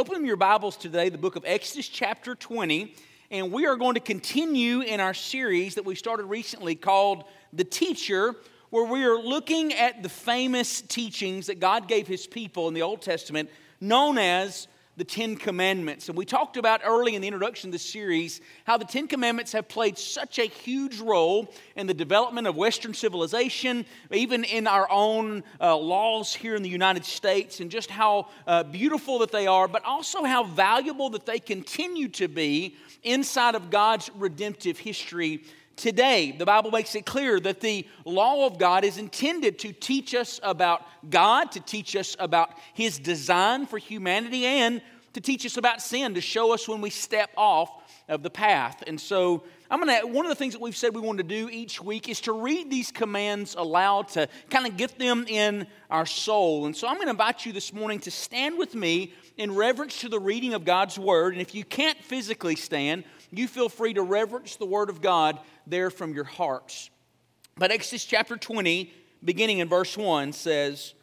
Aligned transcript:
open 0.00 0.24
your 0.24 0.34
Bibles 0.34 0.78
today, 0.78 1.10
the 1.10 1.18
book 1.18 1.36
of 1.36 1.44
Exodus, 1.44 1.86
chapter 1.86 2.34
20, 2.34 2.94
and 3.30 3.52
we 3.52 3.66
are 3.66 3.76
going 3.76 3.92
to 3.96 4.00
continue 4.00 4.80
in 4.80 4.98
our 4.98 5.12
series 5.12 5.74
that 5.74 5.84
we 5.84 5.94
started 5.94 6.24
recently 6.24 6.74
called 6.74 7.24
The 7.52 7.64
Teacher, 7.64 8.34
where 8.70 8.90
we 8.90 9.04
are 9.04 9.18
looking 9.18 9.74
at 9.74 10.02
the 10.02 10.08
famous 10.08 10.80
teachings 10.80 11.48
that 11.48 11.60
God 11.60 11.86
gave 11.86 12.06
his 12.08 12.26
people 12.26 12.66
in 12.66 12.72
the 12.72 12.80
Old 12.80 13.02
Testament, 13.02 13.50
known 13.78 14.16
as 14.16 14.68
the 14.96 15.04
Ten 15.04 15.36
Commandments. 15.36 16.08
And 16.08 16.18
we 16.18 16.24
talked 16.24 16.56
about 16.56 16.80
early 16.84 17.14
in 17.14 17.22
the 17.22 17.28
introduction 17.28 17.68
of 17.68 17.72
this 17.72 17.88
series 17.88 18.40
how 18.64 18.76
the 18.76 18.84
Ten 18.84 19.06
Commandments 19.06 19.52
have 19.52 19.68
played 19.68 19.96
such 19.96 20.38
a 20.38 20.44
huge 20.44 20.98
role 21.00 21.52
in 21.76 21.86
the 21.86 21.94
development 21.94 22.46
of 22.46 22.56
Western 22.56 22.92
civilization, 22.92 23.86
even 24.10 24.44
in 24.44 24.66
our 24.66 24.90
own 24.90 25.42
uh, 25.60 25.76
laws 25.76 26.34
here 26.34 26.54
in 26.54 26.62
the 26.62 26.68
United 26.68 27.04
States, 27.04 27.60
and 27.60 27.70
just 27.70 27.90
how 27.90 28.28
uh, 28.46 28.62
beautiful 28.64 29.20
that 29.20 29.32
they 29.32 29.46
are, 29.46 29.68
but 29.68 29.84
also 29.84 30.24
how 30.24 30.44
valuable 30.44 31.10
that 31.10 31.24
they 31.24 31.38
continue 31.38 32.08
to 32.08 32.28
be 32.28 32.76
inside 33.02 33.54
of 33.54 33.70
God's 33.70 34.10
redemptive 34.16 34.78
history 34.78 35.44
today. 35.80 36.32
The 36.32 36.44
Bible 36.44 36.70
makes 36.70 36.94
it 36.94 37.06
clear 37.06 37.40
that 37.40 37.60
the 37.60 37.86
law 38.04 38.46
of 38.46 38.58
God 38.58 38.84
is 38.84 38.98
intended 38.98 39.58
to 39.60 39.72
teach 39.72 40.14
us 40.14 40.38
about 40.42 40.84
God, 41.08 41.52
to 41.52 41.60
teach 41.60 41.96
us 41.96 42.14
about 42.18 42.50
His 42.74 42.98
design 42.98 43.66
for 43.66 43.78
humanity, 43.78 44.44
and 44.44 44.82
to 45.14 45.20
teach 45.20 45.44
us 45.44 45.56
about 45.56 45.82
sin, 45.82 46.14
to 46.14 46.20
show 46.20 46.52
us 46.54 46.68
when 46.68 46.80
we 46.80 46.90
step 46.90 47.30
off 47.36 47.70
of 48.08 48.22
the 48.22 48.30
path. 48.30 48.82
And 48.86 49.00
so, 49.00 49.42
I'm 49.70 49.78
gonna, 49.78 50.00
one 50.00 50.26
of 50.26 50.30
the 50.30 50.36
things 50.36 50.52
that 50.52 50.60
we've 50.60 50.76
said 50.76 50.94
we 50.94 51.00
want 51.00 51.18
to 51.18 51.24
do 51.24 51.48
each 51.48 51.80
week 51.80 52.08
is 52.08 52.20
to 52.22 52.32
read 52.32 52.70
these 52.70 52.90
commands 52.90 53.54
aloud 53.54 54.08
to 54.10 54.28
kind 54.50 54.66
of 54.66 54.76
get 54.76 54.98
them 54.98 55.24
in 55.28 55.66
our 55.90 56.06
soul. 56.06 56.66
And 56.66 56.76
so, 56.76 56.88
I'm 56.88 56.96
going 56.96 57.06
to 57.06 57.12
invite 57.12 57.46
you 57.46 57.52
this 57.52 57.72
morning 57.72 58.00
to 58.00 58.10
stand 58.10 58.58
with 58.58 58.74
me 58.74 59.14
in 59.36 59.54
reverence 59.54 60.00
to 60.00 60.08
the 60.08 60.20
reading 60.20 60.54
of 60.54 60.64
God's 60.64 60.98
Word. 60.98 61.32
And 61.32 61.40
if 61.40 61.54
you 61.54 61.64
can't 61.64 61.98
physically 62.04 62.56
stand, 62.56 63.04
you 63.38 63.46
feel 63.48 63.68
free 63.68 63.94
to 63.94 64.02
reverence 64.02 64.56
the 64.56 64.66
Word 64.66 64.90
of 64.90 65.00
God 65.00 65.38
there 65.66 65.90
from 65.90 66.14
your 66.14 66.24
hearts. 66.24 66.90
But 67.56 67.70
Exodus 67.70 68.04
chapter 68.04 68.36
20, 68.36 68.92
beginning 69.24 69.58
in 69.58 69.68
verse 69.68 69.96
1, 69.96 70.32
says, 70.32 70.94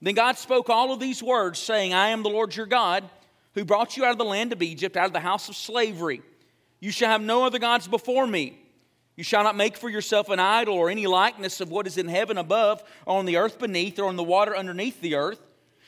Then 0.00 0.14
God 0.14 0.38
spoke 0.38 0.68
all 0.68 0.92
of 0.92 1.00
these 1.00 1.22
words, 1.22 1.58
saying, 1.58 1.94
I 1.94 2.08
am 2.08 2.22
the 2.22 2.30
Lord 2.30 2.56
your 2.56 2.66
God, 2.66 3.04
who 3.54 3.64
brought 3.64 3.96
you 3.96 4.04
out 4.04 4.12
of 4.12 4.18
the 4.18 4.24
land 4.24 4.52
of 4.52 4.62
Egypt, 4.62 4.96
out 4.96 5.06
of 5.06 5.12
the 5.12 5.20
house 5.20 5.48
of 5.48 5.56
slavery. 5.56 6.22
You 6.80 6.90
shall 6.90 7.10
have 7.10 7.20
no 7.20 7.44
other 7.44 7.58
gods 7.58 7.86
before 7.86 8.26
me. 8.26 8.58
You 9.16 9.24
shall 9.24 9.44
not 9.44 9.56
make 9.56 9.76
for 9.76 9.90
yourself 9.90 10.30
an 10.30 10.40
idol 10.40 10.76
or 10.76 10.88
any 10.88 11.06
likeness 11.06 11.60
of 11.60 11.70
what 11.70 11.86
is 11.86 11.98
in 11.98 12.08
heaven 12.08 12.38
above, 12.38 12.82
or 13.04 13.18
on 13.18 13.26
the 13.26 13.36
earth 13.36 13.58
beneath, 13.58 13.98
or 13.98 14.06
on 14.06 14.16
the 14.16 14.22
water 14.22 14.56
underneath 14.56 15.00
the 15.00 15.16
earth. 15.16 15.40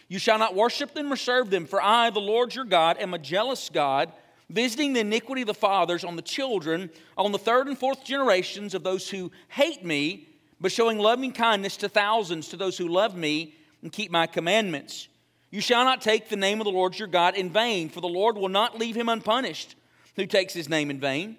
You 0.08 0.18
shall 0.18 0.38
not 0.38 0.54
worship 0.54 0.92
them 0.92 1.10
or 1.10 1.16
serve 1.16 1.48
them, 1.48 1.64
for 1.64 1.82
I, 1.82 2.10
the 2.10 2.20
Lord 2.20 2.54
your 2.54 2.66
God, 2.66 2.98
am 2.98 3.14
a 3.14 3.18
jealous 3.18 3.70
God 3.72 4.12
visiting 4.52 4.92
the 4.92 5.00
iniquity 5.00 5.42
of 5.42 5.46
the 5.46 5.54
fathers 5.54 6.04
on 6.04 6.16
the 6.16 6.22
children, 6.22 6.90
on 7.16 7.32
the 7.32 7.38
third 7.38 7.66
and 7.66 7.78
fourth 7.78 8.04
generations 8.04 8.74
of 8.74 8.84
those 8.84 9.08
who 9.08 9.32
hate 9.48 9.84
me, 9.84 10.28
but 10.60 10.70
showing 10.70 10.98
loving 10.98 11.32
kindness 11.32 11.76
to 11.78 11.88
thousands 11.88 12.48
to 12.48 12.56
those 12.56 12.78
who 12.78 12.86
love 12.86 13.16
me 13.16 13.54
and 13.82 13.90
keep 13.90 14.10
my 14.10 14.26
commandments. 14.26 15.08
You 15.50 15.60
shall 15.60 15.84
not 15.84 16.00
take 16.00 16.28
the 16.28 16.36
name 16.36 16.60
of 16.60 16.64
the 16.64 16.70
Lord 16.70 16.98
your 16.98 17.08
God 17.08 17.34
in 17.34 17.50
vain, 17.50 17.88
for 17.88 18.00
the 18.00 18.08
Lord 18.08 18.36
will 18.36 18.48
not 18.48 18.78
leave 18.78 18.94
him 18.96 19.08
unpunished 19.08 19.74
who 20.16 20.26
takes 20.26 20.52
his 20.54 20.68
name 20.68 20.90
in 20.90 21.00
vain. 21.00 21.36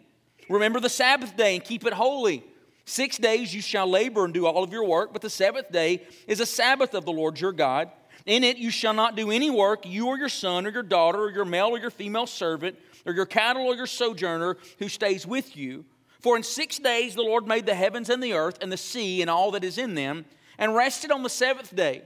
Remember 0.49 0.79
the 0.79 0.89
Sabbath 0.89 1.37
day 1.37 1.55
and 1.55 1.63
keep 1.63 1.85
it 1.85 1.93
holy. 1.93 2.43
Six 2.85 3.17
days 3.17 3.53
you 3.53 3.61
shall 3.61 3.87
labor 3.87 4.25
and 4.25 4.33
do 4.33 4.45
all 4.45 4.63
of 4.63 4.73
your 4.73 4.85
work, 4.85 5.13
but 5.13 5.21
the 5.21 5.29
seventh 5.29 5.71
day 5.71 6.05
is 6.27 6.39
a 6.41 6.45
Sabbath 6.45 6.93
of 6.93 7.05
the 7.05 7.13
Lord 7.13 7.39
your 7.39 7.53
God. 7.53 7.89
In 8.25 8.43
it 8.43 8.57
you 8.57 8.69
shall 8.69 8.93
not 8.93 9.15
do 9.15 9.31
any 9.31 9.49
work, 9.49 9.85
you 9.85 10.07
or 10.07 10.17
your 10.17 10.29
son 10.29 10.65
or 10.65 10.69
your 10.69 10.83
daughter 10.83 11.19
or 11.19 11.31
your 11.31 11.45
male 11.45 11.69
or 11.69 11.79
your 11.79 11.91
female 11.91 12.27
servant 12.27 12.77
or 13.05 13.13
your 13.13 13.25
cattle 13.25 13.65
or 13.65 13.75
your 13.75 13.87
sojourner 13.87 14.57
who 14.79 14.87
stays 14.87 15.27
with 15.27 15.57
you. 15.57 15.85
For 16.21 16.37
in 16.37 16.43
six 16.43 16.79
days 16.79 17.15
the 17.15 17.21
Lord 17.21 17.47
made 17.47 17.65
the 17.65 17.75
heavens 17.75 18.09
and 18.09 18.23
the 18.23 18.33
earth 18.33 18.59
and 18.61 18.71
the 18.71 18.77
sea 18.77 19.21
and 19.21 19.29
all 19.29 19.51
that 19.51 19.63
is 19.65 19.77
in 19.77 19.93
them, 19.93 20.25
and 20.57 20.73
rested 20.73 21.11
on 21.11 21.23
the 21.23 21.29
seventh 21.29 21.75
day. 21.75 22.03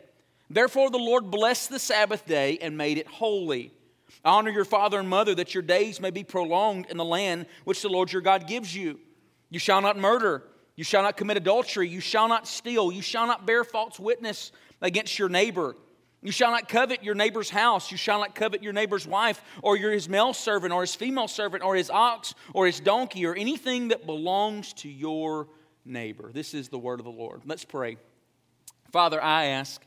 Therefore 0.50 0.90
the 0.90 0.98
Lord 0.98 1.30
blessed 1.30 1.70
the 1.70 1.80
Sabbath 1.80 2.26
day 2.26 2.58
and 2.62 2.78
made 2.78 2.98
it 2.98 3.08
holy. 3.08 3.72
Honor 4.26 4.50
your 4.50 4.66
father 4.66 5.00
and 5.00 5.08
mother 5.08 5.36
that 5.36 5.54
your 5.54 5.62
days 5.62 6.02
may 6.02 6.10
be 6.10 6.24
prolonged 6.24 6.88
in 6.90 6.98
the 6.98 7.06
land 7.06 7.46
which 7.66 7.82
the 7.82 7.90
Lord 7.90 8.12
your 8.12 8.22
God 8.22 8.48
gives 8.48 8.76
you. 8.76 9.00
You 9.50 9.60
shall 9.60 9.82
not 9.82 9.98
murder. 9.98 10.44
You 10.76 10.84
shall 10.84 11.04
not 11.04 11.18
commit 11.18 11.38
adultery. 11.38 11.88
You 11.88 12.00
shall 12.00 12.28
not 12.28 12.48
steal. 12.48 12.92
You 12.92 13.02
shall 13.02 13.28
not 13.28 13.46
bear 13.46 13.64
false 13.64 14.00
witness 14.00 14.52
against 14.82 15.20
your 15.20 15.30
neighbor. 15.30 15.76
You 16.22 16.32
shall 16.32 16.52
not 16.52 16.68
covet 16.68 17.04
your 17.04 17.16
neighbor's 17.16 17.50
house. 17.50 17.92
You 17.92 17.98
shall 17.98 18.20
not 18.20 18.34
covet 18.34 18.64
your 18.64 18.74
neighbor's 18.74 19.08
wife, 19.08 19.42
or 19.62 19.78
your, 19.78 19.92
his 19.92 20.10
male 20.10 20.34
servant, 20.34 20.74
or 20.74 20.82
his 20.82 20.96
female 20.96 21.28
servant, 21.28 21.64
or 21.64 21.76
his 21.76 21.90
ox, 21.90 22.34
or 22.54 22.66
his 22.66 22.80
donkey, 22.80 23.26
or 23.26 23.36
anything 23.36 23.90
that 23.90 24.06
belongs 24.06 24.74
to 24.74 24.90
your 24.90 25.48
neighbor. 25.86 26.32
This 26.34 26.54
is 26.54 26.70
the 26.70 26.80
word 26.80 27.00
of 27.00 27.06
the 27.06 27.12
Lord. 27.12 27.42
Let's 27.46 27.66
pray. 27.66 27.98
Father, 28.92 29.22
I 29.22 29.46
ask 29.46 29.82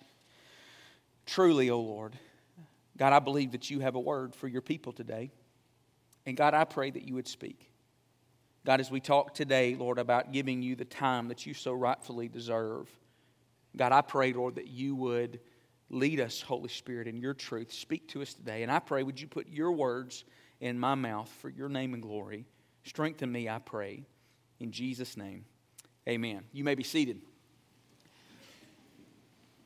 truly, 1.26 1.68
O 1.70 1.76
oh 1.76 1.80
Lord, 1.80 2.18
God, 2.97 3.12
I 3.12 3.18
believe 3.18 3.52
that 3.52 3.70
you 3.70 3.80
have 3.80 3.94
a 3.94 4.00
word 4.00 4.34
for 4.34 4.47
your 4.47 4.62
people 4.62 4.92
today. 4.92 5.30
And 6.26 6.36
God, 6.36 6.54
I 6.54 6.64
pray 6.64 6.91
that 6.91 7.08
you 7.08 7.14
would 7.14 7.28
speak. 7.28 7.70
God, 8.64 8.78
as 8.78 8.91
we 8.91 9.00
talk 9.00 9.34
today, 9.34 9.74
Lord, 9.74 9.98
about 9.98 10.32
giving 10.32 10.62
you 10.62 10.76
the 10.76 10.84
time 10.84 11.28
that 11.28 11.47
you 11.47 11.54
so 11.54 11.72
rightfully 11.72 12.28
deserve, 12.28 12.91
God, 13.76 13.92
I 13.92 14.02
pray, 14.02 14.32
Lord, 14.32 14.56
that 14.56 14.68
you 14.68 14.94
would 14.97 15.41
Lead 15.91 16.21
us, 16.21 16.41
Holy 16.41 16.69
Spirit, 16.69 17.09
in 17.09 17.17
your 17.17 17.34
truth. 17.34 17.73
Speak 17.73 18.06
to 18.09 18.23
us 18.23 18.33
today. 18.33 18.62
And 18.62 18.71
I 18.71 18.78
pray, 18.78 19.03
would 19.03 19.21
you 19.21 19.27
put 19.27 19.49
your 19.49 19.73
words 19.73 20.25
in 20.61 20.78
my 20.78 20.95
mouth 20.95 21.28
for 21.41 21.49
your 21.49 21.69
name 21.69 21.95
and 21.95 22.03
glory? 22.03 22.47
Strengthen 22.84 23.31
me, 23.31 23.49
I 23.49 23.59
pray. 23.59 24.05
In 24.61 24.71
Jesus' 24.71 25.17
name, 25.17 25.45
amen. 26.09 26.43
You 26.53 26.62
may 26.62 26.77
be 26.77 26.84
seated. 26.84 27.21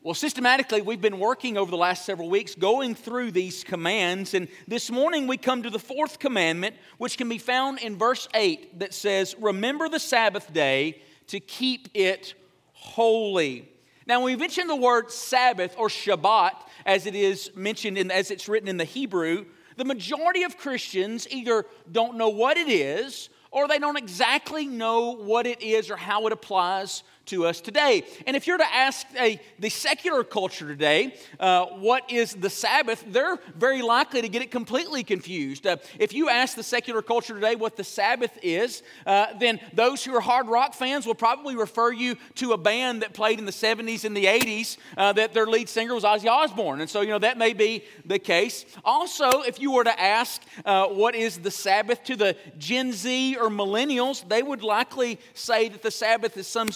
Well, 0.02 0.14
systematically, 0.14 0.82
we've 0.82 1.00
been 1.00 1.18
working 1.18 1.56
over 1.56 1.70
the 1.70 1.78
last 1.78 2.04
several 2.04 2.28
weeks 2.28 2.54
going 2.54 2.94
through 2.94 3.30
these 3.30 3.64
commands. 3.64 4.34
And 4.34 4.48
this 4.68 4.90
morning, 4.90 5.26
we 5.26 5.38
come 5.38 5.62
to 5.62 5.70
the 5.70 5.78
fourth 5.78 6.18
commandment, 6.18 6.76
which 6.98 7.16
can 7.16 7.28
be 7.28 7.38
found 7.38 7.80
in 7.80 7.96
verse 7.96 8.28
8 8.34 8.80
that 8.80 8.92
says, 8.92 9.34
Remember 9.38 9.88
the 9.88 9.98
Sabbath 9.98 10.52
day 10.52 11.00
to 11.28 11.40
keep 11.40 11.88
it 11.94 12.34
holy. 12.72 13.68
Now, 14.06 14.20
when 14.20 14.34
we 14.34 14.36
mention 14.36 14.66
the 14.66 14.76
word 14.76 15.10
Sabbath 15.10 15.74
or 15.78 15.88
Shabbat, 15.88 16.52
as 16.84 17.06
it 17.06 17.14
is 17.14 17.50
mentioned 17.54 17.96
in, 17.96 18.10
as 18.10 18.30
it's 18.30 18.48
written 18.48 18.68
in 18.68 18.76
the 18.76 18.84
Hebrew, 18.84 19.46
the 19.76 19.84
majority 19.84 20.42
of 20.42 20.58
Christians 20.58 21.26
either 21.30 21.64
don't 21.90 22.16
know 22.16 22.28
what 22.28 22.56
it 22.56 22.68
is 22.68 23.30
or 23.50 23.66
they 23.66 23.78
don't 23.78 23.96
exactly 23.96 24.66
know 24.66 25.12
what 25.12 25.46
it 25.46 25.62
is 25.62 25.90
or 25.90 25.96
how 25.96 26.26
it 26.26 26.32
applies 26.32 27.02
to 27.26 27.46
us 27.46 27.60
today. 27.60 28.04
And 28.26 28.36
if 28.36 28.46
you're 28.46 28.58
to 28.58 28.74
ask 28.74 29.06
a, 29.18 29.40
the 29.58 29.70
secular 29.70 30.24
culture 30.24 30.66
today, 30.66 31.14
uh, 31.40 31.66
what 31.66 32.10
is 32.10 32.34
the 32.34 32.50
Sabbath, 32.50 33.04
they're 33.06 33.38
very 33.56 33.82
likely 33.82 34.22
to 34.22 34.28
get 34.28 34.42
it 34.42 34.50
completely 34.50 35.02
confused. 35.02 35.66
Uh, 35.66 35.76
if 35.98 36.12
you 36.12 36.28
ask 36.28 36.56
the 36.56 36.62
secular 36.62 37.02
culture 37.02 37.34
today 37.34 37.54
what 37.54 37.76
the 37.76 37.84
Sabbath 37.84 38.38
is, 38.42 38.82
uh, 39.06 39.26
then 39.38 39.60
those 39.72 40.04
who 40.04 40.14
are 40.14 40.20
hard 40.20 40.48
rock 40.48 40.74
fans 40.74 41.06
will 41.06 41.14
probably 41.14 41.56
refer 41.56 41.92
you 41.92 42.16
to 42.36 42.52
a 42.52 42.58
band 42.58 43.02
that 43.02 43.14
played 43.14 43.38
in 43.38 43.46
the 43.46 43.52
70s 43.52 44.04
and 44.04 44.16
the 44.16 44.26
80s 44.26 44.76
uh, 44.96 45.12
that 45.12 45.32
their 45.34 45.46
lead 45.46 45.68
singer 45.68 45.94
was 45.94 46.04
Ozzy 46.04 46.28
Osbourne. 46.28 46.80
And 46.80 46.90
so, 46.90 47.00
you 47.00 47.08
know, 47.08 47.18
that 47.18 47.38
may 47.38 47.52
be 47.52 47.84
the 48.04 48.18
case. 48.18 48.66
Also, 48.84 49.42
if 49.42 49.60
you 49.60 49.72
were 49.72 49.84
to 49.84 50.00
ask 50.00 50.42
uh, 50.64 50.86
what 50.88 51.14
is 51.14 51.38
the 51.38 51.50
Sabbath 51.50 52.04
to 52.04 52.16
the 52.16 52.36
Gen 52.58 52.92
Z 52.92 53.36
or 53.36 53.48
millennials, 53.48 54.26
they 54.28 54.42
would 54.42 54.62
likely 54.62 55.18
say 55.32 55.68
that 55.68 55.82
the 55.82 55.90
Sabbath 55.90 56.36
is 56.36 56.46
some 56.46 56.70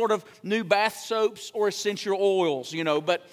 of 0.00 0.24
new 0.42 0.64
bath 0.64 0.96
soaps 0.96 1.50
or 1.54 1.68
essential 1.68 2.16
oils, 2.20 2.72
you 2.72 2.84
know. 2.84 3.00
But 3.00 3.28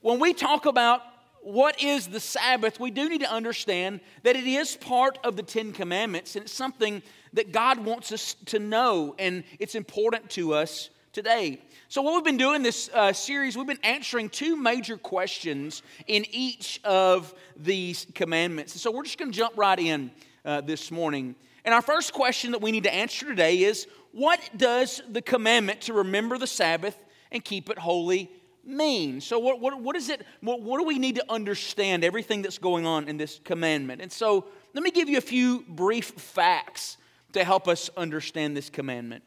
when 0.00 0.20
we 0.20 0.32
talk 0.34 0.66
about 0.66 1.02
what 1.42 1.82
is 1.82 2.06
the 2.06 2.20
Sabbath, 2.20 2.80
we 2.80 2.90
do 2.90 3.08
need 3.08 3.20
to 3.20 3.30
understand 3.30 4.00
that 4.22 4.36
it 4.36 4.44
is 4.44 4.76
part 4.76 5.18
of 5.24 5.36
the 5.36 5.42
Ten 5.42 5.72
Commandments 5.72 6.36
and 6.36 6.44
it's 6.44 6.54
something 6.54 7.02
that 7.34 7.52
God 7.52 7.84
wants 7.84 8.12
us 8.12 8.34
to 8.46 8.58
know 8.58 9.14
and 9.18 9.44
it's 9.58 9.74
important 9.74 10.30
to 10.30 10.54
us 10.54 10.90
today. 11.12 11.60
So, 11.88 12.02
what 12.02 12.14
we've 12.14 12.24
been 12.24 12.36
doing 12.36 12.62
this 12.62 12.90
uh, 12.92 13.12
series, 13.12 13.56
we've 13.56 13.66
been 13.66 13.78
answering 13.82 14.28
two 14.28 14.56
major 14.56 14.96
questions 14.96 15.82
in 16.06 16.24
each 16.30 16.80
of 16.84 17.32
these 17.56 18.06
commandments. 18.14 18.80
so, 18.80 18.90
we're 18.90 19.04
just 19.04 19.18
going 19.18 19.30
to 19.30 19.36
jump 19.36 19.56
right 19.56 19.78
in 19.78 20.10
uh, 20.44 20.60
this 20.60 20.90
morning. 20.90 21.34
And 21.64 21.72
our 21.74 21.82
first 21.82 22.12
question 22.12 22.52
that 22.52 22.60
we 22.60 22.72
need 22.72 22.84
to 22.84 22.92
answer 22.92 23.26
today 23.26 23.62
is 23.62 23.86
what 24.14 24.40
does 24.56 25.02
the 25.10 25.20
commandment 25.20 25.80
to 25.82 25.92
remember 25.92 26.38
the 26.38 26.46
Sabbath 26.46 26.96
and 27.32 27.44
keep 27.44 27.68
it 27.68 27.78
holy 27.78 28.30
mean? 28.64 29.20
So, 29.20 29.40
what, 29.40 29.60
what, 29.60 29.80
what 29.80 29.96
is 29.96 30.08
it? 30.08 30.24
What, 30.40 30.62
what 30.62 30.78
do 30.78 30.84
we 30.84 31.00
need 31.00 31.16
to 31.16 31.24
understand 31.28 32.04
everything 32.04 32.40
that's 32.40 32.58
going 32.58 32.86
on 32.86 33.08
in 33.08 33.16
this 33.16 33.40
commandment? 33.44 34.00
And 34.00 34.12
so, 34.12 34.46
let 34.72 34.84
me 34.84 34.92
give 34.92 35.08
you 35.08 35.18
a 35.18 35.22
few 35.22 35.64
brief 35.68 36.10
facts 36.10 36.96
to 37.32 37.42
help 37.42 37.66
us 37.66 37.90
understand 37.96 38.56
this 38.56 38.70
commandment. 38.70 39.24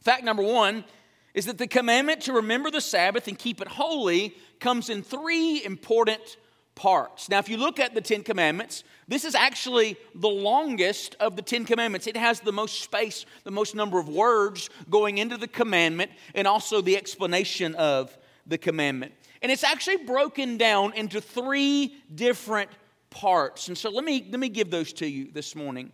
Fact 0.00 0.24
number 0.24 0.42
one 0.42 0.84
is 1.32 1.46
that 1.46 1.58
the 1.58 1.68
commandment 1.68 2.22
to 2.22 2.32
remember 2.32 2.72
the 2.72 2.80
Sabbath 2.80 3.28
and 3.28 3.38
keep 3.38 3.60
it 3.60 3.68
holy 3.68 4.34
comes 4.58 4.90
in 4.90 5.04
three 5.04 5.64
important 5.64 6.36
parts. 6.78 7.28
Now, 7.28 7.40
if 7.40 7.48
you 7.48 7.56
look 7.56 7.80
at 7.80 7.92
the 7.92 8.00
Ten 8.00 8.22
Commandments, 8.22 8.84
this 9.08 9.24
is 9.24 9.34
actually 9.34 9.96
the 10.14 10.28
longest 10.28 11.16
of 11.18 11.34
the 11.34 11.42
Ten 11.42 11.64
Commandments. 11.64 12.06
It 12.06 12.16
has 12.16 12.40
the 12.40 12.52
most 12.52 12.82
space, 12.82 13.26
the 13.42 13.50
most 13.50 13.74
number 13.74 13.98
of 13.98 14.08
words 14.08 14.70
going 14.88 15.18
into 15.18 15.36
the 15.36 15.48
commandment, 15.48 16.12
and 16.36 16.46
also 16.46 16.80
the 16.80 16.96
explanation 16.96 17.74
of 17.74 18.16
the 18.46 18.56
commandment. 18.56 19.12
And 19.42 19.50
it's 19.50 19.64
actually 19.64 19.98
broken 19.98 20.56
down 20.56 20.94
into 20.94 21.20
three 21.20 21.96
different 22.14 22.70
parts. 23.10 23.66
And 23.66 23.76
so 23.76 23.90
let 23.90 24.04
me, 24.04 24.26
let 24.30 24.38
me 24.38 24.48
give 24.48 24.70
those 24.70 24.92
to 24.94 25.06
you 25.06 25.32
this 25.32 25.56
morning. 25.56 25.90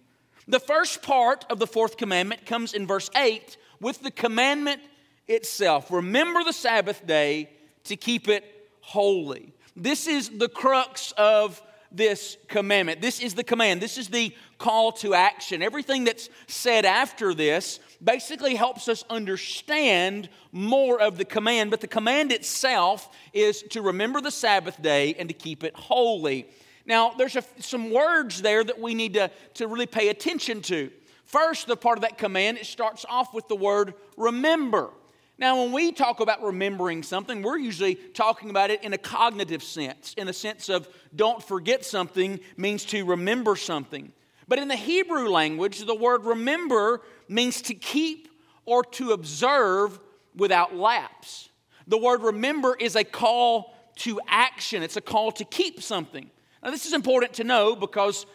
The 0.46 0.60
first 0.60 1.02
part 1.02 1.46
of 1.48 1.58
the 1.58 1.66
fourth 1.66 1.96
commandment 1.96 2.44
comes 2.44 2.74
in 2.74 2.86
verse 2.86 3.08
8 3.16 3.56
with 3.80 4.02
the 4.02 4.10
commandment 4.10 4.82
itself. 5.28 5.90
Remember 5.90 6.44
the 6.44 6.52
Sabbath 6.52 7.06
day 7.06 7.48
to 7.84 7.96
keep 7.96 8.28
it 8.28 8.44
holy. 8.82 9.53
This 9.76 10.06
is 10.06 10.30
the 10.30 10.48
crux 10.48 11.12
of 11.16 11.60
this 11.90 12.36
commandment. 12.48 13.00
This 13.00 13.20
is 13.20 13.34
the 13.34 13.44
command. 13.44 13.80
This 13.80 13.98
is 13.98 14.08
the 14.08 14.34
call 14.58 14.92
to 14.92 15.14
action. 15.14 15.62
Everything 15.62 16.04
that's 16.04 16.28
said 16.48 16.84
after 16.84 17.34
this 17.34 17.78
basically 18.02 18.56
helps 18.56 18.88
us 18.88 19.04
understand 19.08 20.28
more 20.50 21.00
of 21.00 21.18
the 21.18 21.24
command, 21.24 21.70
but 21.70 21.80
the 21.80 21.86
command 21.86 22.32
itself 22.32 23.08
is 23.32 23.62
to 23.70 23.80
remember 23.80 24.20
the 24.20 24.30
Sabbath 24.30 24.80
day 24.82 25.14
and 25.14 25.28
to 25.28 25.34
keep 25.34 25.62
it 25.62 25.74
holy. 25.76 26.46
Now, 26.84 27.12
there's 27.16 27.36
a, 27.36 27.44
some 27.60 27.90
words 27.90 28.42
there 28.42 28.64
that 28.64 28.78
we 28.78 28.94
need 28.94 29.14
to, 29.14 29.30
to 29.54 29.66
really 29.68 29.86
pay 29.86 30.08
attention 30.08 30.62
to. 30.62 30.90
First, 31.24 31.66
the 31.66 31.76
part 31.76 31.98
of 31.98 32.02
that 32.02 32.18
command, 32.18 32.58
it 32.58 32.66
starts 32.66 33.04
off 33.08 33.32
with 33.32 33.48
the 33.48 33.56
word 33.56 33.94
remember. 34.16 34.90
Now, 35.36 35.62
when 35.62 35.72
we 35.72 35.90
talk 35.90 36.20
about 36.20 36.42
remembering 36.42 37.02
something, 37.02 37.42
we're 37.42 37.58
usually 37.58 37.96
talking 37.96 38.50
about 38.50 38.70
it 38.70 38.84
in 38.84 38.92
a 38.92 38.98
cognitive 38.98 39.64
sense, 39.64 40.14
in 40.16 40.28
a 40.28 40.32
sense 40.32 40.68
of 40.68 40.88
don't 41.14 41.42
forget 41.42 41.84
something 41.84 42.38
means 42.56 42.84
to 42.86 43.04
remember 43.04 43.56
something. 43.56 44.12
But 44.46 44.60
in 44.60 44.68
the 44.68 44.76
Hebrew 44.76 45.28
language, 45.28 45.84
the 45.84 45.94
word 45.94 46.24
remember 46.24 47.02
means 47.28 47.62
to 47.62 47.74
keep 47.74 48.28
or 48.64 48.84
to 48.84 49.12
observe 49.12 49.98
without 50.36 50.76
lapse. 50.76 51.48
The 51.88 51.98
word 51.98 52.22
remember 52.22 52.76
is 52.78 52.94
a 52.94 53.04
call 53.04 53.74
to 53.96 54.20
action, 54.28 54.82
it's 54.82 54.96
a 54.96 55.00
call 55.00 55.32
to 55.32 55.44
keep 55.44 55.82
something. 55.82 56.30
Now, 56.62 56.70
this 56.70 56.86
is 56.86 56.92
important 56.92 57.34
to 57.34 57.44
know 57.44 57.76
because 57.76 58.26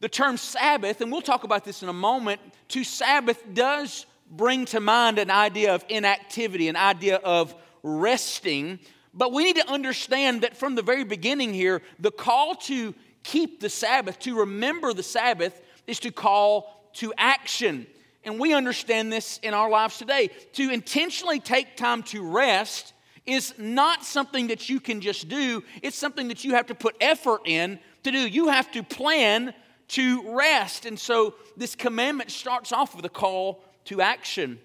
the 0.00 0.08
term 0.08 0.36
Sabbath, 0.36 1.00
and 1.00 1.10
we'll 1.10 1.22
talk 1.22 1.44
about 1.44 1.64
this 1.64 1.82
in 1.82 1.88
a 1.88 1.92
moment, 1.92 2.40
to 2.68 2.84
Sabbath 2.84 3.42
does 3.52 4.06
bring 4.30 4.64
to 4.66 4.80
mind 4.80 5.18
an 5.18 5.30
idea 5.30 5.74
of 5.74 5.84
inactivity, 5.88 6.68
an 6.68 6.76
idea 6.76 7.16
of 7.16 7.54
resting. 7.82 8.78
But 9.14 9.32
we 9.32 9.44
need 9.44 9.56
to 9.56 9.70
understand 9.70 10.42
that 10.42 10.56
from 10.56 10.74
the 10.74 10.82
very 10.82 11.04
beginning 11.04 11.54
here, 11.54 11.82
the 11.98 12.10
call 12.10 12.54
to 12.54 12.94
keep 13.22 13.60
the 13.60 13.70
Sabbath, 13.70 14.18
to 14.20 14.40
remember 14.40 14.92
the 14.92 15.02
Sabbath, 15.02 15.60
is 15.86 16.00
to 16.00 16.10
call 16.10 16.90
to 16.94 17.12
action. 17.16 17.86
And 18.24 18.40
we 18.40 18.52
understand 18.52 19.12
this 19.12 19.38
in 19.42 19.54
our 19.54 19.70
lives 19.70 19.98
today. 19.98 20.30
To 20.54 20.70
intentionally 20.70 21.40
take 21.40 21.76
time 21.76 22.02
to 22.04 22.28
rest 22.28 22.92
is 23.24 23.54
not 23.58 24.04
something 24.04 24.48
that 24.48 24.68
you 24.68 24.80
can 24.80 25.00
just 25.00 25.28
do, 25.28 25.62
it's 25.82 25.98
something 25.98 26.28
that 26.28 26.44
you 26.44 26.54
have 26.54 26.66
to 26.66 26.74
put 26.74 26.96
effort 27.00 27.42
in 27.44 27.78
to 28.04 28.12
do. 28.12 28.18
You 28.18 28.48
have 28.48 28.70
to 28.72 28.82
plan 28.82 29.52
to 29.88 30.36
rest. 30.36 30.86
And 30.86 30.98
so 30.98 31.34
this 31.56 31.74
commandment 31.74 32.30
starts 32.30 32.72
off 32.72 32.94
with 32.94 33.04
a 33.04 33.10
call 33.10 33.62
to 33.86 34.00
action. 34.00 34.58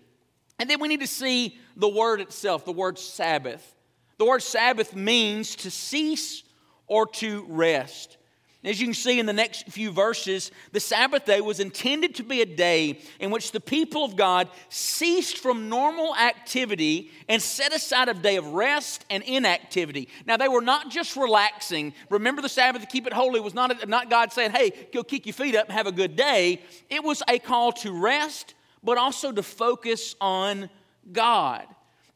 And 0.59 0.69
then 0.69 0.79
we 0.79 0.87
need 0.87 1.01
to 1.01 1.07
see 1.07 1.57
the 1.75 1.89
word 1.89 2.21
itself, 2.21 2.65
the 2.65 2.71
word 2.71 2.99
Sabbath. 2.99 3.75
The 4.17 4.25
word 4.25 4.43
Sabbath 4.43 4.95
means 4.95 5.55
to 5.57 5.71
cease 5.71 6.43
or 6.87 7.07
to 7.07 7.45
rest. 7.49 8.17
As 8.63 8.79
you 8.79 8.85
can 8.85 8.93
see 8.93 9.19
in 9.19 9.25
the 9.25 9.33
next 9.33 9.69
few 9.69 9.89
verses, 9.89 10.51
the 10.71 10.79
Sabbath 10.79 11.25
day 11.25 11.41
was 11.41 11.59
intended 11.59 12.13
to 12.15 12.23
be 12.23 12.41
a 12.41 12.45
day 12.45 12.99
in 13.19 13.31
which 13.31 13.51
the 13.51 13.59
people 13.59 14.05
of 14.05 14.15
God 14.15 14.49
ceased 14.69 15.39
from 15.39 15.67
normal 15.67 16.15
activity 16.15 17.09
and 17.27 17.41
set 17.41 17.73
aside 17.73 18.07
a 18.07 18.13
day 18.13 18.35
of 18.35 18.45
rest 18.45 19.03
and 19.09 19.23
inactivity. 19.23 20.09
Now, 20.27 20.37
they 20.37 20.47
were 20.47 20.61
not 20.61 20.91
just 20.91 21.15
relaxing. 21.15 21.95
Remember, 22.11 22.43
the 22.43 22.49
Sabbath 22.49 22.81
to 22.81 22.87
keep 22.87 23.07
it 23.07 23.13
holy 23.13 23.39
was 23.39 23.55
not, 23.55 23.89
not 23.89 24.11
God 24.11 24.31
saying, 24.31 24.51
hey, 24.51 24.71
go 24.93 25.01
kick 25.01 25.25
your 25.25 25.33
feet 25.33 25.55
up 25.55 25.65
and 25.65 25.73
have 25.73 25.87
a 25.87 25.91
good 25.91 26.15
day. 26.15 26.61
It 26.87 27.03
was 27.03 27.23
a 27.27 27.39
call 27.39 27.71
to 27.71 27.91
rest, 27.91 28.53
but 28.83 28.97
also 28.97 29.31
to 29.31 29.43
focus 29.43 30.15
on 30.19 30.69
God. 31.11 31.65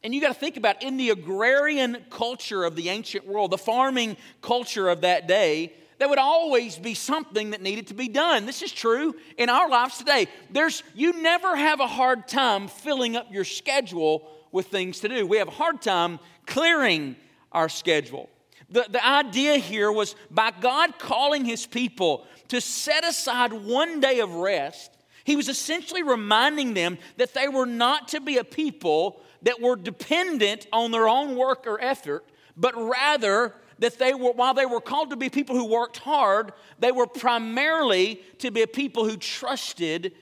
And 0.02 0.14
you 0.14 0.20
got 0.20 0.28
to 0.28 0.38
think 0.38 0.56
about 0.56 0.82
in 0.82 0.96
the 0.96 1.10
agrarian 1.10 2.04
culture 2.10 2.64
of 2.64 2.76
the 2.76 2.88
ancient 2.88 3.26
world, 3.26 3.50
the 3.50 3.58
farming 3.58 4.16
culture 4.40 4.88
of 4.88 5.00
that 5.00 5.26
day, 5.26 5.72
there 5.98 6.08
would 6.08 6.18
always 6.18 6.76
be 6.76 6.94
something 6.94 7.50
that 7.50 7.62
needed 7.62 7.86
to 7.88 7.94
be 7.94 8.08
done. 8.08 8.46
This 8.46 8.62
is 8.62 8.70
true 8.70 9.14
in 9.38 9.48
our 9.48 9.68
lives 9.68 9.98
today. 9.98 10.28
There's 10.50 10.82
you 10.94 11.22
never 11.22 11.56
have 11.56 11.80
a 11.80 11.86
hard 11.86 12.28
time 12.28 12.68
filling 12.68 13.16
up 13.16 13.32
your 13.32 13.44
schedule 13.44 14.28
with 14.52 14.66
things 14.66 15.00
to 15.00 15.08
do. 15.08 15.26
We 15.26 15.38
have 15.38 15.48
a 15.48 15.52
hard 15.52 15.80
time 15.80 16.18
clearing 16.46 17.16
our 17.50 17.68
schedule. 17.68 18.28
The, 18.68 18.86
the 18.90 19.04
idea 19.04 19.56
here 19.56 19.90
was 19.90 20.16
by 20.30 20.50
God 20.50 20.98
calling 20.98 21.44
his 21.44 21.66
people 21.66 22.26
to 22.48 22.60
set 22.60 23.04
aside 23.04 23.52
one 23.52 24.00
day 24.00 24.20
of 24.20 24.34
rest, 24.34 24.95
he 25.26 25.34
was 25.34 25.48
essentially 25.48 26.04
reminding 26.04 26.74
them 26.74 26.98
that 27.16 27.34
they 27.34 27.48
were 27.48 27.66
not 27.66 28.08
to 28.08 28.20
be 28.20 28.38
a 28.38 28.44
people 28.44 29.20
that 29.42 29.60
were 29.60 29.74
dependent 29.74 30.68
on 30.72 30.92
their 30.92 31.08
own 31.08 31.36
work 31.36 31.66
or 31.66 31.80
effort, 31.82 32.24
but 32.56 32.72
rather 32.76 33.52
that 33.80 33.98
they 33.98 34.14
were, 34.14 34.30
while 34.30 34.54
they 34.54 34.66
were 34.66 34.80
called 34.80 35.10
to 35.10 35.16
be 35.16 35.28
people 35.28 35.56
who 35.56 35.64
worked 35.64 35.98
hard, 35.98 36.52
they 36.78 36.92
were 36.92 37.08
primarily 37.08 38.22
to 38.38 38.52
be 38.52 38.62
a 38.62 38.68
people 38.68 39.04
who 39.04 39.16
trusted 39.16 40.12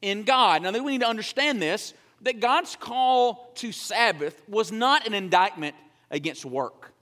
in 0.00 0.22
God. 0.22 0.62
Now, 0.62 0.70
we 0.70 0.92
need 0.92 1.02
to 1.02 1.08
understand 1.08 1.60
this 1.60 1.92
that 2.22 2.40
God's 2.40 2.74
call 2.74 3.52
to 3.56 3.70
Sabbath 3.70 4.40
was 4.48 4.72
not 4.72 5.06
an 5.06 5.12
indictment 5.12 5.76
against 6.10 6.46
work. 6.46 6.93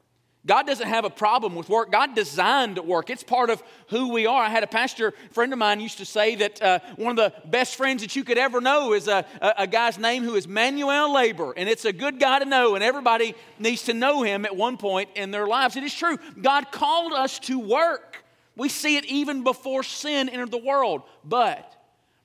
God 0.45 0.67
doesn't 0.67 0.89
have 0.89 1.05
a 1.05 1.11
problem 1.11 1.55
with 1.55 1.69
work. 1.69 1.93
God 1.93 2.17
designed 2.17 2.77
work. 2.79 3.11
It's 3.11 3.23
part 3.23 3.49
of 3.49 3.63
who 3.89 4.13
we 4.13 4.27
are. 4.27 4.43
I 4.43 4.49
had 4.49 4.65
a 4.65 4.69
pastor 4.69 5.13
friend 5.31 5.53
of 5.53 5.59
mine 5.59 5.79
used 5.79 5.99
to 5.99 6.05
say 6.05 6.35
that 6.35 6.61
uh, 6.61 6.81
one 6.97 7.17
of 7.17 7.33
the 7.33 7.49
best 7.49 7.77
friends 7.77 8.03
that 8.03 8.17
you 8.17 8.25
could 8.25 8.39
ever 8.39 8.61
know 8.61 8.93
is 8.93 9.07
a, 9.07 9.25
a, 9.41 9.55
a, 9.59 9.67
guy's 9.69 9.99
name 9.99 10.25
who 10.25 10.35
is 10.35 10.49
Manuel 10.49 11.15
Labor, 11.15 11.55
and 11.57 11.69
it's 11.69 11.85
a 11.85 11.93
good 11.93 12.19
guy 12.19 12.41
to 12.41 12.45
know, 12.45 12.75
and 12.75 12.83
everybody 12.83 13.37
needs 13.61 13.85
to 13.85 13.95
know 13.95 14.23
him 14.25 14.45
at 14.45 14.57
one 14.57 14.77
point 14.79 15.11
in 15.15 15.31
their 15.31 15.47
lives. 15.47 15.77
It 15.77 15.85
is 15.85 15.95
true. 15.95 16.19
God 16.41 16.73
called 16.73 17.13
us 17.13 17.39
to 17.41 17.61
work. 17.61 18.25
We 18.57 18.69
see 18.69 18.97
it 18.97 19.05
even 19.05 19.45
before 19.45 19.85
sin 19.85 20.29
entered 20.29 20.51
the 20.51 20.59
world. 20.59 21.03
But 21.25 21.73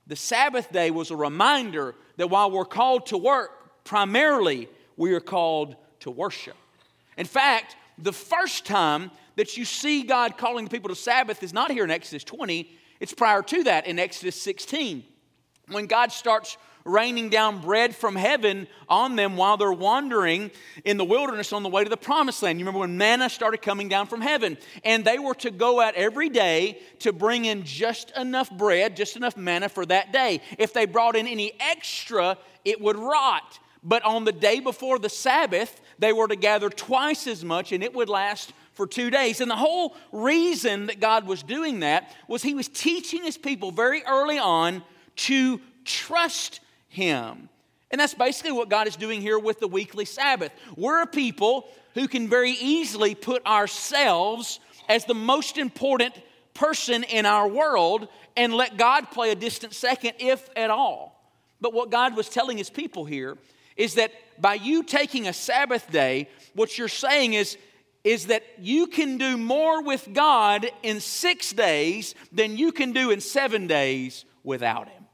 the 0.08 0.16
Sabbath 0.16 0.72
day 0.72 0.90
was 0.90 1.12
a 1.12 1.16
reminder 1.16 1.94
that 2.16 2.32
while 2.32 2.50
we're 2.50 2.66
called 2.66 3.08
to 3.08 3.18
work, 3.18 3.84
primarily 3.84 4.70
we 4.96 5.14
are 5.14 5.20
called 5.20 5.76
to 6.00 6.10
worship. 6.10 6.56
In 7.16 7.26
fact, 7.26 7.76
the 7.98 8.14
first 8.14 8.66
time 8.66 9.12
that 9.36 9.58
you 9.58 9.66
see 9.66 10.04
God 10.04 10.38
calling 10.38 10.66
the 10.66 10.72
people 10.72 10.90
to 10.90 10.96
Sabbath 10.96 11.44
is 11.44 11.54
not 11.54 11.72
here 11.72 11.84
in 11.84 11.92
Exodus 11.92 12.24
20, 12.24 12.70
it's 13.00 13.14
prior 13.14 13.42
to 13.44 13.64
that 13.64 13.88
in 13.88 14.00
Exodus 14.00 14.42
16. 14.42 15.04
When 15.70 15.86
God 15.86 16.12
starts 16.12 16.58
raining 16.88 17.30
down 17.30 17.62
bread 17.62 17.96
from 17.96 18.16
heaven 18.16 18.68
on 18.88 19.16
them 19.16 19.36
while 19.36 19.58
they're 19.58 19.74
wandering 19.74 20.50
in 20.86 20.98
the 20.98 21.06
wilderness 21.06 21.52
on 21.54 21.62
the 21.62 21.70
way 21.70 21.84
to 21.84 21.90
the 21.90 21.98
promised 21.98 22.42
land. 22.42 22.60
You 22.60 22.66
remember 22.66 22.80
when 22.80 22.98
manna 22.98 23.30
started 23.30 23.62
coming 23.62 23.90
down 23.90 24.08
from 24.08 24.22
heaven, 24.22 24.58
and 24.84 25.04
they 25.04 25.20
were 25.20 25.36
to 25.36 25.52
go 25.52 25.82
out 25.82 25.96
every 25.96 26.30
day 26.30 26.80
to 27.00 27.12
bring 27.12 27.46
in 27.46 27.64
just 27.64 28.12
enough 28.18 28.50
bread, 28.50 28.96
just 28.96 29.16
enough 29.16 29.38
manna 29.38 29.70
for 29.70 29.86
that 29.86 30.14
day. 30.14 30.42
If 30.58 30.74
they 30.74 30.86
brought 30.86 31.16
in 31.16 31.28
any 31.28 31.52
extra, 31.60 32.38
it 32.64 32.80
would 32.82 32.98
rot. 32.98 33.60
But 33.84 34.04
on 34.04 34.24
the 34.24 34.32
day 34.32 34.60
before 34.60 34.98
the 34.98 35.10
Sabbath, 35.10 35.80
they 36.00 36.14
were 36.14 36.28
to 36.28 36.36
gather 36.36 36.70
twice 36.70 37.28
as 37.28 37.44
much 37.44 37.72
and 37.72 37.84
it 37.84 37.94
would 37.94 38.10
last 38.10 38.54
for 38.74 38.88
two 38.88 39.10
days. 39.10 39.42
And 39.42 39.50
the 39.50 39.56
whole 39.56 39.96
reason 40.12 40.86
that 40.86 41.00
God 41.00 41.26
was 41.26 41.44
doing 41.44 41.80
that 41.82 42.16
was 42.28 42.44
He 42.44 42.54
was 42.54 42.68
teaching 42.68 43.24
His 43.24 43.38
people 43.38 43.72
very 43.72 44.04
early 44.08 44.38
on 44.38 44.84
to 45.18 45.60
trust 45.84 46.60
Him. 46.88 47.50
And 47.90 48.00
that's 48.00 48.14
basically 48.14 48.52
what 48.52 48.70
God 48.70 48.88
is 48.88 48.96
doing 48.96 49.22
here 49.22 49.40
with 49.40 49.60
the 49.60 49.68
weekly 49.68 50.06
Sabbath. 50.06 50.52
We're 50.76 51.02
a 51.02 51.08
people 51.08 51.68
who 51.94 52.08
can 52.08 52.28
very 52.28 52.52
easily 52.52 53.16
put 53.16 53.46
ourselves 53.46 54.60
as 54.88 55.06
the 55.06 55.16
most 55.16 55.58
important 55.58 56.14
person 56.54 57.04
in 57.04 57.26
our 57.26 57.48
world 57.48 58.08
and 58.36 58.54
let 58.54 58.78
God 58.78 59.10
play 59.12 59.32
a 59.32 59.36
distant 59.36 59.74
second, 59.74 60.14
if 60.20 60.48
at 60.56 60.70
all. 60.70 61.20
But 61.60 61.74
what 61.74 61.90
God 61.90 62.16
was 62.16 62.30
telling 62.30 62.58
His 62.58 62.70
people 62.70 63.06
here 63.06 63.38
is 63.76 63.96
that 63.96 64.12
by 64.40 64.56
you 64.56 64.84
taking 64.84 65.28
a 65.28 65.34
Sabbath 65.34 65.92
day, 65.92 66.30
what 66.54 66.78
you're 66.78 66.88
saying 66.88 67.34
is, 67.34 67.58
is 68.04 68.28
that 68.28 68.44
you 68.60 68.88
can 68.88 69.18
do 69.18 69.38
more 69.38 69.84
with 69.84 70.10
God 70.14 70.70
in 70.84 71.00
six 71.00 71.52
days 71.52 72.16
than 72.32 72.58
you 72.58 72.72
can 72.72 72.94
do 72.94 73.12
in 73.12 73.20
seven 73.20 73.68
days 73.68 74.26
without 74.44 74.88
Him. 74.88 75.06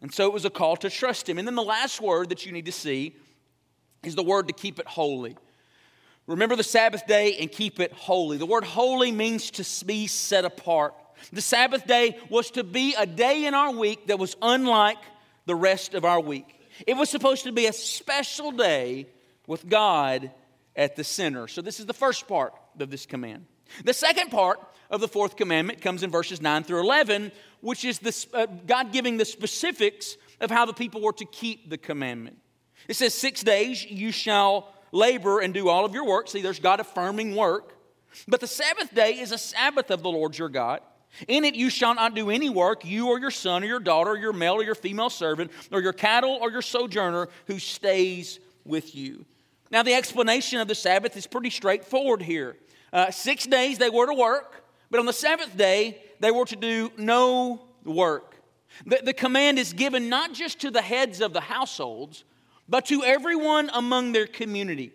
And 0.00 0.12
so 0.12 0.26
it 0.26 0.32
was 0.32 0.44
a 0.44 0.50
call 0.50 0.76
to 0.78 0.90
trust 0.90 1.28
Him. 1.28 1.38
And 1.38 1.46
then 1.46 1.54
the 1.54 1.62
last 1.62 2.00
word 2.00 2.28
that 2.30 2.46
you 2.46 2.52
need 2.52 2.66
to 2.66 2.72
see 2.72 3.16
is 4.04 4.14
the 4.14 4.22
word 4.22 4.48
to 4.48 4.54
keep 4.54 4.78
it 4.78 4.86
holy. 4.86 5.36
Remember 6.26 6.56
the 6.56 6.62
Sabbath 6.62 7.06
day 7.06 7.36
and 7.38 7.50
keep 7.50 7.80
it 7.80 7.92
holy. 7.92 8.36
The 8.36 8.46
word 8.46 8.64
holy 8.64 9.10
means 9.10 9.50
to 9.52 9.84
be 9.84 10.06
set 10.06 10.44
apart. 10.44 10.94
The 11.32 11.40
Sabbath 11.40 11.86
day 11.86 12.18
was 12.28 12.50
to 12.52 12.64
be 12.64 12.94
a 12.96 13.06
day 13.06 13.46
in 13.46 13.54
our 13.54 13.72
week 13.72 14.06
that 14.06 14.18
was 14.18 14.36
unlike 14.40 14.98
the 15.46 15.54
rest 15.54 15.94
of 15.94 16.04
our 16.04 16.20
week. 16.20 16.57
It 16.86 16.94
was 16.94 17.08
supposed 17.08 17.44
to 17.44 17.52
be 17.52 17.66
a 17.66 17.72
special 17.72 18.50
day 18.52 19.08
with 19.46 19.68
God 19.68 20.30
at 20.76 20.96
the 20.96 21.04
center. 21.04 21.48
So, 21.48 21.60
this 21.62 21.80
is 21.80 21.86
the 21.86 21.94
first 21.94 22.28
part 22.28 22.54
of 22.78 22.90
this 22.90 23.06
command. 23.06 23.46
The 23.84 23.94
second 23.94 24.30
part 24.30 24.60
of 24.90 25.00
the 25.00 25.08
fourth 25.08 25.36
commandment 25.36 25.80
comes 25.80 26.02
in 26.02 26.10
verses 26.10 26.40
9 26.40 26.64
through 26.64 26.80
11, 26.80 27.32
which 27.60 27.84
is 27.84 28.26
uh, 28.32 28.46
God 28.66 28.92
giving 28.92 29.16
the 29.16 29.24
specifics 29.24 30.16
of 30.40 30.50
how 30.50 30.64
the 30.64 30.72
people 30.72 31.02
were 31.02 31.12
to 31.14 31.24
keep 31.24 31.68
the 31.68 31.78
commandment. 31.78 32.38
It 32.86 32.94
says, 32.94 33.14
Six 33.14 33.42
days 33.42 33.84
you 33.84 34.12
shall 34.12 34.72
labor 34.92 35.40
and 35.40 35.52
do 35.52 35.68
all 35.68 35.84
of 35.84 35.92
your 35.92 36.06
work. 36.06 36.28
See, 36.28 36.42
there's 36.42 36.60
God 36.60 36.80
affirming 36.80 37.34
work. 37.34 37.74
But 38.26 38.40
the 38.40 38.46
Sabbath 38.46 38.94
day 38.94 39.18
is 39.18 39.32
a 39.32 39.38
Sabbath 39.38 39.90
of 39.90 40.02
the 40.02 40.08
Lord 40.08 40.38
your 40.38 40.48
God. 40.48 40.80
In 41.26 41.44
it 41.44 41.54
you 41.54 41.70
shall 41.70 41.94
not 41.94 42.14
do 42.14 42.30
any 42.30 42.50
work, 42.50 42.84
you 42.84 43.08
or 43.08 43.18
your 43.18 43.30
son 43.30 43.64
or 43.64 43.66
your 43.66 43.80
daughter, 43.80 44.10
or 44.10 44.18
your 44.18 44.32
male 44.32 44.54
or 44.54 44.64
your 44.64 44.74
female 44.74 45.10
servant, 45.10 45.50
or 45.72 45.80
your 45.80 45.92
cattle 45.92 46.38
or 46.40 46.50
your 46.50 46.62
sojourner 46.62 47.28
who 47.46 47.58
stays 47.58 48.38
with 48.64 48.94
you. 48.94 49.24
Now, 49.70 49.82
the 49.82 49.94
explanation 49.94 50.60
of 50.60 50.68
the 50.68 50.74
Sabbath 50.74 51.16
is 51.16 51.26
pretty 51.26 51.50
straightforward 51.50 52.22
here. 52.22 52.56
Uh, 52.92 53.10
six 53.10 53.46
days 53.46 53.78
they 53.78 53.90
were 53.90 54.06
to 54.06 54.14
work, 54.14 54.64
but 54.90 55.00
on 55.00 55.06
the 55.06 55.12
seventh 55.12 55.56
day 55.56 56.02
they 56.20 56.30
were 56.30 56.46
to 56.46 56.56
do 56.56 56.90
no 56.96 57.66
work. 57.84 58.36
The, 58.86 59.00
the 59.04 59.12
command 59.12 59.58
is 59.58 59.72
given 59.72 60.08
not 60.08 60.32
just 60.32 60.60
to 60.60 60.70
the 60.70 60.82
heads 60.82 61.20
of 61.20 61.32
the 61.32 61.40
households, 61.40 62.24
but 62.68 62.86
to 62.86 63.02
everyone 63.02 63.70
among 63.72 64.12
their 64.12 64.26
community. 64.26 64.92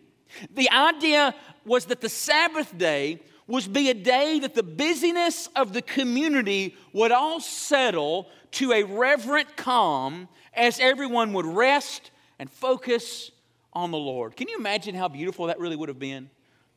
The 0.51 0.69
idea 0.69 1.35
was 1.65 1.85
that 1.85 2.01
the 2.01 2.09
Sabbath 2.09 2.75
day 2.77 3.19
was 3.47 3.67
be 3.67 3.89
a 3.89 3.93
day 3.93 4.39
that 4.39 4.55
the 4.55 4.63
busyness 4.63 5.49
of 5.55 5.73
the 5.73 5.81
community 5.81 6.75
would 6.93 7.11
all 7.11 7.39
settle 7.39 8.29
to 8.51 8.71
a 8.71 8.83
reverent 8.83 9.57
calm 9.57 10.27
as 10.53 10.79
everyone 10.79 11.33
would 11.33 11.45
rest 11.45 12.11
and 12.39 12.49
focus 12.49 13.31
on 13.73 13.91
the 13.91 13.97
Lord. 13.97 14.35
Can 14.35 14.47
you 14.47 14.57
imagine 14.57 14.95
how 14.95 15.07
beautiful 15.07 15.47
that 15.47 15.59
really 15.59 15.75
would 15.75 15.89
have 15.89 15.99
been? 15.99 16.29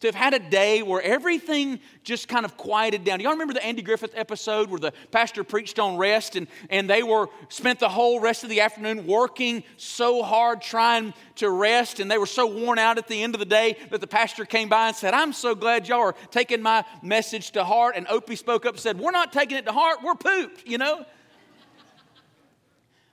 To 0.07 0.17
have 0.17 0.33
had 0.33 0.35
a 0.35 0.51
day 0.51 0.83
where 0.83 1.03
everything 1.03 1.81
just 2.05 2.29
kind 2.29 2.45
of 2.45 2.57
quieted 2.57 3.05
down. 3.05 3.19
Do 3.19 3.25
Y'all 3.25 3.33
remember 3.33 3.55
the 3.55 3.65
Andy 3.65 3.83
Griffith 3.83 4.13
episode 4.15 4.71
where 4.71 4.79
the 4.79 4.93
pastor 5.11 5.43
preached 5.43 5.79
on 5.79 5.97
rest 5.97 6.37
and, 6.37 6.47
and 6.71 6.89
they 6.89 7.03
were 7.03 7.29
spent 7.49 7.81
the 7.81 7.89
whole 7.89 8.21
rest 8.21 8.45
of 8.45 8.51
the 8.51 8.61
afternoon 8.61 9.07
working 9.07 9.65
so 9.77 10.23
hard 10.23 10.63
trying 10.63 11.13
to 11.37 11.51
rest 11.51 11.99
and 11.99 12.11
they 12.11 12.19
were 12.19 12.27
so 12.27 12.47
worn 12.47 12.79
out 12.79 12.99
at 12.99 13.09
the 13.09 13.21
end 13.23 13.35
of 13.35 13.41
the 13.41 13.47
day 13.47 13.77
that 13.91 14.01
the 14.01 14.07
pastor 14.07 14.45
came 14.45 14.69
by 14.69 14.89
and 14.89 14.97
said, 14.97 15.13
I'm 15.13 15.33
so 15.33 15.55
glad 15.55 15.89
y'all 15.89 16.01
are 16.01 16.15
taking 16.31 16.63
my 16.63 16.85
message 17.03 17.51
to 17.53 17.65
heart. 17.65 17.95
And 17.97 18.07
Opie 18.09 18.37
spoke 18.37 18.65
up 18.65 18.75
and 18.75 18.81
said, 18.81 18.99
We're 18.99 19.11
not 19.11 19.33
taking 19.33 19.59
it 19.59 19.67
to 19.67 19.73
heart, 19.73 19.99
we're 20.05 20.15
pooped, 20.15 20.67
you 20.67 20.79
know? 20.79 21.05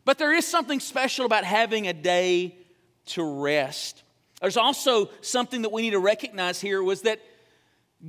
but 0.06 0.18
there 0.18 0.34
is 0.34 0.46
something 0.46 0.80
special 0.80 1.26
about 1.26 1.44
having 1.44 1.88
a 1.88 1.94
day 1.94 2.58
to 3.06 3.24
rest. 3.42 4.04
There's 4.44 4.58
also 4.58 5.10
something 5.22 5.62
that 5.62 5.72
we 5.72 5.84
need 5.84 5.92
to 5.92 6.00
recognize 6.00 6.60
here 6.60 6.84
was 6.84 7.04
that 7.04 7.22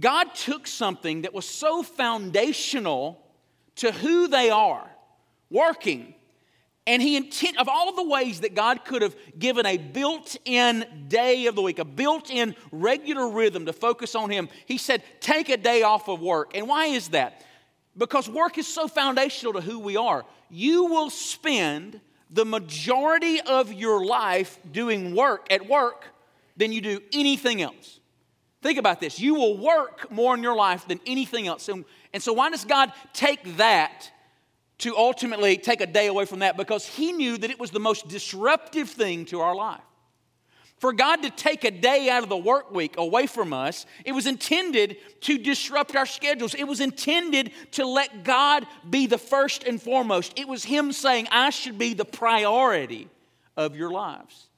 God 0.01 0.35
took 0.35 0.67
something 0.67 1.23
that 1.23 1.33
was 1.33 1.49
so 1.49 1.85
foundational 1.85 3.25
to 3.77 3.93
who 3.93 4.27
they 4.27 4.51
are, 4.51 4.91
working, 5.49 6.13
and 6.89 7.01
he 7.01 7.17
intent 7.17 7.59
of 7.59 7.69
all 7.69 7.95
the 7.95 8.03
ways 8.03 8.41
that 8.41 8.57
God 8.57 8.85
could 8.85 9.03
have 9.03 9.15
given 9.39 9.65
a 9.65 9.77
built-in 9.77 11.07
day 11.07 11.47
of 11.47 11.55
the 11.55 11.63
week, 11.63 11.79
a 11.79 11.85
built-in 11.85 12.57
regular 12.73 13.29
rhythm 13.29 13.67
to 13.67 13.73
focus 13.73 14.17
on 14.17 14.29
him. 14.29 14.49
He 14.67 14.77
said, 14.77 15.05
"Take 15.21 15.51
a 15.51 15.57
day 15.57 15.83
off 15.85 16.09
of 16.09 16.21
work." 16.21 16.57
And 16.57 16.67
why 16.67 16.87
is 16.87 17.11
that? 17.11 17.45
Because 17.97 18.29
work 18.29 18.59
is 18.59 18.67
so 18.67 18.89
foundational 18.89 19.53
to 19.53 19.61
who 19.61 19.79
we 19.79 19.97
are. 19.97 20.27
You 20.51 20.87
will 20.87 21.11
spend 21.11 22.01
the 22.29 22.45
majority 22.45 23.41
of 23.41 23.73
your 23.73 24.05
life 24.05 24.59
doing 24.73 25.15
work 25.15 25.47
at 25.49 25.69
work 25.69 26.07
than 26.57 26.73
you 26.73 26.81
do 26.81 27.01
anything 27.13 27.63
else. 27.63 28.01
Think 28.63 28.79
about 28.79 28.99
this. 28.99 29.21
You 29.21 29.35
will 29.35 29.59
work 29.59 30.11
more 30.11 30.35
in 30.35 30.43
your 30.43 30.57
life 30.57 30.89
than 30.89 30.99
anything 31.07 31.47
else. 31.47 31.69
And, 31.69 31.85
and 32.13 32.23
so, 32.23 32.33
why 32.33 32.51
does 32.51 32.65
God 32.65 32.93
take 33.13 33.59
that 33.59 34.11
to 34.79 34.97
ultimately 34.97 35.59
take 35.59 35.83
a 35.83 35.87
day 35.87 36.07
away 36.07 36.25
from 36.25 36.39
that? 36.39 36.57
Because 36.57 36.87
He 36.87 37.13
knew 37.13 37.37
that 37.37 37.51
it 37.51 37.61
was 37.61 37.71
the 37.71 37.81
most 37.81 38.09
disruptive 38.09 38.89
thing 38.89 39.27
to 39.27 39.41
our 39.41 39.55
life. 39.55 39.83
For 40.79 40.93
God 40.93 41.23
to 41.23 41.31
take 41.31 41.65
a 41.65 41.71
day 41.71 42.09
out 42.11 42.23
of 42.23 42.29
the 42.29 42.37
work 42.37 42.71
week 42.71 42.97
away 42.99 43.27
from 43.27 43.53
us, 43.53 43.87
it 44.05 44.13
was 44.13 44.27
intended 44.27 44.97
to 45.23 45.39
disrupt 45.39 45.95
our 45.95 46.07
schedules. 46.07 46.55
It 46.55 46.65
was 46.65 46.81
intended 46.81 47.53
to 47.73 47.87
let 47.87 48.25
God 48.25 48.67
be 48.89 49.07
the 49.07 49.19
first 49.19 49.65
and 49.65 49.81
foremost. 49.81 50.39
It 50.39 50.49
was 50.49 50.65
Him 50.65 50.93
saying, 50.93 51.29
I 51.31 51.51
should 51.51 51.79
be 51.79 51.95
the 51.95 52.05
priority 52.05 53.09
of 53.57 53.77
your 53.77 53.91
lives. 53.91 54.49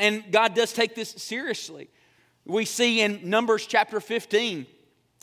And 0.00 0.32
God 0.32 0.54
does 0.54 0.72
take 0.72 0.94
this 0.94 1.10
seriously. 1.10 1.90
We 2.46 2.64
see 2.64 3.02
in 3.02 3.20
Numbers 3.28 3.66
chapter 3.66 4.00
15 4.00 4.66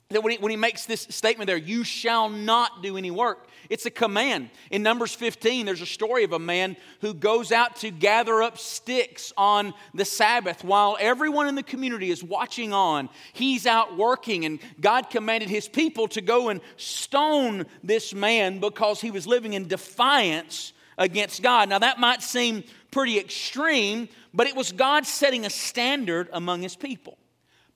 that 0.09 0.23
when 0.23 0.33
he, 0.33 0.37
when 0.37 0.51
he 0.51 0.55
makes 0.55 0.85
this 0.85 1.01
statement 1.09 1.47
there, 1.47 1.57
you 1.57 1.83
shall 1.83 2.29
not 2.29 2.83
do 2.83 2.95
any 2.95 3.11
work, 3.11 3.49
it's 3.69 3.87
a 3.87 3.91
command. 3.91 4.49
In 4.71 4.83
Numbers 4.83 5.13
15, 5.13 5.65
there's 5.65 5.81
a 5.81 5.85
story 5.85 6.23
of 6.23 6.31
a 6.31 6.39
man 6.39 6.77
who 7.01 7.13
goes 7.13 7.51
out 7.51 7.75
to 7.77 7.89
gather 7.89 8.41
up 8.41 8.57
sticks 8.57 9.33
on 9.35 9.73
the 9.93 10.05
Sabbath 10.05 10.63
while 10.63 10.95
everyone 10.99 11.47
in 11.47 11.55
the 11.55 11.63
community 11.63 12.11
is 12.11 12.23
watching 12.23 12.71
on. 12.71 13.09
He's 13.33 13.65
out 13.65 13.97
working, 13.97 14.45
and 14.45 14.59
God 14.79 15.09
commanded 15.09 15.49
his 15.49 15.67
people 15.67 16.07
to 16.09 16.21
go 16.21 16.49
and 16.49 16.61
stone 16.77 17.65
this 17.83 18.13
man 18.13 18.59
because 18.59 19.01
he 19.01 19.11
was 19.11 19.27
living 19.27 19.53
in 19.53 19.67
defiance 19.67 20.71
against 20.97 21.43
God. 21.43 21.67
Now, 21.67 21.79
that 21.79 21.99
might 21.99 22.21
seem 22.21 22.63
pretty 22.97 23.19
extreme, 23.19 24.09
but 24.33 24.47
it 24.47 24.55
was 24.55 24.71
God 24.71 25.05
setting 25.05 25.45
a 25.45 25.51
standard 25.51 26.29
among 26.33 26.63
his 26.63 26.75
people. 26.75 27.19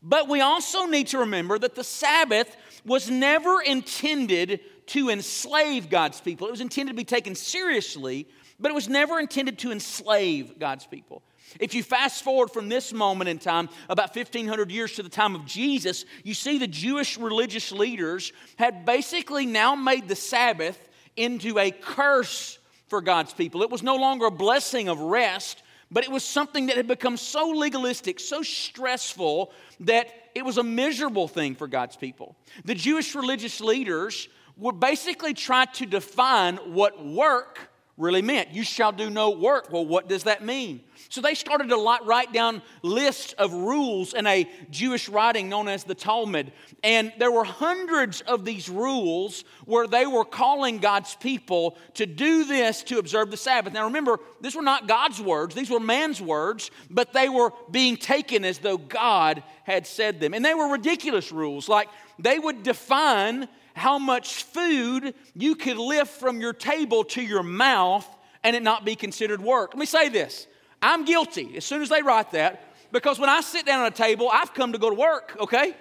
But 0.01 0.27
we 0.27 0.41
also 0.41 0.87
need 0.87 1.09
to 1.09 1.19
remember 1.19 1.59
that 1.59 1.75
the 1.75 1.83
Sabbath 1.83 2.57
was 2.87 3.07
never 3.07 3.61
intended 3.61 4.61
to 4.87 5.11
enslave 5.11 5.91
God's 5.91 6.19
people. 6.19 6.47
It 6.47 6.51
was 6.51 6.59
intended 6.59 6.93
to 6.93 6.97
be 6.97 7.03
taken 7.03 7.35
seriously, 7.35 8.27
but 8.59 8.71
it 8.71 8.73
was 8.73 8.89
never 8.89 9.19
intended 9.19 9.59
to 9.59 9.71
enslave 9.71 10.57
God's 10.57 10.87
people. 10.87 11.21
If 11.59 11.75
you 11.75 11.83
fast 11.83 12.23
forward 12.23 12.49
from 12.49 12.67
this 12.67 12.91
moment 12.91 13.29
in 13.29 13.37
time, 13.37 13.69
about 13.89 14.15
1500 14.15 14.71
years 14.71 14.93
to 14.93 15.03
the 15.03 15.09
time 15.09 15.35
of 15.35 15.45
Jesus, 15.45 16.03
you 16.23 16.33
see 16.33 16.57
the 16.57 16.65
Jewish 16.65 17.19
religious 17.19 17.71
leaders 17.71 18.33
had 18.57 18.87
basically 18.87 19.45
now 19.45 19.75
made 19.75 20.07
the 20.07 20.15
Sabbath 20.15 20.89
into 21.15 21.59
a 21.59 21.69
curse 21.69 22.57
for 22.91 23.01
God's 23.01 23.33
people. 23.33 23.63
It 23.63 23.69
was 23.69 23.81
no 23.81 23.95
longer 23.95 24.25
a 24.25 24.31
blessing 24.31 24.89
of 24.89 24.99
rest, 24.99 25.63
but 25.89 26.03
it 26.03 26.11
was 26.11 26.25
something 26.25 26.65
that 26.65 26.75
had 26.75 26.87
become 26.87 27.15
so 27.15 27.47
legalistic, 27.47 28.19
so 28.19 28.41
stressful, 28.41 29.53
that 29.79 30.07
it 30.35 30.43
was 30.43 30.57
a 30.57 30.63
miserable 30.63 31.29
thing 31.29 31.55
for 31.55 31.67
God's 31.67 31.95
people. 31.95 32.35
The 32.65 32.75
Jewish 32.75 33.15
religious 33.15 33.61
leaders 33.61 34.27
would 34.57 34.81
basically 34.81 35.33
try 35.33 35.63
to 35.65 35.85
define 35.85 36.57
what 36.57 37.01
work 37.01 37.70
really 38.01 38.21
meant. 38.21 38.51
You 38.51 38.63
shall 38.63 38.91
do 38.91 39.09
no 39.09 39.29
work. 39.29 39.71
Well, 39.71 39.85
what 39.85 40.09
does 40.09 40.23
that 40.23 40.43
mean? 40.43 40.81
So 41.09 41.21
they 41.21 41.35
started 41.35 41.69
to 41.69 41.99
write 42.03 42.33
down 42.33 42.61
lists 42.81 43.33
of 43.33 43.53
rules 43.53 44.13
in 44.13 44.25
a 44.25 44.49
Jewish 44.69 45.07
writing 45.07 45.49
known 45.49 45.67
as 45.67 45.83
the 45.83 45.93
Talmud. 45.93 46.51
And 46.83 47.13
there 47.19 47.31
were 47.31 47.43
hundreds 47.43 48.21
of 48.21 48.43
these 48.43 48.69
rules 48.69 49.43
where 49.65 49.87
they 49.87 50.07
were 50.07 50.25
calling 50.25 50.79
God's 50.79 51.15
people 51.15 51.77
to 51.93 52.05
do 52.05 52.43
this 52.43 52.81
to 52.83 52.97
observe 52.97 53.29
the 53.29 53.37
Sabbath. 53.37 53.73
Now 53.73 53.85
remember, 53.85 54.19
these 54.41 54.55
were 54.55 54.61
not 54.61 54.87
God's 54.87 55.21
words, 55.21 55.53
these 55.53 55.69
were 55.69 55.79
man's 55.79 56.21
words, 56.21 56.71
but 56.89 57.13
they 57.13 57.29
were 57.29 57.53
being 57.69 57.97
taken 57.97 58.43
as 58.43 58.57
though 58.57 58.77
God 58.77 59.43
had 59.63 59.85
said 59.85 60.19
them. 60.19 60.33
And 60.33 60.43
they 60.43 60.55
were 60.55 60.71
ridiculous 60.71 61.31
rules, 61.31 61.69
like 61.69 61.87
they 62.17 62.39
would 62.39 62.63
define 62.63 63.47
how 63.73 63.97
much 63.97 64.43
food 64.43 65.13
you 65.35 65.55
could 65.55 65.77
lift 65.77 66.19
from 66.19 66.41
your 66.41 66.53
table 66.53 67.03
to 67.05 67.21
your 67.21 67.43
mouth 67.43 68.07
and 68.43 68.55
it 68.55 68.63
not 68.63 68.85
be 68.85 68.95
considered 68.95 69.41
work. 69.41 69.73
Let 69.73 69.79
me 69.79 69.85
say 69.85 70.09
this 70.09 70.47
I'm 70.81 71.05
guilty 71.05 71.57
as 71.57 71.65
soon 71.65 71.81
as 71.81 71.89
they 71.89 72.01
write 72.01 72.31
that 72.31 72.73
because 72.91 73.19
when 73.19 73.29
I 73.29 73.41
sit 73.41 73.65
down 73.65 73.85
at 73.85 73.93
a 73.93 73.95
table, 73.95 74.29
I've 74.31 74.53
come 74.53 74.73
to 74.73 74.77
go 74.77 74.89
to 74.89 74.95
work, 74.95 75.37
okay? 75.39 75.75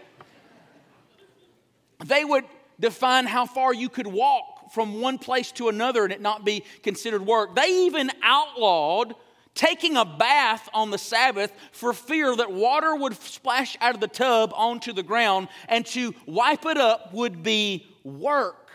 They 2.04 2.24
would 2.24 2.44
define 2.78 3.26
how 3.26 3.46
far 3.46 3.74
you 3.74 3.88
could 3.88 4.06
walk 4.06 4.72
from 4.72 5.00
one 5.00 5.18
place 5.18 5.52
to 5.52 5.68
another 5.68 6.04
and 6.04 6.12
it 6.12 6.20
not 6.20 6.44
be 6.44 6.64
considered 6.82 7.26
work. 7.26 7.54
They 7.56 7.86
even 7.86 8.10
outlawed 8.22 9.14
taking 9.54 9.96
a 9.96 10.04
bath 10.04 10.68
on 10.72 10.90
the 10.90 10.98
Sabbath 10.98 11.52
for 11.72 11.92
fear 11.92 12.34
that 12.36 12.52
water 12.52 12.94
would 12.94 13.14
splash 13.20 13.76
out 13.80 13.94
of 13.94 14.00
the 14.00 14.08
tub 14.08 14.52
onto 14.54 14.92
the 14.92 15.02
ground 15.02 15.48
and 15.68 15.84
to 15.86 16.14
wipe 16.26 16.64
it 16.66 16.76
up 16.76 17.12
would 17.12 17.42
be 17.42 17.86
work. 18.04 18.70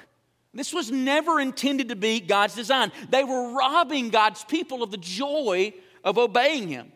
This 0.53 0.73
was 0.73 0.89
never 0.89 1.39
intended 1.39 1.89
to 1.89 1.95
be 1.95 2.21
God's 2.21 2.55
design. 2.55 2.91
They 3.09 3.23
were 3.23 3.53
robbing 3.53 4.09
God's 4.09 4.43
people 4.45 4.83
of 4.83 4.91
the 4.91 4.97
joy 4.97 5.73
of 6.03 6.17
obeying 6.17 6.69
Him. 6.69 6.91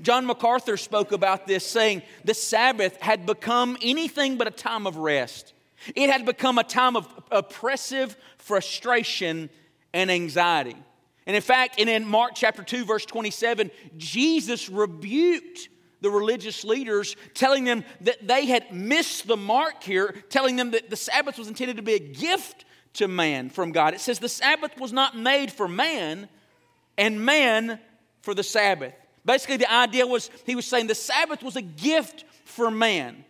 John 0.00 0.24
MacArthur 0.24 0.78
spoke 0.78 1.12
about 1.12 1.46
this, 1.46 1.66
saying 1.66 2.02
the 2.24 2.32
Sabbath 2.32 2.98
had 3.02 3.26
become 3.26 3.76
anything 3.82 4.38
but 4.38 4.46
a 4.46 4.50
time 4.50 4.86
of 4.86 4.96
rest. 4.96 5.52
It 5.94 6.08
had 6.08 6.24
become 6.24 6.56
a 6.56 6.64
time 6.64 6.96
of 6.96 7.12
oppressive 7.30 8.16
frustration 8.38 9.50
and 9.92 10.10
anxiety. 10.10 10.76
And 11.26 11.36
in 11.36 11.42
fact, 11.42 11.78
and 11.78 11.88
in 11.88 12.06
Mark 12.06 12.32
chapter 12.34 12.62
2, 12.62 12.84
verse 12.84 13.06
27, 13.06 13.70
Jesus 13.96 14.68
rebuked 14.68 15.68
the 16.00 16.10
religious 16.10 16.64
leaders, 16.64 17.16
telling 17.32 17.64
them 17.64 17.84
that 18.00 18.26
they 18.26 18.46
had 18.46 18.72
missed 18.72 19.28
the 19.28 19.36
mark 19.36 19.82
here, 19.84 20.14
telling 20.28 20.56
them 20.56 20.72
that 20.72 20.90
the 20.90 20.96
Sabbath 20.96 21.38
was 21.38 21.48
intended 21.48 21.76
to 21.76 21.82
be 21.82 21.94
a 21.94 21.98
gift 21.98 22.64
to 22.94 23.08
man 23.08 23.50
from 23.50 23.72
God. 23.72 23.94
It 23.94 24.00
says 24.00 24.18
the 24.18 24.28
Sabbath 24.28 24.78
was 24.78 24.92
not 24.92 25.16
made 25.16 25.52
for 25.52 25.68
man, 25.68 26.28
and 26.98 27.24
man 27.24 27.78
for 28.20 28.34
the 28.34 28.42
Sabbath. 28.42 28.94
Basically, 29.24 29.56
the 29.56 29.72
idea 29.72 30.06
was 30.06 30.30
he 30.44 30.56
was 30.56 30.66
saying 30.66 30.88
the 30.88 30.94
Sabbath 30.94 31.42
was 31.42 31.56
a 31.56 31.62
gift 31.62 32.24
for 32.44 32.70
man. 32.70 33.24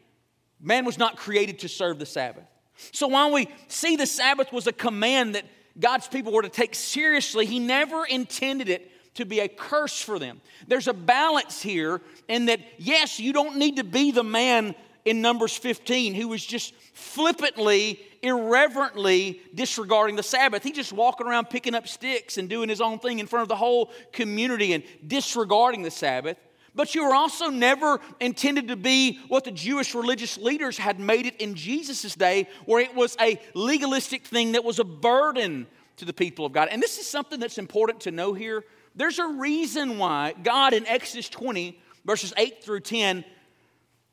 Man 0.61 0.85
was 0.85 0.99
not 0.99 1.17
created 1.17 1.61
to 1.61 1.69
serve 1.69 1.99
the 1.99 2.07
Sabbath. 2.07 2.45
So 2.93 3.09
while 3.09 3.33
we 3.33 3.49
see 3.69 3.97
the 3.97 4.07
Sabbath 4.07 4.53
was 4.53 4.67
a 4.67 4.73
command 4.73 5.35
that 5.35 5.45
God's 5.79 6.09
people 6.09 6.33
were 6.33 6.43
to 6.43 6.49
take 6.49 6.75
seriously, 6.75 7.47
he 7.47 7.59
never 7.59 8.05
intended 8.05 8.69
it 8.69 8.91
to 9.15 9.25
be 9.27 9.41
a 9.41 9.49
curse 9.49 10.01
for 10.01 10.19
them. 10.19 10.41
There's 10.67 10.89
a 10.89 10.95
balance 10.95 11.61
here 11.61 12.01
in 12.29 12.47
that, 12.47 12.61
yes, 12.79 13.21
you 13.21 13.33
don't 13.33 13.57
need 13.57 13.77
to 13.77 13.85
be 13.85 14.11
the 14.11 14.23
man 14.23 14.75
in 15.05 15.21
Numbers 15.21 15.57
15 15.57 16.15
who 16.15 16.29
was 16.29 16.45
just 16.45 16.75
flippantly, 16.95 18.01
irreverently 18.23 19.41
disregarding 19.55 20.17
the 20.17 20.23
Sabbath. 20.23 20.63
He 20.63 20.73
just 20.73 20.93
walking 20.93 21.27
around 21.27 21.51
picking 21.51 21.75
up 21.75 21.89
sticks 21.89 22.39
and 22.39 22.49
doing 22.49 22.69
his 22.69 22.81
own 22.81 22.99
thing 22.99 23.19
in 23.19 23.27
front 23.27 23.43
of 23.43 23.49
the 23.49 23.57
whole 23.57 23.91
community 24.13 24.73
and 24.73 24.85
disregarding 25.07 25.83
the 25.83 25.91
Sabbath. 25.91 26.39
But 26.75 26.95
you 26.95 27.07
were 27.07 27.15
also 27.15 27.49
never 27.49 28.01
intended 28.19 28.69
to 28.69 28.77
be 28.77 29.19
what 29.29 29.45
the 29.45 29.51
Jewish 29.51 29.95
religious 29.95 30.39
leaders 30.39 30.79
had 30.79 30.99
made 30.99 31.27
it 31.27 31.37
in 31.37 31.55
Jesus' 31.55 32.15
day, 32.15 32.49
where 32.65 32.81
it 32.81 32.95
was 32.95 33.17
a 33.21 33.41
legalistic 33.55 34.25
thing 34.25 34.53
that 34.53 34.65
was 34.65 34.79
a 34.79 34.85
burden 34.85 35.67
to 35.97 36.05
the 36.05 36.15
people 36.15 36.47
of 36.47 36.53
God. 36.53 36.69
And 36.71 36.83
this 36.83 36.99
is 36.99 37.07
something 37.07 37.39
that's 37.39 37.59
important 37.59 38.01
to 38.03 38.11
know 38.11 38.33
here. 38.33 38.65
There's 38.95 39.19
a 39.19 39.27
reason 39.27 39.99
why 39.99 40.35
God 40.43 40.73
in 40.73 40.87
Exodus 40.87 41.29
20, 41.29 41.79
verses 42.05 42.33
8 42.37 42.65
through 42.65 42.81
10, 42.81 43.25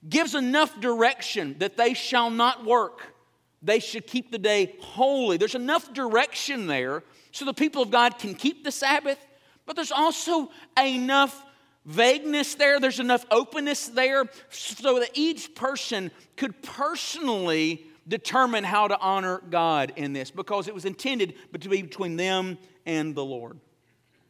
gives 0.07 0.35
enough 0.35 0.79
direction 0.79 1.55
that 1.59 1.77
they 1.77 1.93
shall 1.93 2.29
not 2.29 2.65
work. 2.65 3.13
They 3.61 3.79
should 3.79 4.07
keep 4.07 4.31
the 4.31 4.37
day 4.37 4.75
holy. 4.81 5.37
There's 5.37 5.55
enough 5.55 5.93
direction 5.93 6.67
there 6.67 7.03
so 7.31 7.45
the 7.45 7.53
people 7.53 7.81
of 7.81 7.91
God 7.91 8.17
can 8.17 8.33
keep 8.33 8.63
the 8.63 8.71
Sabbath, 8.71 9.19
but 9.65 9.75
there's 9.75 9.91
also 9.91 10.49
enough 10.81 11.45
vagueness 11.85 12.55
there, 12.55 12.79
there's 12.79 12.99
enough 12.99 13.25
openness 13.31 13.87
there 13.87 14.25
so 14.49 14.99
that 14.99 15.11
each 15.13 15.55
person 15.55 16.11
could 16.35 16.61
personally 16.61 17.85
determine 18.07 18.63
how 18.63 18.87
to 18.87 18.97
honor 18.99 19.41
God 19.49 19.93
in 19.95 20.13
this 20.13 20.31
because 20.31 20.67
it 20.67 20.73
was 20.73 20.85
intended 20.85 21.35
to 21.59 21.69
be 21.69 21.81
between 21.81 22.15
them 22.15 22.57
and 22.85 23.13
the 23.15 23.23
Lord. 23.23 23.59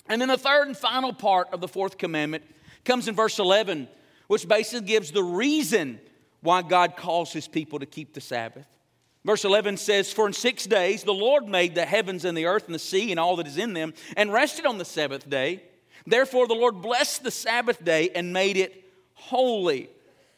And 0.07 0.19
then 0.19 0.29
the 0.29 0.37
third 0.37 0.67
and 0.67 0.77
final 0.77 1.13
part 1.13 1.49
of 1.53 1.61
the 1.61 1.67
fourth 1.67 1.97
commandment 1.97 2.43
comes 2.83 3.07
in 3.07 3.15
verse 3.15 3.39
11 3.39 3.87
which 4.29 4.47
basically 4.47 4.85
gives 4.85 5.11
the 5.11 5.23
reason 5.23 5.99
why 6.41 6.61
God 6.61 6.95
calls 6.95 7.33
his 7.33 7.47
people 7.47 7.79
to 7.79 7.87
keep 7.87 8.13
the 8.13 8.21
Sabbath. 8.21 8.67
Verse 9.25 9.43
11 9.43 9.77
says, 9.77 10.13
For 10.13 10.27
in 10.27 10.33
six 10.33 10.67
days 10.67 11.01
the 11.01 11.13
Lord 11.13 11.47
made 11.47 11.73
the 11.73 11.85
heavens 11.85 12.25
and 12.25 12.37
the 12.37 12.45
earth 12.45 12.67
and 12.67 12.75
the 12.75 12.79
sea 12.79 13.09
and 13.09 13.19
all 13.19 13.35
that 13.37 13.47
is 13.47 13.57
in 13.57 13.73
them, 13.73 13.93
and 14.15 14.31
rested 14.31 14.67
on 14.67 14.77
the 14.77 14.85
seventh 14.85 15.27
day. 15.27 15.63
Therefore 16.05 16.47
the 16.47 16.53
Lord 16.53 16.81
blessed 16.81 17.23
the 17.23 17.31
Sabbath 17.31 17.83
day 17.83 18.09
and 18.13 18.33
made 18.33 18.57
it 18.57 18.83
holy. 19.13 19.89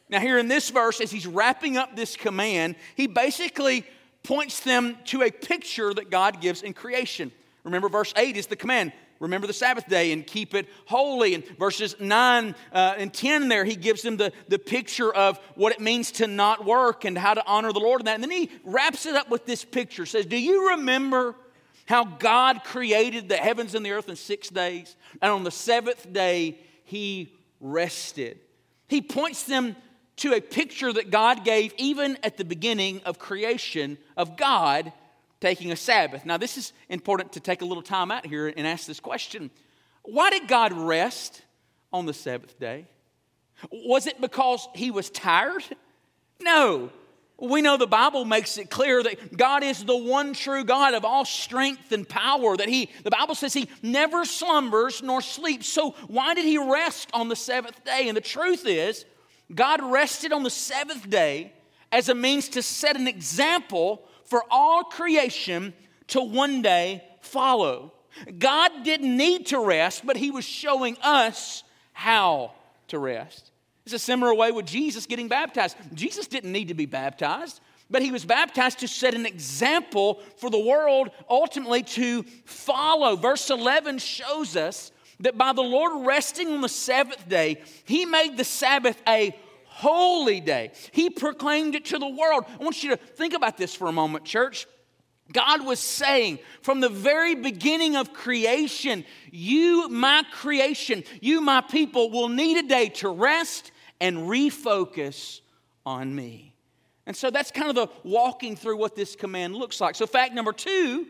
Now, 0.08 0.20
here 0.20 0.38
in 0.38 0.48
this 0.48 0.68
verse, 0.70 1.00
as 1.00 1.10
he's 1.10 1.26
wrapping 1.26 1.76
up 1.76 1.96
this 1.96 2.16
command, 2.16 2.76
he 2.96 3.06
basically 3.06 3.86
points 4.22 4.60
them 4.60 4.98
to 5.06 5.22
a 5.22 5.30
picture 5.30 5.94
that 5.94 6.10
God 6.10 6.40
gives 6.40 6.62
in 6.62 6.74
creation. 6.74 7.32
Remember, 7.64 7.88
verse 7.88 8.12
8 8.16 8.36
is 8.36 8.46
the 8.46 8.56
command 8.56 8.92
remember 9.22 9.46
the 9.46 9.52
Sabbath 9.52 9.86
day 9.86 10.10
and 10.12 10.26
keep 10.26 10.52
it 10.52 10.68
holy. 10.86 11.34
And 11.34 11.46
verses 11.56 11.94
9 11.98 12.54
uh, 12.72 12.94
and 12.98 13.14
10 13.14 13.48
there, 13.48 13.64
he 13.64 13.76
gives 13.76 14.02
them 14.02 14.16
the, 14.16 14.32
the 14.48 14.58
picture 14.58 15.14
of 15.14 15.38
what 15.54 15.72
it 15.72 15.80
means 15.80 16.10
to 16.12 16.26
not 16.26 16.64
work 16.64 17.04
and 17.04 17.16
how 17.16 17.32
to 17.32 17.46
honor 17.46 17.72
the 17.72 17.78
Lord 17.78 18.00
in 18.02 18.06
that. 18.06 18.14
And 18.14 18.24
then 18.24 18.32
he 18.32 18.50
wraps 18.64 19.06
it 19.06 19.14
up 19.14 19.30
with 19.30 19.46
this 19.46 19.64
picture 19.64 20.04
says, 20.04 20.26
Do 20.26 20.36
you 20.36 20.70
remember 20.70 21.36
how 21.86 22.04
God 22.04 22.64
created 22.64 23.28
the 23.28 23.36
heavens 23.36 23.74
and 23.74 23.84
the 23.84 23.90
earth 23.90 24.08
in 24.08 24.16
six 24.16 24.48
days? 24.48 24.96
And 25.20 25.30
on 25.30 25.44
the 25.44 25.50
seventh 25.50 26.12
day, 26.12 26.58
he 26.84 27.32
rested. 27.60 28.38
He 28.88 29.00
points 29.00 29.44
them 29.44 29.76
to 30.16 30.34
a 30.34 30.40
picture 30.40 30.92
that 30.92 31.10
God 31.10 31.44
gave 31.44 31.72
even 31.78 32.18
at 32.22 32.36
the 32.36 32.44
beginning 32.44 33.00
of 33.04 33.18
creation 33.18 33.98
of 34.16 34.36
God 34.36 34.92
taking 35.40 35.72
a 35.72 35.76
Sabbath. 35.76 36.24
Now, 36.24 36.36
this 36.36 36.56
is 36.56 36.72
important 36.88 37.32
to 37.32 37.40
take 37.40 37.62
a 37.62 37.64
little 37.64 37.82
time 37.82 38.10
out 38.10 38.26
here 38.26 38.52
and 38.54 38.66
ask 38.66 38.86
this 38.86 39.00
question 39.00 39.50
Why 40.02 40.30
did 40.30 40.48
God 40.48 40.72
rest 40.72 41.42
on 41.92 42.06
the 42.06 42.14
seventh 42.14 42.58
day? 42.58 42.86
Was 43.70 44.06
it 44.06 44.20
because 44.20 44.68
he 44.74 44.90
was 44.90 45.10
tired? 45.10 45.64
No. 46.40 46.90
We 47.42 47.60
know 47.60 47.76
the 47.76 47.88
Bible 47.88 48.24
makes 48.24 48.56
it 48.56 48.70
clear 48.70 49.02
that 49.02 49.36
God 49.36 49.64
is 49.64 49.84
the 49.84 49.96
one 49.96 50.32
true 50.32 50.62
God 50.62 50.94
of 50.94 51.04
all 51.04 51.24
strength 51.24 51.90
and 51.90 52.08
power. 52.08 52.56
That 52.56 52.68
He, 52.68 52.88
the 53.02 53.10
Bible 53.10 53.34
says 53.34 53.52
He 53.52 53.68
never 53.82 54.24
slumbers 54.24 55.02
nor 55.02 55.20
sleeps. 55.20 55.66
So, 55.66 55.90
why 56.06 56.34
did 56.34 56.44
He 56.44 56.56
rest 56.56 57.10
on 57.12 57.28
the 57.28 57.34
seventh 57.34 57.84
day? 57.84 58.06
And 58.06 58.16
the 58.16 58.20
truth 58.20 58.64
is, 58.64 59.04
God 59.52 59.82
rested 59.82 60.32
on 60.32 60.44
the 60.44 60.50
seventh 60.50 61.10
day 61.10 61.52
as 61.90 62.08
a 62.08 62.14
means 62.14 62.48
to 62.50 62.62
set 62.62 62.94
an 62.94 63.08
example 63.08 64.04
for 64.24 64.44
all 64.48 64.84
creation 64.84 65.74
to 66.08 66.22
one 66.22 66.62
day 66.62 67.02
follow. 67.22 67.92
God 68.38 68.70
didn't 68.84 69.16
need 69.16 69.46
to 69.46 69.58
rest, 69.58 70.06
but 70.06 70.16
He 70.16 70.30
was 70.30 70.44
showing 70.44 70.96
us 71.02 71.64
how 71.92 72.52
to 72.86 73.00
rest. 73.00 73.51
It's 73.84 73.94
a 73.94 73.98
similar 73.98 74.34
way 74.34 74.52
with 74.52 74.66
Jesus 74.66 75.06
getting 75.06 75.28
baptized. 75.28 75.76
Jesus 75.94 76.26
didn't 76.26 76.52
need 76.52 76.68
to 76.68 76.74
be 76.74 76.86
baptized, 76.86 77.60
but 77.90 78.02
he 78.02 78.12
was 78.12 78.24
baptized 78.24 78.78
to 78.80 78.88
set 78.88 79.14
an 79.14 79.26
example 79.26 80.20
for 80.36 80.50
the 80.50 80.58
world 80.58 81.10
ultimately 81.28 81.82
to 81.82 82.22
follow. 82.44 83.16
Verse 83.16 83.50
11 83.50 83.98
shows 83.98 84.56
us 84.56 84.92
that 85.20 85.36
by 85.36 85.52
the 85.52 85.62
Lord 85.62 86.06
resting 86.06 86.48
on 86.48 86.60
the 86.60 86.68
seventh 86.68 87.28
day, 87.28 87.62
he 87.84 88.04
made 88.04 88.36
the 88.36 88.44
Sabbath 88.44 89.00
a 89.08 89.36
holy 89.66 90.40
day. 90.40 90.72
He 90.92 91.10
proclaimed 91.10 91.74
it 91.74 91.86
to 91.86 91.98
the 91.98 92.08
world. 92.08 92.44
I 92.48 92.62
want 92.62 92.82
you 92.82 92.90
to 92.90 92.96
think 92.96 93.34
about 93.34 93.56
this 93.56 93.74
for 93.74 93.88
a 93.88 93.92
moment, 93.92 94.24
church. 94.24 94.66
God 95.30 95.64
was 95.64 95.78
saying 95.78 96.40
from 96.62 96.80
the 96.80 96.88
very 96.88 97.34
beginning 97.34 97.96
of 97.96 98.12
creation, 98.12 99.04
you, 99.30 99.88
my 99.88 100.24
creation, 100.32 101.04
you, 101.20 101.40
my 101.40 101.60
people, 101.60 102.10
will 102.10 102.28
need 102.28 102.64
a 102.64 102.68
day 102.68 102.88
to 102.88 103.08
rest 103.08 103.70
and 104.00 104.28
refocus 104.28 105.40
on 105.86 106.14
me. 106.14 106.54
And 107.06 107.16
so 107.16 107.30
that's 107.30 107.50
kind 107.50 107.68
of 107.68 107.74
the 107.74 107.88
walking 108.04 108.56
through 108.56 108.76
what 108.76 108.94
this 108.94 109.16
command 109.16 109.56
looks 109.56 109.80
like. 109.80 109.94
So, 109.94 110.06
fact 110.06 110.34
number 110.34 110.52
two 110.52 111.06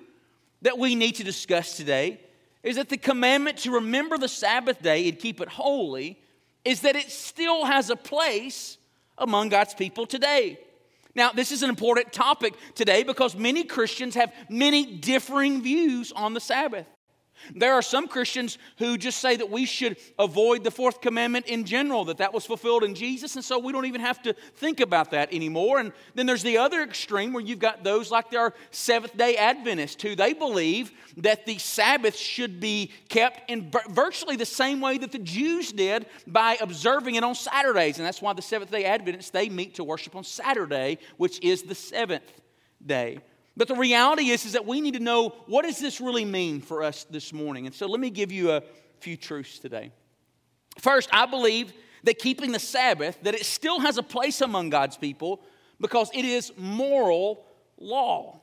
that 0.62 0.78
we 0.78 0.94
need 0.94 1.16
to 1.16 1.24
discuss 1.24 1.76
today 1.76 2.20
is 2.62 2.76
that 2.76 2.88
the 2.88 2.96
commandment 2.96 3.58
to 3.58 3.72
remember 3.72 4.16
the 4.16 4.28
Sabbath 4.28 4.80
day 4.80 5.08
and 5.08 5.18
keep 5.18 5.40
it 5.40 5.48
holy 5.48 6.18
is 6.64 6.82
that 6.82 6.96
it 6.96 7.10
still 7.10 7.64
has 7.64 7.90
a 7.90 7.96
place 7.96 8.78
among 9.18 9.48
God's 9.48 9.74
people 9.74 10.06
today. 10.06 10.58
Now, 11.14 11.30
this 11.32 11.52
is 11.52 11.62
an 11.62 11.68
important 11.68 12.12
topic 12.12 12.54
today 12.74 13.02
because 13.02 13.36
many 13.36 13.64
Christians 13.64 14.14
have 14.14 14.32
many 14.48 14.96
differing 14.96 15.62
views 15.62 16.12
on 16.12 16.34
the 16.34 16.40
Sabbath. 16.40 16.86
There 17.54 17.72
are 17.74 17.82
some 17.82 18.08
Christians 18.08 18.58
who 18.78 18.96
just 18.96 19.18
say 19.18 19.36
that 19.36 19.50
we 19.50 19.66
should 19.66 19.96
avoid 20.18 20.64
the 20.64 20.70
fourth 20.70 21.00
commandment 21.00 21.46
in 21.46 21.64
general, 21.64 22.04
that 22.06 22.18
that 22.18 22.32
was 22.32 22.46
fulfilled 22.46 22.84
in 22.84 22.94
Jesus, 22.94 23.36
and 23.36 23.44
so 23.44 23.58
we 23.58 23.72
don't 23.72 23.86
even 23.86 24.00
have 24.00 24.22
to 24.22 24.34
think 24.56 24.80
about 24.80 25.10
that 25.10 25.32
anymore. 25.32 25.78
And 25.78 25.92
then 26.14 26.26
there's 26.26 26.42
the 26.42 26.58
other 26.58 26.82
extreme 26.82 27.32
where 27.32 27.42
you've 27.42 27.58
got 27.58 27.84
those 27.84 28.10
like 28.10 28.30
there 28.30 28.40
are 28.40 28.54
Seventh 28.70 29.16
day 29.16 29.36
Adventists 29.36 30.02
who 30.02 30.14
they 30.14 30.32
believe 30.32 30.92
that 31.18 31.46
the 31.46 31.58
Sabbath 31.58 32.16
should 32.16 32.60
be 32.60 32.90
kept 33.08 33.50
in 33.50 33.70
virtually 33.90 34.36
the 34.36 34.46
same 34.46 34.80
way 34.80 34.98
that 34.98 35.12
the 35.12 35.18
Jews 35.18 35.72
did 35.72 36.06
by 36.26 36.56
observing 36.60 37.16
it 37.16 37.24
on 37.24 37.34
Saturdays. 37.34 37.98
And 37.98 38.06
that's 38.06 38.22
why 38.22 38.32
the 38.32 38.42
Seventh 38.42 38.70
day 38.70 38.84
Adventists 38.84 39.30
they 39.30 39.48
meet 39.48 39.74
to 39.76 39.84
worship 39.84 40.16
on 40.16 40.24
Saturday, 40.24 40.98
which 41.16 41.40
is 41.42 41.62
the 41.62 41.74
seventh 41.74 42.40
day. 42.84 43.20
But 43.56 43.68
the 43.68 43.74
reality 43.74 44.30
is, 44.30 44.46
is 44.46 44.52
that 44.52 44.66
we 44.66 44.80
need 44.80 44.94
to 44.94 45.00
know 45.00 45.30
what 45.46 45.64
does 45.64 45.78
this 45.78 46.00
really 46.00 46.24
mean 46.24 46.60
for 46.60 46.82
us 46.82 47.04
this 47.04 47.32
morning. 47.32 47.66
And 47.66 47.74
so 47.74 47.86
let 47.86 48.00
me 48.00 48.10
give 48.10 48.32
you 48.32 48.52
a 48.52 48.62
few 49.00 49.16
truths 49.16 49.58
today. 49.58 49.92
First, 50.78 51.10
I 51.12 51.26
believe 51.26 51.72
that 52.04 52.18
keeping 52.18 52.52
the 52.52 52.58
Sabbath, 52.58 53.18
that 53.22 53.34
it 53.34 53.44
still 53.44 53.80
has 53.80 53.98
a 53.98 54.02
place 54.02 54.40
among 54.40 54.70
God's 54.70 54.96
people 54.96 55.42
because 55.80 56.10
it 56.14 56.24
is 56.24 56.52
moral 56.56 57.44
law. 57.78 58.40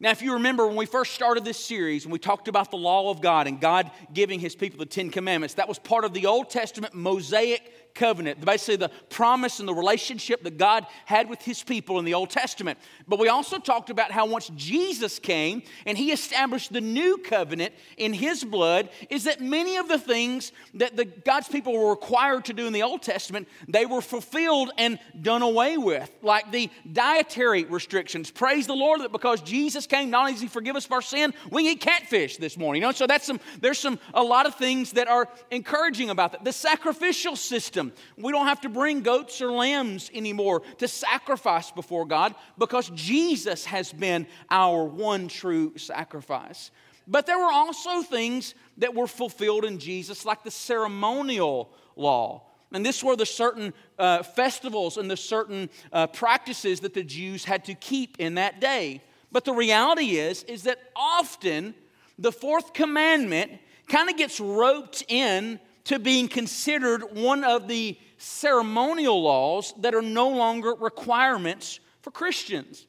Now, 0.00 0.10
if 0.10 0.22
you 0.22 0.34
remember 0.34 0.66
when 0.66 0.76
we 0.76 0.86
first 0.86 1.12
started 1.12 1.44
this 1.44 1.58
series, 1.58 2.04
and 2.04 2.12
we 2.12 2.20
talked 2.20 2.46
about 2.46 2.70
the 2.70 2.76
law 2.76 3.10
of 3.10 3.20
God 3.20 3.48
and 3.48 3.60
God 3.60 3.90
giving 4.14 4.38
his 4.38 4.54
people 4.54 4.78
the 4.78 4.86
Ten 4.86 5.10
Commandments, 5.10 5.54
that 5.54 5.68
was 5.68 5.78
part 5.78 6.04
of 6.04 6.14
the 6.14 6.26
Old 6.26 6.50
Testament 6.50 6.94
Mosaic 6.94 7.72
covenant, 7.94 8.44
basically 8.44 8.76
the 8.76 8.90
promise 9.10 9.58
and 9.60 9.68
the 9.68 9.74
relationship 9.74 10.42
that 10.44 10.56
God 10.56 10.86
had 11.04 11.28
with 11.28 11.42
his 11.42 11.62
people 11.62 11.98
in 11.98 12.04
the 12.04 12.14
Old 12.14 12.30
Testament. 12.30 12.78
But 13.06 13.18
we 13.18 13.28
also 13.28 13.58
talked 13.58 13.90
about 13.90 14.12
how 14.12 14.26
once 14.26 14.50
Jesus 14.54 15.18
came 15.18 15.62
and 15.86 15.98
he 15.98 16.12
established 16.12 16.72
the 16.72 16.80
new 16.80 17.18
covenant 17.18 17.74
in 17.96 18.12
his 18.12 18.44
blood, 18.44 18.88
is 19.10 19.24
that 19.24 19.40
many 19.40 19.76
of 19.76 19.88
the 19.88 19.98
things 19.98 20.52
that 20.74 20.96
the 20.96 21.04
God's 21.04 21.48
people 21.48 21.72
were 21.72 21.90
required 21.90 22.44
to 22.46 22.52
do 22.52 22.66
in 22.66 22.72
the 22.72 22.82
Old 22.82 23.02
Testament, 23.02 23.48
they 23.68 23.86
were 23.86 24.00
fulfilled 24.00 24.70
and 24.78 24.98
done 25.20 25.42
away 25.42 25.76
with, 25.76 26.10
like 26.22 26.50
the 26.52 26.70
dietary 26.92 27.64
restrictions. 27.64 28.30
Praise 28.30 28.66
the 28.66 28.74
Lord 28.74 29.00
that 29.00 29.12
because 29.12 29.40
Jesus 29.40 29.86
came, 29.86 30.10
not 30.10 30.20
only 30.20 30.32
does 30.32 30.42
he 30.42 30.48
forgive 30.48 30.76
us 30.76 30.86
of 30.86 30.92
our 30.92 31.02
sin, 31.02 31.34
we 31.50 31.68
eat 31.68 31.80
catfish 31.80 32.36
this 32.36 32.56
morning. 32.56 32.82
You 32.82 32.88
know, 32.88 32.92
so 32.92 33.06
that's 33.06 33.26
some 33.26 33.40
there's 33.60 33.78
some 33.78 33.98
a 34.14 34.22
lot 34.22 34.46
of 34.46 34.54
things 34.54 34.92
that 34.92 35.08
are 35.08 35.28
encouraging 35.50 36.10
about 36.10 36.32
that. 36.32 36.44
The 36.44 36.52
sacrificial 36.52 37.36
system 37.36 37.77
we 38.16 38.32
don't 38.32 38.46
have 38.46 38.60
to 38.62 38.68
bring 38.68 39.02
goats 39.02 39.40
or 39.40 39.50
lambs 39.50 40.10
anymore 40.14 40.62
to 40.78 40.88
sacrifice 40.88 41.70
before 41.70 42.06
God 42.06 42.34
because 42.58 42.90
Jesus 42.94 43.64
has 43.66 43.92
been 43.92 44.26
our 44.50 44.84
one 44.84 45.28
true 45.28 45.76
sacrifice. 45.76 46.70
But 47.06 47.26
there 47.26 47.38
were 47.38 47.50
also 47.50 48.02
things 48.02 48.54
that 48.76 48.94
were 48.94 49.06
fulfilled 49.06 49.64
in 49.64 49.78
Jesus, 49.78 50.26
like 50.26 50.44
the 50.44 50.50
ceremonial 50.50 51.70
law. 51.96 52.42
And 52.70 52.84
this 52.84 53.02
were 53.02 53.16
the 53.16 53.26
certain 53.26 53.72
uh, 53.98 54.22
festivals 54.22 54.98
and 54.98 55.10
the 55.10 55.16
certain 55.16 55.70
uh, 55.90 56.06
practices 56.08 56.80
that 56.80 56.92
the 56.92 57.02
Jews 57.02 57.44
had 57.44 57.64
to 57.64 57.74
keep 57.74 58.16
in 58.18 58.34
that 58.34 58.60
day. 58.60 59.02
But 59.32 59.44
the 59.44 59.54
reality 59.54 60.16
is, 60.16 60.42
is 60.44 60.64
that 60.64 60.78
often 60.94 61.74
the 62.18 62.32
fourth 62.32 62.74
commandment 62.74 63.52
kind 63.88 64.10
of 64.10 64.16
gets 64.16 64.38
roped 64.38 65.02
in 65.08 65.58
to 65.88 65.98
being 65.98 66.28
considered 66.28 67.16
one 67.16 67.42
of 67.42 67.66
the 67.66 67.98
ceremonial 68.18 69.22
laws 69.22 69.72
that 69.80 69.94
are 69.94 70.02
no 70.02 70.28
longer 70.28 70.74
requirements 70.74 71.80
for 72.02 72.10
Christians. 72.10 72.86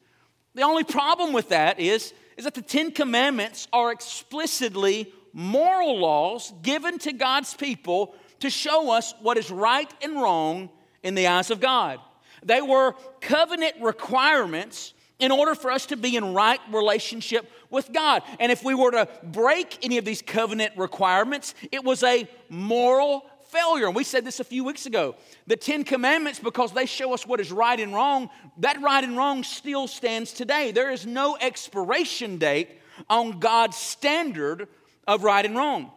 The 0.53 0.63
only 0.63 0.83
problem 0.83 1.31
with 1.31 1.47
that 1.47 1.79
is, 1.79 2.13
is 2.35 2.43
that 2.43 2.55
the 2.55 2.61
Ten 2.61 2.91
Commandments 2.91 3.69
are 3.71 3.93
explicitly 3.93 5.13
moral 5.31 5.97
laws 5.97 6.51
given 6.61 6.99
to 6.99 7.13
God's 7.13 7.53
people 7.53 8.15
to 8.41 8.49
show 8.49 8.91
us 8.91 9.13
what 9.21 9.37
is 9.37 9.49
right 9.49 9.89
and 10.01 10.21
wrong 10.21 10.69
in 11.01 11.15
the 11.15 11.27
eyes 11.27 11.51
of 11.51 11.61
God. 11.61 12.01
They 12.43 12.61
were 12.61 12.95
covenant 13.21 13.75
requirements 13.79 14.93
in 15.19 15.31
order 15.31 15.53
for 15.53 15.69
us 15.69 15.85
to 15.87 15.97
be 15.97 16.15
in 16.15 16.33
right 16.33 16.59
relationship 16.71 17.49
with 17.69 17.91
God. 17.93 18.23
And 18.39 18.51
if 18.51 18.63
we 18.63 18.73
were 18.73 18.91
to 18.91 19.07
break 19.23 19.77
any 19.83 19.97
of 19.97 20.05
these 20.05 20.21
covenant 20.21 20.73
requirements, 20.77 21.53
it 21.71 21.83
was 21.83 22.03
a 22.03 22.27
moral 22.49 23.25
failure. 23.49 23.87
And 23.87 23.95
we 23.95 24.03
said 24.03 24.25
this 24.25 24.39
a 24.39 24.43
few 24.43 24.63
weeks 24.63 24.85
ago. 24.85 25.15
The 25.47 25.57
Ten 25.57 25.83
Commandments, 25.83 26.39
because 26.39 26.71
they 26.71 26.85
show 26.85 27.13
us 27.13 27.27
what 27.27 27.39
is 27.39 27.51
right 27.51 27.79
and 27.79 27.93
wrong, 27.93 28.29
that 28.57 28.81
right 28.81 29.03
and 29.03 29.17
wrong 29.17 29.43
still 29.43 29.87
stands 29.87 30.31
today. 30.31 30.71
There 30.71 30.91
is 30.91 31.05
no 31.05 31.37
expiration 31.39 32.37
date 32.37 32.69
on 33.09 33.39
God's 33.39 33.77
standard 33.77 34.67
of 35.07 35.23
right 35.23 35.45
and 35.45 35.55
wrong. 35.55 35.91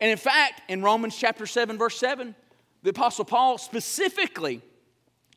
And 0.00 0.10
in 0.10 0.18
fact, 0.18 0.62
in 0.68 0.82
Romans 0.82 1.16
chapter 1.16 1.46
7, 1.46 1.78
verse 1.78 1.98
7, 1.98 2.34
the 2.82 2.90
Apostle 2.90 3.24
Paul 3.24 3.58
specifically 3.58 4.62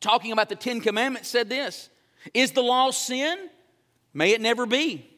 talking 0.00 0.32
about 0.32 0.48
the 0.48 0.56
Ten 0.56 0.80
Commandments 0.80 1.28
said 1.28 1.48
this 1.48 1.88
Is 2.34 2.52
the 2.52 2.62
law 2.62 2.90
sin? 2.90 3.50
May 4.14 4.30
it 4.30 4.40
never 4.40 4.66
be. 4.66 5.08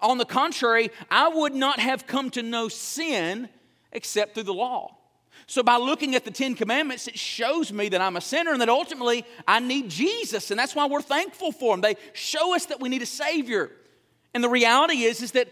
On 0.00 0.18
the 0.18 0.24
contrary, 0.24 0.90
I 1.10 1.28
would 1.28 1.54
not 1.54 1.78
have 1.78 2.06
come 2.06 2.30
to 2.30 2.42
know 2.42 2.68
sin 2.68 3.48
except 3.92 4.34
through 4.34 4.44
the 4.44 4.54
law. 4.54 4.96
So, 5.46 5.62
by 5.62 5.76
looking 5.76 6.14
at 6.14 6.24
the 6.24 6.30
Ten 6.30 6.54
Commandments, 6.54 7.08
it 7.08 7.18
shows 7.18 7.72
me 7.72 7.88
that 7.90 8.00
I'm 8.00 8.16
a 8.16 8.20
sinner 8.20 8.52
and 8.52 8.60
that 8.60 8.68
ultimately 8.68 9.24
I 9.46 9.60
need 9.60 9.90
Jesus. 9.90 10.50
And 10.50 10.58
that's 10.58 10.74
why 10.74 10.86
we're 10.86 11.02
thankful 11.02 11.52
for 11.52 11.74
them. 11.74 11.80
They 11.80 11.96
show 12.12 12.54
us 12.54 12.66
that 12.66 12.80
we 12.80 12.88
need 12.88 13.02
a 13.02 13.06
Savior. 13.06 13.70
And 14.34 14.42
the 14.42 14.48
reality 14.48 15.02
is, 15.02 15.20
is 15.20 15.32
that 15.32 15.48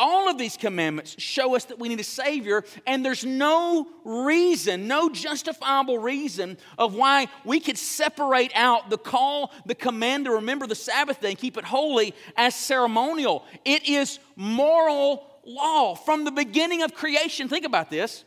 all 0.00 0.30
of 0.30 0.38
these 0.38 0.56
commandments 0.56 1.14
show 1.18 1.54
us 1.54 1.66
that 1.66 1.78
we 1.78 1.90
need 1.90 2.00
a 2.00 2.04
Savior, 2.04 2.64
and 2.86 3.04
there's 3.04 3.24
no 3.24 3.86
reason, 4.04 4.88
no 4.88 5.10
justifiable 5.10 5.98
reason 5.98 6.56
of 6.78 6.94
why 6.94 7.28
we 7.44 7.60
could 7.60 7.76
separate 7.76 8.50
out 8.54 8.88
the 8.88 8.96
call, 8.96 9.52
the 9.66 9.74
command 9.74 10.24
to 10.24 10.32
remember 10.32 10.66
the 10.66 10.74
Sabbath 10.74 11.20
day 11.20 11.28
and 11.28 11.38
keep 11.38 11.58
it 11.58 11.64
holy 11.64 12.14
as 12.36 12.54
ceremonial. 12.54 13.44
It 13.66 13.86
is 13.86 14.18
moral 14.36 15.26
law 15.44 15.94
from 15.94 16.24
the 16.24 16.32
beginning 16.32 16.82
of 16.82 16.94
creation. 16.94 17.48
Think 17.48 17.66
about 17.66 17.90
this. 17.90 18.24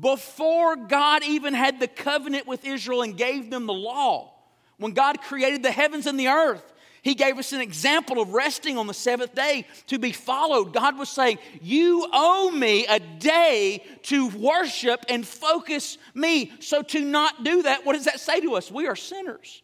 Before 0.00 0.76
God 0.76 1.24
even 1.24 1.52
had 1.52 1.80
the 1.80 1.88
covenant 1.88 2.46
with 2.46 2.64
Israel 2.64 3.02
and 3.02 3.16
gave 3.16 3.50
them 3.50 3.66
the 3.66 3.74
law, 3.74 4.32
when 4.78 4.92
God 4.92 5.20
created 5.20 5.62
the 5.62 5.70
heavens 5.72 6.06
and 6.06 6.18
the 6.18 6.28
earth, 6.28 6.71
he 7.02 7.14
gave 7.16 7.36
us 7.36 7.52
an 7.52 7.60
example 7.60 8.22
of 8.22 8.32
resting 8.32 8.78
on 8.78 8.86
the 8.86 8.94
seventh 8.94 9.34
day 9.34 9.66
to 9.88 9.98
be 9.98 10.12
followed. 10.12 10.72
God 10.72 10.96
was 10.96 11.08
saying, 11.08 11.38
You 11.60 12.06
owe 12.12 12.52
me 12.52 12.86
a 12.86 13.00
day 13.00 13.84
to 14.04 14.28
worship 14.28 15.04
and 15.08 15.26
focus 15.26 15.98
me. 16.14 16.52
So, 16.60 16.80
to 16.82 17.04
not 17.04 17.42
do 17.42 17.62
that, 17.64 17.84
what 17.84 17.94
does 17.94 18.04
that 18.04 18.20
say 18.20 18.40
to 18.40 18.54
us? 18.54 18.70
We 18.70 18.86
are 18.86 18.94
sinners 18.94 19.62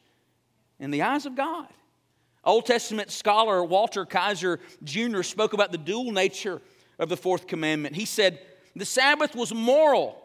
in 0.81 0.90
the 0.90 1.03
eyes 1.03 1.27
of 1.27 1.37
God. 1.37 1.68
Old 2.42 2.66
Testament 2.66 3.12
scholar 3.12 3.62
Walter 3.62 4.05
Kaiser 4.05 4.59
Jr. 4.83 5.22
spoke 5.22 5.53
about 5.53 5.70
the 5.70 5.79
dual 5.79 6.11
nature 6.11 6.61
of 6.98 7.09
the 7.09 7.16
fourth 7.16 7.46
commandment. 7.46 7.94
He 7.94 8.05
said, 8.05 8.40
The 8.74 8.85
Sabbath 8.85 9.37
was 9.37 9.55
moral 9.55 10.20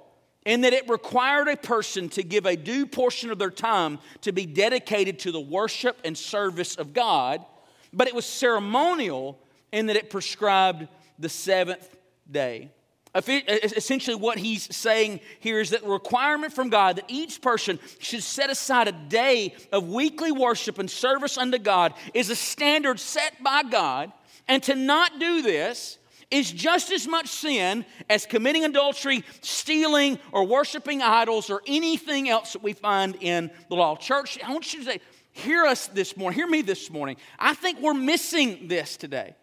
in 0.45 0.61
that 0.61 0.73
it 0.73 0.89
required 0.89 1.47
a 1.47 1.57
person 1.57 2.09
to 2.09 2.23
give 2.23 2.45
a 2.45 2.55
due 2.55 2.85
portion 2.85 3.31
of 3.31 3.39
their 3.39 3.49
time 3.51 3.99
to 4.21 4.31
be 4.31 4.45
dedicated 4.45 5.19
to 5.19 5.31
the 5.31 5.39
worship 5.39 5.97
and 6.03 6.17
service 6.17 6.75
of 6.75 6.93
God, 6.93 7.43
but 7.91 8.07
it 8.07 8.15
was 8.15 8.25
ceremonial 8.25 9.39
in 9.71 9.85
that 9.87 9.95
it 9.95 10.09
prescribed 10.09 10.87
the 11.19 11.29
seventh 11.29 11.95
day. 12.29 12.71
Essentially, 13.15 14.15
what 14.15 14.39
he's 14.39 14.75
saying 14.75 15.19
here 15.39 15.59
is 15.59 15.69
that 15.69 15.83
the 15.83 15.89
requirement 15.89 16.51
from 16.51 16.69
God 16.69 16.95
that 16.95 17.05
each 17.07 17.41
person 17.41 17.77
should 17.99 18.23
set 18.23 18.49
aside 18.49 18.87
a 18.87 18.91
day 18.91 19.53
of 19.71 19.87
weekly 19.87 20.31
worship 20.31 20.79
and 20.79 20.89
service 20.89 21.37
unto 21.37 21.59
God 21.59 21.93
is 22.15 22.31
a 22.31 22.35
standard 22.35 22.99
set 22.99 23.41
by 23.43 23.61
God. 23.61 24.11
And 24.47 24.63
to 24.63 24.75
not 24.75 25.19
do 25.19 25.43
this 25.43 25.99
is 26.33 26.51
just 26.51 26.91
as 26.91 27.07
much 27.07 27.27
sin 27.27 27.85
as 28.09 28.25
committing 28.25 28.65
adultery, 28.65 29.23
stealing, 29.41 30.17
or 30.31 30.45
worshiping 30.45 31.01
idols, 31.01 31.51
or 31.51 31.61
anything 31.67 32.27
else 32.27 32.53
that 32.53 32.63
we 32.63 32.73
find 32.73 33.15
in 33.21 33.51
the 33.69 33.75
law. 33.75 33.95
Church, 33.95 34.39
I 34.43 34.51
want 34.51 34.73
you 34.73 34.79
to 34.79 34.85
say, 34.85 34.99
hear 35.31 35.63
us 35.63 35.87
this 35.87 36.17
morning, 36.17 36.35
hear 36.35 36.47
me 36.47 36.63
this 36.63 36.89
morning. 36.89 37.17
I 37.37 37.53
think 37.53 37.79
we're 37.81 37.93
missing 37.93 38.67
this 38.67 38.97
today. 38.97 39.35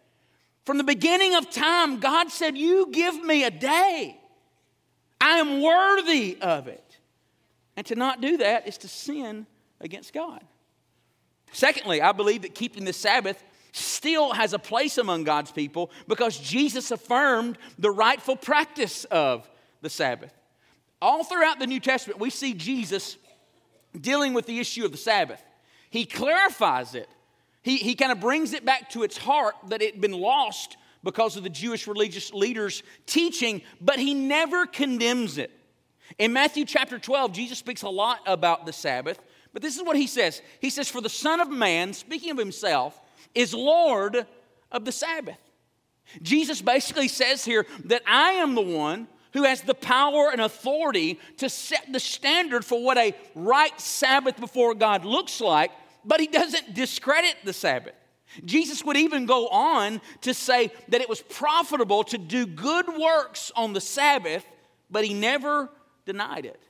From 0.65 0.77
the 0.77 0.83
beginning 0.83 1.33
of 1.35 1.49
time, 1.49 2.01
God 2.01 2.29
said, 2.29 2.57
You 2.57 2.89
give 2.91 3.23
me 3.23 3.45
a 3.45 3.51
day. 3.51 4.19
I 5.21 5.37
am 5.37 5.61
worthy 5.61 6.37
of 6.41 6.67
it. 6.67 6.97
And 7.77 7.85
to 7.87 7.95
not 7.95 8.19
do 8.19 8.37
that 8.37 8.67
is 8.67 8.77
to 8.79 8.89
sin 8.89 9.47
against 9.79 10.13
God. 10.13 10.43
Secondly, 11.53 12.01
I 12.01 12.11
believe 12.11 12.41
that 12.41 12.53
keeping 12.53 12.83
the 12.83 12.93
Sabbath 12.93 13.41
still 13.71 14.33
has 14.33 14.53
a 14.53 14.59
place 14.59 14.97
among 14.97 15.23
God's 15.23 15.51
people 15.51 15.91
because 16.07 16.37
Jesus 16.37 16.91
affirmed 16.91 17.57
the 17.79 17.91
rightful 17.91 18.35
practice 18.35 19.05
of 19.05 19.49
the 19.81 19.89
Sabbath. 19.89 20.33
All 21.01 21.23
throughout 21.23 21.59
the 21.59 21.67
New 21.67 21.79
Testament, 21.79 22.19
we 22.19 22.29
see 22.29 22.53
Jesus 22.53 23.17
dealing 23.99 24.33
with 24.33 24.45
the 24.45 24.59
issue 24.59 24.85
of 24.85 24.91
the 24.91 24.97
Sabbath. 24.97 25.41
He 25.89 26.05
clarifies 26.05 26.95
it, 26.95 27.09
he, 27.63 27.77
he 27.77 27.95
kind 27.95 28.11
of 28.11 28.19
brings 28.19 28.53
it 28.53 28.65
back 28.65 28.89
to 28.91 29.03
its 29.03 29.17
heart 29.17 29.55
that 29.67 29.81
it 29.81 29.93
had 29.93 30.01
been 30.01 30.13
lost 30.13 30.77
because 31.03 31.35
of 31.37 31.43
the 31.43 31.49
Jewish 31.49 31.87
religious 31.87 32.33
leaders' 32.33 32.83
teaching, 33.05 33.61
but 33.79 33.99
he 33.99 34.13
never 34.13 34.65
condemns 34.65 35.37
it. 35.37 35.51
In 36.17 36.33
Matthew 36.33 36.65
chapter 36.65 36.99
12, 36.99 37.31
Jesus 37.31 37.57
speaks 37.57 37.83
a 37.83 37.89
lot 37.89 38.19
about 38.25 38.65
the 38.65 38.73
Sabbath, 38.73 39.19
but 39.53 39.61
this 39.61 39.75
is 39.75 39.83
what 39.83 39.95
he 39.95 40.07
says 40.07 40.41
He 40.59 40.69
says, 40.69 40.89
For 40.89 41.01
the 41.01 41.09
Son 41.09 41.39
of 41.39 41.49
Man, 41.49 41.93
speaking 41.93 42.31
of 42.31 42.37
himself, 42.37 42.99
is 43.35 43.53
Lord 43.53 44.25
of 44.71 44.85
the 44.85 44.91
Sabbath. 44.91 45.37
Jesus 46.21 46.61
basically 46.61 47.07
says 47.07 47.45
here 47.45 47.65
that 47.85 48.01
I 48.05 48.31
am 48.31 48.55
the 48.55 48.61
one 48.61 49.07
who 49.33 49.43
has 49.43 49.61
the 49.61 49.73
power 49.73 50.29
and 50.31 50.41
authority 50.41 51.19
to 51.37 51.49
set 51.49 51.91
the 51.91 51.99
standard 51.99 52.65
for 52.65 52.83
what 52.83 52.97
a 52.97 53.15
right 53.33 53.79
Sabbath 53.79 54.39
before 54.39 54.73
God 54.73 55.05
looks 55.05 55.39
like, 55.39 55.71
but 56.03 56.19
he 56.19 56.27
doesn't 56.27 56.73
discredit 56.73 57.35
the 57.43 57.53
Sabbath. 57.53 57.93
Jesus 58.45 58.83
would 58.83 58.97
even 58.97 59.25
go 59.25 59.47
on 59.47 60.01
to 60.21 60.33
say 60.33 60.71
that 60.89 61.01
it 61.01 61.09
was 61.09 61.21
profitable 61.21 62.03
to 62.05 62.17
do 62.17 62.45
good 62.45 62.87
works 62.97 63.51
on 63.55 63.73
the 63.73 63.81
Sabbath, 63.81 64.45
but 64.89 65.05
he 65.05 65.13
never 65.13 65.69
denied 66.05 66.45
it. 66.45 66.61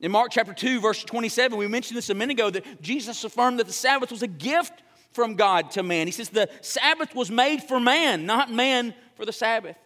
In 0.00 0.10
Mark 0.10 0.32
chapter 0.32 0.52
2, 0.52 0.80
verse 0.80 1.04
27, 1.04 1.56
we 1.56 1.68
mentioned 1.68 1.96
this 1.96 2.10
a 2.10 2.14
minute 2.14 2.32
ago 2.32 2.50
that 2.50 2.82
Jesus 2.82 3.22
affirmed 3.22 3.60
that 3.60 3.68
the 3.68 3.72
Sabbath 3.72 4.10
was 4.10 4.22
a 4.22 4.28
gift 4.28 4.82
from 5.12 5.34
God 5.34 5.70
to 5.72 5.82
man. 5.82 6.06
He 6.06 6.12
says 6.12 6.28
the 6.28 6.48
Sabbath 6.60 7.14
was 7.14 7.30
made 7.30 7.62
for 7.62 7.78
man, 7.78 8.26
not 8.26 8.50
man 8.50 8.94
for 9.16 9.24
the 9.24 9.32
Sabbath. 9.32 9.76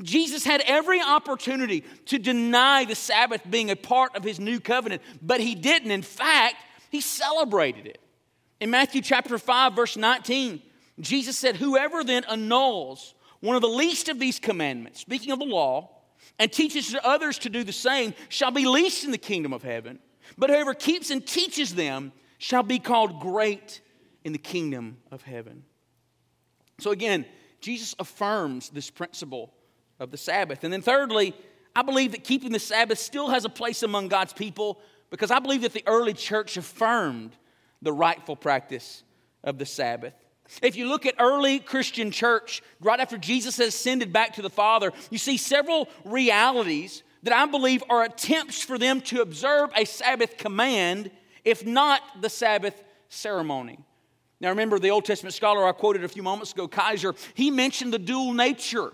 Jesus 0.00 0.44
had 0.44 0.62
every 0.62 1.00
opportunity 1.00 1.84
to 2.06 2.18
deny 2.18 2.84
the 2.84 2.94
Sabbath 2.94 3.42
being 3.48 3.70
a 3.70 3.76
part 3.76 4.16
of 4.16 4.22
his 4.22 4.38
new 4.38 4.60
covenant, 4.60 5.02
but 5.20 5.40
he 5.40 5.54
didn't. 5.54 5.90
In 5.90 6.02
fact, 6.02 6.56
he 6.90 7.00
celebrated 7.00 7.86
it. 7.86 7.98
In 8.60 8.70
Matthew 8.70 9.02
chapter 9.02 9.38
5, 9.38 9.74
verse 9.74 9.96
19, 9.96 10.62
Jesus 11.00 11.36
said, 11.36 11.56
Whoever 11.56 12.04
then 12.04 12.24
annuls 12.30 13.14
one 13.40 13.56
of 13.56 13.62
the 13.62 13.68
least 13.68 14.08
of 14.08 14.20
these 14.20 14.38
commandments, 14.38 15.00
speaking 15.00 15.32
of 15.32 15.40
the 15.40 15.44
law, 15.44 15.90
and 16.38 16.50
teaches 16.50 16.94
others 17.02 17.38
to 17.40 17.50
do 17.50 17.64
the 17.64 17.72
same, 17.72 18.14
shall 18.28 18.52
be 18.52 18.66
least 18.66 19.04
in 19.04 19.10
the 19.10 19.18
kingdom 19.18 19.52
of 19.52 19.62
heaven. 19.62 19.98
But 20.38 20.50
whoever 20.50 20.74
keeps 20.74 21.10
and 21.10 21.26
teaches 21.26 21.74
them 21.74 22.12
shall 22.38 22.62
be 22.62 22.78
called 22.78 23.20
great 23.20 23.80
in 24.24 24.32
the 24.32 24.38
kingdom 24.38 24.98
of 25.10 25.22
heaven. 25.22 25.64
So 26.78 26.90
again, 26.90 27.24
Jesus 27.60 27.94
affirms 27.98 28.70
this 28.70 28.90
principle 28.90 29.52
of 29.98 30.10
the 30.10 30.16
Sabbath. 30.16 30.64
And 30.64 30.72
then, 30.72 30.82
thirdly, 30.82 31.34
I 31.74 31.82
believe 31.82 32.12
that 32.12 32.24
keeping 32.24 32.52
the 32.52 32.58
Sabbath 32.58 32.98
still 32.98 33.28
has 33.28 33.44
a 33.44 33.48
place 33.48 33.82
among 33.82 34.08
God's 34.08 34.32
people 34.32 34.80
because 35.10 35.30
I 35.30 35.38
believe 35.38 35.62
that 35.62 35.72
the 35.72 35.84
early 35.86 36.12
church 36.12 36.56
affirmed 36.56 37.32
the 37.80 37.92
rightful 37.92 38.36
practice 38.36 39.02
of 39.44 39.58
the 39.58 39.66
Sabbath. 39.66 40.14
If 40.60 40.76
you 40.76 40.88
look 40.88 41.06
at 41.06 41.14
early 41.18 41.60
Christian 41.60 42.10
church, 42.10 42.62
right 42.80 43.00
after 43.00 43.16
Jesus 43.16 43.56
has 43.58 43.68
ascended 43.68 44.12
back 44.12 44.34
to 44.34 44.42
the 44.42 44.50
Father, 44.50 44.92
you 45.10 45.18
see 45.18 45.36
several 45.36 45.88
realities 46.04 47.02
that 47.22 47.32
I 47.32 47.46
believe 47.46 47.82
are 47.88 48.02
attempts 48.02 48.62
for 48.62 48.78
them 48.78 49.00
to 49.02 49.22
observe 49.22 49.70
a 49.76 49.84
Sabbath 49.84 50.36
command, 50.36 51.10
if 51.44 51.64
not 51.64 52.02
the 52.20 52.28
Sabbath 52.28 52.82
ceremony. 53.08 53.78
Now, 54.42 54.48
remember 54.48 54.80
the 54.80 54.90
Old 54.90 55.04
Testament 55.04 55.34
scholar 55.34 55.64
I 55.64 55.70
quoted 55.70 56.02
a 56.02 56.08
few 56.08 56.24
moments 56.24 56.50
ago, 56.50 56.66
Kaiser, 56.66 57.14
he 57.34 57.48
mentioned 57.48 57.92
the 57.92 57.98
dual 57.98 58.34
nature 58.34 58.92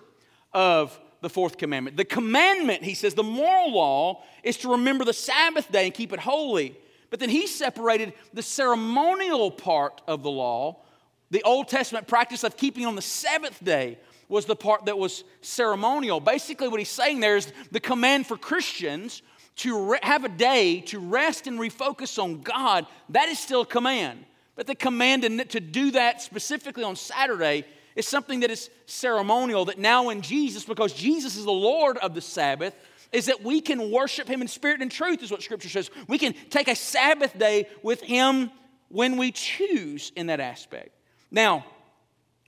of 0.53 1.01
the 1.23 1.31
fourth 1.31 1.57
commandment. 1.57 1.97
The 1.97 2.05
commandment, 2.05 2.85
he 2.85 2.93
says, 2.93 3.15
the 3.15 3.23
moral 3.23 3.73
law 3.73 4.23
is 4.43 4.59
to 4.59 4.73
remember 4.73 5.07
the 5.07 5.15
Sabbath 5.15 5.73
day 5.73 5.87
and 5.87 5.95
keep 5.95 6.13
it 6.13 6.21
holy. 6.21 6.79
But 7.09 7.19
then 7.19 7.31
he 7.31 7.47
separated 7.47 8.13
the 8.35 8.43
ceremonial 8.43 9.51
part 9.51 10.03
of 10.07 10.23
the 10.23 10.31
law. 10.31 10.83
The 11.31 11.43
Old 11.45 11.69
Testament 11.69 12.07
practice 12.07 12.45
of 12.45 12.59
keeping 12.59 12.85
on 12.85 12.95
the 12.95 13.01
seventh 13.01 13.65
day 13.65 13.99
was 14.29 14.45
the 14.45 14.55
part 14.55 14.85
that 14.85 14.99
was 14.99 15.25
ceremonial. 15.41 16.21
Basically, 16.21 16.69
what 16.69 16.79
he's 16.79 16.91
saying 16.91 17.21
there 17.21 17.39
is 17.39 17.51
the 17.73 17.81
command 17.81 18.27
for 18.27 18.37
Christians 18.37 19.23
to 19.57 19.93
re- 19.93 19.99
have 20.03 20.25
a 20.25 20.29
day 20.29 20.83
to 20.83 20.99
rest 20.99 21.47
and 21.47 21.59
refocus 21.59 22.23
on 22.23 22.43
God, 22.43 22.87
that 23.09 23.31
is 23.31 23.39
still 23.39 23.63
a 23.63 23.67
command. 23.67 24.27
But 24.59 24.67
the 24.67 24.75
command 24.75 25.23
to 25.51 25.61
do 25.61 25.93
that 25.93 26.21
specifically 26.21 26.83
on 26.83 26.97
Saturday 26.97 27.65
is 27.95 28.09
something 28.09 28.41
that 28.41 28.51
is 28.51 28.71
ceremonial, 28.87 29.67
that 29.67 29.79
now 29.79 30.09
in 30.09 30.21
Jesus, 30.21 30.65
because 30.65 30.93
Jesus 30.93 31.37
is 31.37 31.45
the 31.45 31.53
Lord 31.53 31.97
of 31.99 32.13
the 32.13 32.21
Sabbath, 32.21 32.75
is 33.13 33.27
that 33.27 33.45
we 33.45 33.61
can 33.61 33.93
worship 33.93 34.27
Him 34.27 34.43
in 34.43 34.49
spirit 34.49 34.83
and 34.83 34.91
truth, 34.91 35.23
is 35.23 35.31
what 35.31 35.45
Scripture 35.45 35.69
says. 35.69 35.93
We 36.09 36.19
can 36.19 36.35
take 36.51 36.67
a 36.67 36.75
Sabbath 36.75 37.39
day 37.39 37.69
with 37.85 38.01
Him 38.01 38.51
when 38.89 39.17
we 39.17 39.31
choose 39.31 40.11
in 40.17 40.27
that 40.27 40.41
aspect. 40.41 40.91
Now, 41.31 41.65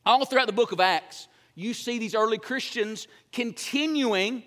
all 0.04 0.24
throughout 0.24 0.48
the 0.48 0.52
book 0.52 0.72
of 0.72 0.80
Acts, 0.80 1.28
you 1.54 1.72
see 1.74 2.00
these 2.00 2.16
early 2.16 2.38
Christians 2.38 3.06
continuing 3.30 4.42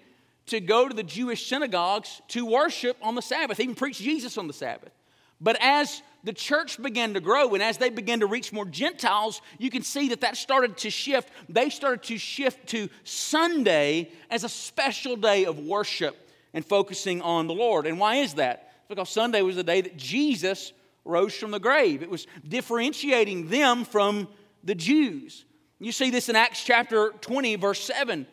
to 0.47 0.59
go 0.59 0.89
to 0.89 0.93
the 0.93 1.01
Jewish 1.01 1.47
synagogues 1.47 2.21
to 2.27 2.45
worship 2.45 2.97
on 3.01 3.15
the 3.15 3.21
Sabbath, 3.21 3.61
even 3.61 3.73
preach 3.73 3.99
Jesus 3.99 4.37
on 4.37 4.47
the 4.47 4.53
Sabbath. 4.53 4.91
But 5.39 5.55
as 5.61 6.01
the 6.23 6.33
church 6.33 6.81
began 6.81 7.13
to 7.13 7.19
grow 7.19 7.53
and 7.53 7.61
as 7.61 7.77
they 7.77 7.89
began 7.89 8.21
to 8.21 8.27
reach 8.27 8.53
more 8.53 8.65
Gentiles, 8.65 9.41
you 9.57 9.69
can 9.69 9.83
see 9.83 10.09
that 10.09 10.21
that 10.21 10.37
started 10.37 10.77
to 10.77 10.89
shift. 10.89 11.29
They 11.49 11.69
started 11.69 12.03
to 12.03 12.17
shift 12.17 12.67
to 12.69 12.89
Sunday 13.03 14.11
as 14.29 14.43
a 14.43 14.49
special 14.49 15.15
day 15.15 15.45
of 15.45 15.59
worship 15.59 16.29
and 16.53 16.65
focusing 16.65 17.21
on 17.21 17.47
the 17.47 17.53
Lord. 17.53 17.85
And 17.85 17.99
why 17.99 18.17
is 18.17 18.35
that? 18.35 18.71
Because 18.87 19.09
Sunday 19.09 19.41
was 19.41 19.55
the 19.55 19.63
day 19.63 19.81
that 19.81 19.97
Jesus 19.97 20.71
rose 21.05 21.35
from 21.35 21.51
the 21.51 21.59
grave. 21.59 22.01
It 22.01 22.09
was 22.09 22.27
differentiating 22.47 23.49
them 23.49 23.83
from 23.83 24.27
the 24.63 24.75
Jews. 24.75 25.45
You 25.79 25.91
see 25.91 26.09
this 26.09 26.29
in 26.29 26.35
Acts 26.35 26.63
chapter 26.63 27.11
20, 27.21 27.57
verse 27.57 27.83
7. 27.83 28.25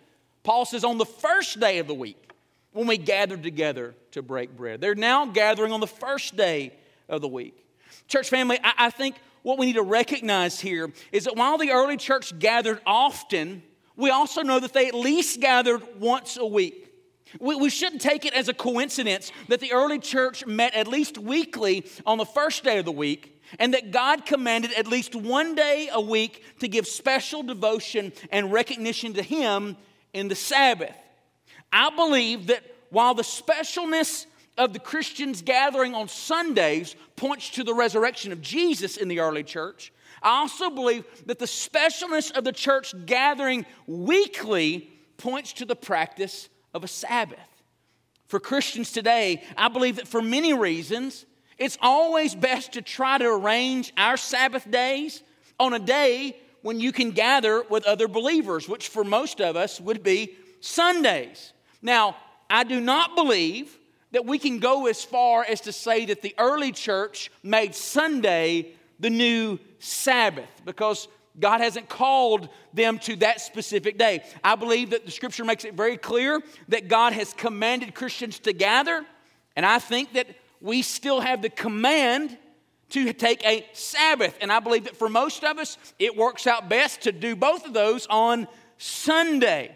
Paul 0.43 0.65
says, 0.65 0.85
On 0.85 0.99
the 0.99 1.07
first 1.07 1.59
day 1.59 1.79
of 1.79 1.89
the 1.89 1.95
week, 1.95 2.31
when 2.73 2.87
we 2.87 2.97
gathered 2.97 3.43
together 3.43 3.95
to 4.13 4.23
break 4.23 4.57
bread. 4.57 4.81
They're 4.81 4.95
now 4.95 5.27
gathering 5.27 5.73
on 5.73 5.81
the 5.81 5.87
first 5.87 6.37
day 6.37 6.73
of 7.09 7.21
the 7.21 7.29
week. 7.29 7.67
Church 8.09 8.29
family, 8.29 8.59
I, 8.63 8.73
I 8.87 8.91
think 8.91 9.17
what 9.43 9.59
we 9.59 9.67
need 9.67 9.75
to 9.75 9.83
recognize 9.83 10.61
here 10.61 10.93
is 11.13 11.25
that 11.25 11.37
while 11.37 11.59
the 11.59 11.71
early 11.71 11.97
church 11.97 12.39
gathered 12.39 12.81
often, 12.87 13.63
we 13.97 14.11
also 14.11 14.43
know 14.43 14.61
that 14.61 14.73
they 14.73 14.89
at 14.89 14.95
least 14.95 15.41
gathered 15.41 15.83
once 15.99 16.37
a 16.37 16.47
week. 16.47 16.87
We, 17.39 17.55
we, 17.55 17.71
shouldn't 17.71 18.03
take 18.03 18.25
it 18.25 18.35
as 18.35 18.49
a 18.49 18.55
coincidence 18.55 19.31
that 19.49 19.61
the 19.61 19.73
early 19.73 20.01
church 20.01 20.45
met 20.47 20.75
at 20.75 20.89
least 20.89 21.17
weekly 21.17 21.87
on 22.05 22.19
the 22.19 22.25
first 22.27 22.65
day 22.65 22.79
of 22.79 22.85
the 22.85 22.93
week, 22.93 23.41
and 23.59 23.73
that 23.75 23.93
God 23.93 24.27
commanded 24.27 24.73
at 24.73 24.87
least 24.87 25.15
one 25.15 25.55
day 25.55 25.89
a 25.93 26.01
week 26.01 26.45
to 26.59 26.67
give 26.67 26.87
special 26.87 27.43
devotion 27.43 28.13
and 28.33 28.53
recognition 28.53 29.13
to 29.15 29.23
Him 29.23 29.77
in 30.13 30.29
the 30.29 30.35
Sabbath. 30.35 30.95
I 31.73 31.91
believe 31.91 32.49
that 32.49 32.65
while 32.91 33.15
the 33.15 33.23
specialness 33.23 34.27
of 34.61 34.75
the 34.75 34.79
Christians 34.79 35.41
gathering 35.41 35.95
on 35.95 36.07
Sundays 36.07 36.95
points 37.17 37.49
to 37.53 37.65
the 37.65 37.73
resurrection 37.73 38.31
of 38.31 38.43
Jesus 38.43 38.99
in 38.99 39.09
the 39.09 39.21
early 39.21 39.43
church. 39.43 39.91
I 40.23 40.41
also 40.41 40.69
believe 40.69 41.05
that 41.25 41.39
the 41.39 41.47
specialness 41.47 42.31
of 42.31 42.45
the 42.45 42.53
church 42.53 42.95
gathering 43.07 43.65
weekly 43.87 44.91
points 45.17 45.55
to 45.55 45.65
the 45.65 45.75
practice 45.75 46.51
of 46.75 46.85
a 46.85 46.89
Sabbath. 46.89 47.39
For 48.27 48.39
Christians 48.39 48.93
today, 48.93 49.43
I 49.57 49.69
believe 49.69 49.97
that 49.97 50.07
for 50.07 50.21
many 50.21 50.53
reasons, 50.53 51.25
it's 51.57 51.79
always 51.81 52.35
best 52.35 52.73
to 52.73 52.83
try 52.83 53.17
to 53.17 53.25
arrange 53.25 53.95
our 53.97 54.19
Sabbath 54.19 54.71
days 54.71 55.23
on 55.59 55.73
a 55.73 55.79
day 55.79 56.37
when 56.61 56.81
you 56.81 56.93
can 56.93 57.13
gather 57.13 57.63
with 57.71 57.87
other 57.87 58.09
believers, 58.09 58.69
which 58.69 58.89
for 58.89 59.05
most 59.05 59.41
of 59.41 59.57
us 59.57 59.81
would 59.81 60.03
be 60.03 60.37
Sundays. 60.61 61.55
Now, 61.81 62.15
I 62.51 62.65
do 62.65 62.79
not 62.79 63.17
believe 63.17 63.79
that 64.13 64.27
we 64.27 64.39
can 64.39 64.59
go 64.59 64.87
as 64.87 65.05
far 65.05 65.45
as 65.45 65.61
to 65.63 65.73
say 65.73 66.07
that 66.07 66.23
the 66.23 66.35
early 66.39 66.73
church 66.73 67.31
made 67.43 67.75
Sunday 67.75 68.73
the 68.99 69.11
new 69.11 69.59
Sabbath 69.79 70.49
because 70.65 71.09
God 71.39 71.61
hasn't 71.61 71.89
called 71.89 72.49
them 72.75 72.99
to 73.01 73.17
that 73.17 73.41
specific 73.41 73.99
day. 73.99 74.23
I 74.43 74.57
believe 74.57 74.91
that 74.91 75.07
the 75.07 75.11
scripture 75.11 75.45
makes 75.45 75.65
it 75.65 75.75
very 75.75 75.97
clear 75.97 76.41
that 76.69 76.89
God 76.89 77.13
has 77.13 77.33
commanded 77.33 77.95
Christians 77.95 78.39
to 78.41 78.53
gather, 78.53 79.05
and 79.57 79.65
I 79.65 79.79
think 79.79 80.13
that 80.15 80.27
we 80.61 80.83
still 80.83 81.21
have 81.21 81.41
the 81.41 81.49
command 81.49 82.37
to 82.91 83.13
take 83.13 83.45
a 83.47 83.67
Sabbath. 83.73 84.37
And 84.41 84.53
I 84.53 84.61
believe 84.61 84.85
that 84.85 84.97
for 84.97 85.09
most 85.09 85.45
of 85.45 85.59
us, 85.59 85.79
it 85.99 86.17
works 86.17 86.47
out 86.47 86.69
best 86.69 87.03
to 87.03 87.13
do 87.13 87.37
both 87.37 87.65
of 87.65 87.73
those 87.73 88.07
on 88.09 88.49
Sunday. 88.79 89.75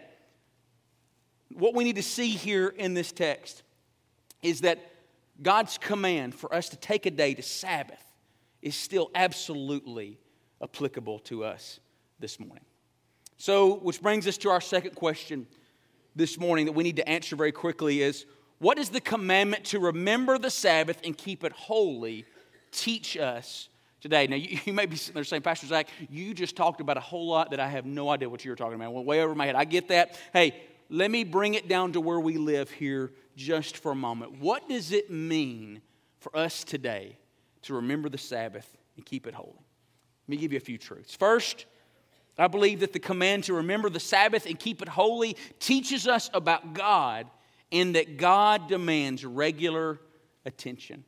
What 1.53 1.73
we 1.73 1.85
need 1.85 1.95
to 1.95 2.03
see 2.03 2.29
here 2.29 2.67
in 2.67 2.93
this 2.93 3.11
text 3.11 3.63
is 4.45 4.61
that 4.61 4.79
God's 5.41 5.79
command 5.79 6.35
for 6.35 6.53
us 6.53 6.69
to 6.69 6.77
take 6.77 7.07
a 7.07 7.11
day 7.11 7.33
to 7.33 7.41
Sabbath 7.41 8.03
is 8.61 8.75
still 8.75 9.09
absolutely 9.15 10.19
applicable 10.61 11.19
to 11.19 11.43
us 11.43 11.79
this 12.19 12.39
morning. 12.39 12.63
So, 13.37 13.75
which 13.75 14.01
brings 14.01 14.27
us 14.27 14.37
to 14.37 14.49
our 14.49 14.61
second 14.61 14.95
question 14.95 15.47
this 16.15 16.39
morning 16.39 16.67
that 16.67 16.71
we 16.73 16.83
need 16.83 16.95
to 16.97 17.09
answer 17.09 17.35
very 17.35 17.51
quickly 17.51 18.03
is 18.03 18.25
what 18.59 18.77
does 18.77 18.89
the 18.89 19.01
commandment 19.01 19.65
to 19.65 19.79
remember 19.79 20.37
the 20.37 20.51
Sabbath 20.51 21.01
and 21.03 21.17
keep 21.17 21.43
it 21.43 21.51
holy 21.51 22.23
teach 22.71 23.17
us 23.17 23.67
today? 23.99 24.27
Now, 24.27 24.35
you, 24.35 24.59
you 24.65 24.73
may 24.73 24.85
be 24.85 24.95
sitting 24.95 25.15
there 25.15 25.23
saying, 25.23 25.41
Pastor 25.41 25.65
Zac, 25.65 25.89
you 26.09 26.35
just 26.35 26.55
talked 26.55 26.81
about 26.81 26.97
a 26.97 27.01
whole 27.01 27.27
lot 27.27 27.49
that 27.49 27.59
I 27.59 27.67
have 27.67 27.85
no 27.87 28.09
idea 28.09 28.29
what 28.29 28.45
you're 28.45 28.55
talking 28.55 28.75
about. 28.75 28.93
went 28.93 29.07
way 29.07 29.21
over 29.21 29.33
my 29.33 29.47
head. 29.47 29.55
I 29.55 29.65
get 29.65 29.87
that. 29.87 30.19
Hey, 30.33 30.55
let 30.91 31.09
me 31.09 31.23
bring 31.23 31.55
it 31.55 31.67
down 31.67 31.93
to 31.93 31.99
where 31.99 32.19
we 32.19 32.37
live 32.37 32.69
here 32.69 33.11
just 33.35 33.77
for 33.77 33.91
a 33.91 33.95
moment. 33.95 34.39
What 34.39 34.69
does 34.69 34.91
it 34.91 35.11
mean 35.11 35.81
for 36.19 36.35
us 36.35 36.63
today 36.63 37.17
to 37.63 37.75
remember 37.75 38.09
the 38.09 38.17
Sabbath 38.17 38.77
and 38.95 39.05
keep 39.05 39.27
it 39.27 39.33
holy? 39.33 39.51
Let 39.53 40.29
me 40.29 40.37
give 40.37 40.51
you 40.51 40.57
a 40.57 40.61
few 40.61 40.77
truths. 40.77 41.15
First, 41.15 41.65
I 42.37 42.47
believe 42.47 42.81
that 42.81 42.93
the 42.93 42.99
command 42.99 43.45
to 43.45 43.53
remember 43.53 43.89
the 43.89 43.99
Sabbath 43.99 44.45
and 44.45 44.59
keep 44.59 44.81
it 44.81 44.89
holy 44.89 45.37
teaches 45.59 46.07
us 46.07 46.29
about 46.33 46.73
God 46.73 47.27
and 47.71 47.95
that 47.95 48.17
God 48.17 48.67
demands 48.67 49.23
regular 49.23 49.99
attention. 50.45 51.03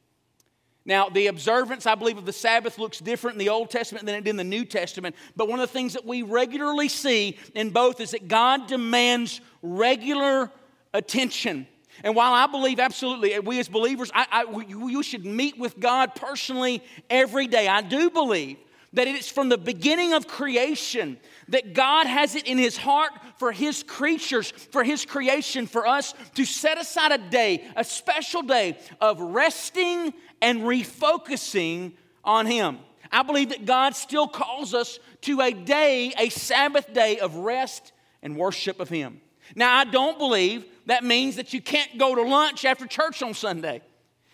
Now, 0.86 1.10
the 1.10 1.28
observance, 1.28 1.86
I 1.86 1.96
believe, 1.96 2.18
of 2.18 2.26
the 2.26 2.32
Sabbath 2.32 2.80
looks 2.80 3.00
different 3.00 3.36
in 3.36 3.40
the 3.40 3.50
Old 3.50 3.70
Testament 3.70 4.06
than 4.06 4.16
it 4.16 4.24
did 4.24 4.30
in 4.30 4.38
the 4.38 4.44
New 4.46 4.64
Testament. 4.64 5.18
But 5.36 5.50
one 5.50 5.60
of 5.60 5.68
the 5.68 5.74
things 5.74 5.94
that 5.94 6.06
we 6.06 6.22
regularly 6.22 6.88
see 6.88 7.38
in 7.54 7.72
both 7.72 8.00
is 8.00 8.12
that 8.12 8.30
God 8.30 8.68
demands 8.68 9.42
regular 9.62 10.50
attention. 10.94 11.68
And 12.04 12.16
while 12.16 12.34
I 12.34 12.48
believe 12.48 12.80
absolutely, 12.80 13.40
we 13.40 13.60
as 13.60 13.68
believers, 13.68 14.12
I, 14.14 14.26
I, 14.32 14.62
you 14.68 15.04
should 15.04 15.26
meet 15.26 15.58
with 15.58 15.80
God 15.80 16.16
personally 16.16 16.84
every 17.10 17.48
day, 17.48 17.68
I 17.68 17.82
do 17.82 18.10
believe 18.10 18.58
that 18.94 19.08
it 19.08 19.16
is 19.16 19.30
from 19.30 19.50
the 19.50 19.58
beginning 19.58 20.14
of 20.14 20.28
creation 20.28 21.18
that 21.50 21.74
God 21.74 22.08
has 22.08 22.36
it 22.36 22.48
in 22.48 22.58
His 22.58 22.78
heart 22.78 23.12
for 23.38 23.52
His 23.52 23.84
creatures, 23.84 24.52
for 24.52 24.84
His 24.84 25.06
creation, 25.06 25.68
for 25.68 25.86
us 25.86 26.14
to 26.36 26.46
set 26.46 26.80
aside 26.80 27.12
a 27.12 27.18
day, 27.18 27.64
a 27.76 27.84
special 27.84 28.42
day 28.42 28.78
of 29.02 29.20
resting 29.20 30.14
and 30.42 30.62
refocusing 30.62 31.94
on 32.24 32.46
Him. 32.46 32.80
I 33.12 33.24
believe 33.24 33.50
that 33.50 33.66
God 33.66 33.96
still 33.96 34.28
calls 34.28 34.74
us 34.74 35.00
to 35.22 35.42
a 35.42 35.52
day, 35.52 36.14
a 36.18 36.30
Sabbath 36.30 36.94
day 36.94 37.20
of 37.20 37.36
rest 37.36 37.92
and 38.22 38.36
worship 38.36 38.80
of 38.80 38.90
Him. 38.90 39.22
Now, 39.56 39.78
I 39.78 39.84
don't 39.86 40.18
believe 40.18 40.66
that 40.86 41.04
means 41.04 41.36
that 41.36 41.54
you 41.54 41.62
can't 41.62 41.98
go 41.98 42.16
to 42.16 42.22
lunch 42.22 42.66
after 42.66 42.86
church 42.86 43.22
on 43.22 43.34
Sunday. 43.34 43.82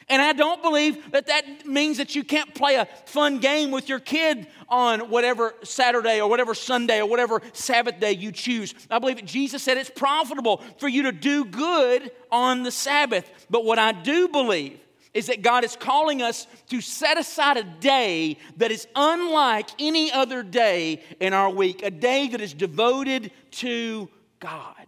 And 0.09 0.21
I 0.21 0.33
don't 0.33 0.61
believe 0.61 1.11
that 1.11 1.27
that 1.27 1.65
means 1.65 1.97
that 1.97 2.15
you 2.15 2.23
can't 2.23 2.53
play 2.53 2.75
a 2.75 2.87
fun 3.05 3.39
game 3.39 3.71
with 3.71 3.87
your 3.87 3.99
kid 3.99 4.47
on 4.67 5.09
whatever 5.09 5.55
Saturday 5.63 6.19
or 6.19 6.29
whatever 6.29 6.53
Sunday 6.53 6.99
or 6.99 7.05
whatever 7.05 7.41
Sabbath 7.53 7.99
day 7.99 8.11
you 8.11 8.31
choose. 8.31 8.73
I 8.89 8.99
believe 8.99 9.15
that 9.17 9.25
Jesus 9.25 9.63
said 9.63 9.77
it's 9.77 9.89
profitable 9.89 10.57
for 10.77 10.87
you 10.87 11.03
to 11.03 11.11
do 11.11 11.45
good 11.45 12.11
on 12.31 12.63
the 12.63 12.71
Sabbath. 12.71 13.29
But 13.49 13.65
what 13.65 13.79
I 13.79 13.91
do 13.91 14.27
believe 14.27 14.79
is 15.13 15.27
that 15.27 15.41
God 15.41 15.63
is 15.63 15.75
calling 15.75 16.21
us 16.21 16.47
to 16.69 16.81
set 16.81 17.17
aside 17.17 17.57
a 17.57 17.63
day 17.63 18.37
that 18.57 18.71
is 18.71 18.87
unlike 18.95 19.69
any 19.79 20.11
other 20.11 20.43
day 20.43 21.03
in 21.19 21.33
our 21.33 21.49
week, 21.49 21.83
a 21.83 21.91
day 21.91 22.27
that 22.29 22.41
is 22.41 22.53
devoted 22.53 23.31
to 23.51 24.09
God. 24.39 24.82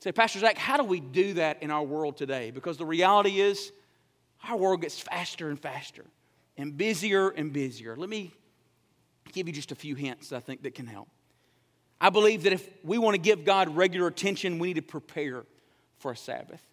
Say, 0.00 0.12
Pastor 0.12 0.38
Zac, 0.38 0.56
how 0.56 0.78
do 0.78 0.84
we 0.84 0.98
do 0.98 1.34
that 1.34 1.62
in 1.62 1.70
our 1.70 1.82
world 1.82 2.16
today? 2.16 2.50
Because 2.50 2.78
the 2.78 2.86
reality 2.86 3.40
is, 3.40 3.70
our 4.48 4.56
world 4.56 4.80
gets 4.80 4.98
faster 4.98 5.50
and 5.50 5.60
faster 5.60 6.04
and 6.56 6.76
busier 6.76 7.28
and 7.28 7.52
busier. 7.52 7.94
Let 7.96 8.08
me 8.08 8.32
give 9.32 9.46
you 9.46 9.52
just 9.52 9.72
a 9.72 9.74
few 9.74 9.94
hints 9.94 10.32
I 10.32 10.40
think 10.40 10.62
that 10.62 10.74
can 10.74 10.86
help. 10.86 11.08
I 12.00 12.08
believe 12.08 12.44
that 12.44 12.54
if 12.54 12.66
we 12.82 12.96
want 12.96 13.14
to 13.14 13.20
give 13.20 13.44
God 13.44 13.76
regular 13.76 14.06
attention, 14.06 14.58
we 14.58 14.68
need 14.68 14.74
to 14.74 14.82
prepare 14.82 15.44
for 15.98 16.12
a 16.12 16.16
Sabbath. 16.16 16.66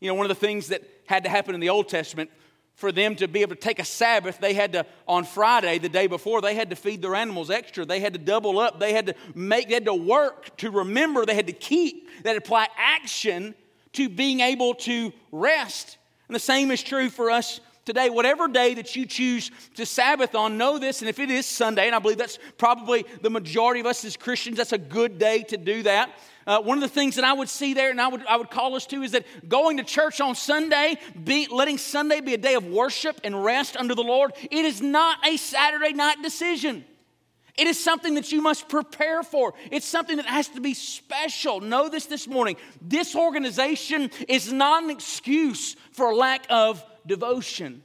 You 0.00 0.08
know, 0.08 0.14
one 0.14 0.24
of 0.24 0.30
the 0.30 0.46
things 0.46 0.68
that 0.68 0.82
had 1.06 1.24
to 1.24 1.30
happen 1.30 1.54
in 1.54 1.60
the 1.60 1.68
Old 1.68 1.90
Testament 1.90 2.30
for 2.74 2.90
them 2.90 3.14
to 3.16 3.28
be 3.28 3.42
able 3.42 3.54
to 3.54 3.60
take 3.60 3.78
a 3.78 3.84
Sabbath, 3.84 4.38
they 4.38 4.54
had 4.54 4.72
to, 4.72 4.86
on 5.06 5.24
Friday, 5.24 5.78
the 5.78 5.88
day 5.88 6.06
before, 6.06 6.40
they 6.40 6.54
had 6.54 6.70
to 6.70 6.76
feed 6.76 7.02
their 7.02 7.14
animals 7.14 7.50
extra. 7.50 7.84
They 7.84 8.00
had 8.00 8.12
to 8.14 8.18
double 8.18 8.58
up. 8.58 8.80
They 8.80 8.92
had 8.92 9.06
to 9.06 9.14
make, 9.34 9.68
they 9.68 9.74
had 9.74 9.84
to 9.84 9.94
work 9.94 10.56
to 10.58 10.70
remember. 10.70 11.24
They 11.24 11.34
had 11.34 11.46
to 11.46 11.52
keep, 11.52 12.08
they 12.22 12.30
had 12.30 12.34
to 12.34 12.44
apply 12.44 12.68
action 12.76 13.54
to 13.92 14.08
being 14.08 14.40
able 14.40 14.74
to 14.74 15.12
rest. 15.30 15.98
And 16.28 16.34
the 16.34 16.40
same 16.40 16.70
is 16.70 16.82
true 16.82 17.10
for 17.10 17.30
us 17.30 17.60
today. 17.84 18.10
Whatever 18.10 18.48
day 18.48 18.74
that 18.74 18.96
you 18.96 19.06
choose 19.06 19.50
to 19.74 19.84
Sabbath 19.84 20.34
on, 20.34 20.56
know 20.56 20.78
this. 20.78 21.02
And 21.02 21.08
if 21.08 21.18
it 21.18 21.30
is 21.30 21.46
Sunday, 21.46 21.86
and 21.86 21.94
I 21.94 21.98
believe 21.98 22.18
that's 22.18 22.38
probably 22.56 23.04
the 23.20 23.30
majority 23.30 23.80
of 23.80 23.86
us 23.86 24.04
as 24.04 24.16
Christians, 24.16 24.56
that's 24.56 24.72
a 24.72 24.78
good 24.78 25.18
day 25.18 25.42
to 25.44 25.56
do 25.56 25.82
that. 25.82 26.10
Uh, 26.46 26.60
one 26.60 26.78
of 26.78 26.82
the 26.82 26.88
things 26.88 27.16
that 27.16 27.24
I 27.24 27.32
would 27.32 27.48
see 27.48 27.74
there, 27.74 27.90
and 27.90 28.00
I 28.00 28.08
would, 28.08 28.26
I 28.26 28.36
would 28.36 28.50
call 28.50 28.74
us 28.74 28.86
to, 28.86 29.02
is 29.02 29.12
that 29.12 29.24
going 29.48 29.76
to 29.76 29.84
church 29.84 30.20
on 30.20 30.34
Sunday, 30.34 30.96
be, 31.22 31.46
letting 31.50 31.78
Sunday 31.78 32.20
be 32.20 32.34
a 32.34 32.38
day 32.38 32.54
of 32.54 32.66
worship 32.66 33.20
and 33.22 33.44
rest 33.44 33.76
under 33.76 33.94
the 33.94 34.02
Lord, 34.02 34.32
it 34.42 34.64
is 34.64 34.80
not 34.80 35.26
a 35.26 35.36
Saturday 35.36 35.92
night 35.92 36.22
decision. 36.22 36.84
It 37.56 37.66
is 37.66 37.78
something 37.78 38.14
that 38.14 38.32
you 38.32 38.40
must 38.40 38.68
prepare 38.68 39.22
for. 39.22 39.52
It's 39.70 39.86
something 39.86 40.16
that 40.16 40.26
has 40.26 40.48
to 40.48 40.60
be 40.60 40.72
special. 40.74 41.60
Know 41.60 41.88
this 41.88 42.06
this 42.06 42.26
morning. 42.26 42.56
This 42.80 43.14
organization 43.14 44.10
is 44.26 44.50
not 44.52 44.84
an 44.84 44.90
excuse 44.90 45.76
for 45.92 46.14
lack 46.14 46.46
of 46.48 46.82
devotion. 47.06 47.82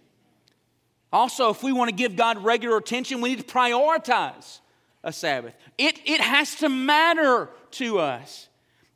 Also, 1.12 1.50
if 1.50 1.64
we 1.64 1.74
want 1.74 1.90
to 1.90 1.96
give 1.96 2.16
God 2.16 2.44
regular 2.44 2.78
attention, 2.78 3.22
we 3.22 3.30
need 3.30 3.40
to 3.40 3.54
prioritize 3.54 4.60
a 5.04 5.12
Sabbath. 5.12 5.54
It, 5.78 6.00
it 6.06 6.22
has 6.22 6.56
to 6.56 6.70
matter 6.70 7.50
to 7.72 8.00
us. 8.00 8.47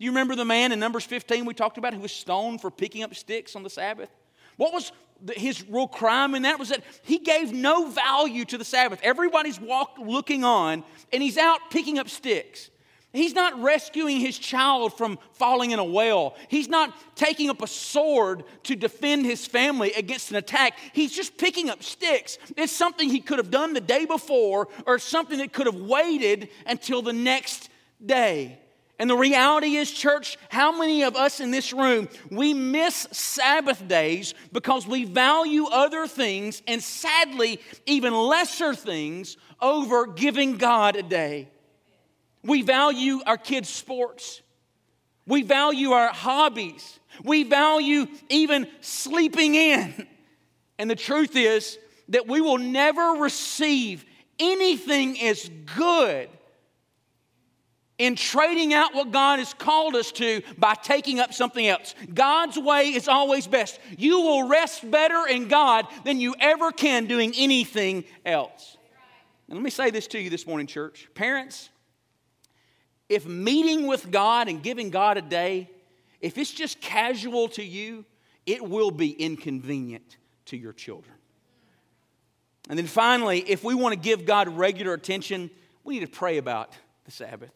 You 0.01 0.09
remember 0.09 0.35
the 0.35 0.45
man 0.45 0.71
in 0.71 0.79
Numbers 0.79 1.05
15 1.05 1.45
we 1.45 1.53
talked 1.53 1.77
about 1.77 1.93
who 1.93 1.99
was 1.99 2.11
stoned 2.11 2.59
for 2.59 2.71
picking 2.71 3.03
up 3.03 3.13
sticks 3.13 3.55
on 3.55 3.61
the 3.61 3.69
Sabbath? 3.69 4.09
What 4.57 4.73
was 4.73 4.91
his 5.35 5.63
real 5.69 5.87
crime 5.87 6.33
in 6.33 6.41
that 6.41 6.57
was 6.57 6.69
that 6.69 6.81
he 7.03 7.19
gave 7.19 7.53
no 7.53 7.87
value 7.87 8.43
to 8.45 8.57
the 8.57 8.65
Sabbath. 8.65 8.99
Everybody's 9.03 9.61
walk, 9.61 9.97
looking 9.99 10.43
on, 10.43 10.83
and 11.13 11.21
he's 11.21 11.37
out 11.37 11.59
picking 11.69 11.99
up 11.99 12.09
sticks. 12.09 12.71
He's 13.13 13.35
not 13.35 13.61
rescuing 13.61 14.19
his 14.19 14.39
child 14.39 14.97
from 14.97 15.19
falling 15.33 15.69
in 15.69 15.77
a 15.77 15.83
well. 15.83 16.35
He's 16.47 16.67
not 16.67 16.95
taking 17.15 17.51
up 17.51 17.61
a 17.61 17.67
sword 17.67 18.43
to 18.63 18.75
defend 18.75 19.27
his 19.27 19.45
family 19.45 19.93
against 19.93 20.31
an 20.31 20.37
attack. 20.37 20.79
He's 20.93 21.15
just 21.15 21.37
picking 21.37 21.69
up 21.69 21.83
sticks. 21.83 22.39
It's 22.57 22.73
something 22.73 23.07
he 23.07 23.19
could 23.19 23.37
have 23.37 23.51
done 23.51 23.73
the 23.73 23.81
day 23.81 24.05
before 24.05 24.67
or 24.87 24.97
something 24.97 25.37
that 25.37 25.53
could 25.53 25.67
have 25.67 25.79
waited 25.79 26.49
until 26.65 27.03
the 27.03 27.13
next 27.13 27.69
day. 28.03 28.60
And 29.01 29.09
the 29.09 29.17
reality 29.17 29.77
is, 29.77 29.91
church, 29.91 30.37
how 30.49 30.77
many 30.77 31.01
of 31.01 31.15
us 31.15 31.39
in 31.39 31.49
this 31.49 31.73
room, 31.73 32.07
we 32.29 32.53
miss 32.53 33.07
Sabbath 33.11 33.87
days 33.87 34.35
because 34.51 34.85
we 34.85 35.05
value 35.05 35.65
other 35.65 36.05
things 36.05 36.61
and 36.67 36.83
sadly, 36.83 37.59
even 37.87 38.13
lesser 38.13 38.75
things 38.75 39.37
over 39.59 40.05
giving 40.05 40.57
God 40.57 40.95
a 40.95 41.01
day. 41.01 41.49
We 42.43 42.61
value 42.61 43.21
our 43.25 43.39
kids' 43.39 43.69
sports. 43.69 44.43
We 45.25 45.41
value 45.41 45.93
our 45.93 46.13
hobbies. 46.13 46.99
We 47.23 47.41
value 47.41 48.05
even 48.29 48.67
sleeping 48.81 49.55
in. 49.55 50.07
And 50.77 50.87
the 50.87 50.95
truth 50.95 51.35
is 51.35 51.79
that 52.09 52.27
we 52.27 52.39
will 52.39 52.59
never 52.59 53.19
receive 53.19 54.05
anything 54.37 55.19
as 55.23 55.49
good 55.75 56.29
in 58.01 58.15
trading 58.15 58.73
out 58.73 58.95
what 58.95 59.11
God 59.11 59.37
has 59.37 59.53
called 59.53 59.95
us 59.95 60.11
to 60.13 60.41
by 60.57 60.73
taking 60.73 61.19
up 61.19 61.35
something 61.35 61.67
else. 61.67 61.93
God's 62.11 62.57
way 62.57 62.93
is 62.93 63.07
always 63.07 63.45
best. 63.45 63.79
You 63.95 64.21
will 64.21 64.47
rest 64.47 64.89
better 64.89 65.27
in 65.29 65.47
God 65.47 65.85
than 66.03 66.19
you 66.19 66.33
ever 66.39 66.71
can 66.71 67.05
doing 67.05 67.31
anything 67.37 68.03
else. 68.25 68.75
And 69.47 69.55
let 69.55 69.63
me 69.63 69.69
say 69.69 69.91
this 69.91 70.07
to 70.07 70.19
you 70.19 70.31
this 70.31 70.47
morning, 70.47 70.65
church. 70.65 71.09
Parents, 71.13 71.69
if 73.07 73.27
meeting 73.27 73.85
with 73.85 74.09
God 74.09 74.47
and 74.47 74.63
giving 74.63 74.89
God 74.89 75.17
a 75.17 75.21
day, 75.21 75.69
if 76.21 76.39
it's 76.39 76.51
just 76.51 76.81
casual 76.81 77.49
to 77.49 77.63
you, 77.63 78.03
it 78.47 78.67
will 78.67 78.89
be 78.89 79.11
inconvenient 79.11 80.17
to 80.45 80.57
your 80.57 80.73
children. 80.73 81.13
And 82.67 82.79
then 82.79 82.87
finally, 82.87 83.47
if 83.47 83.63
we 83.63 83.75
want 83.75 83.93
to 83.93 83.99
give 83.99 84.25
God 84.25 84.47
regular 84.47 84.93
attention, 84.93 85.51
we 85.83 85.99
need 85.99 86.05
to 86.05 86.11
pray 86.11 86.37
about 86.37 86.73
the 87.05 87.11
Sabbath. 87.11 87.51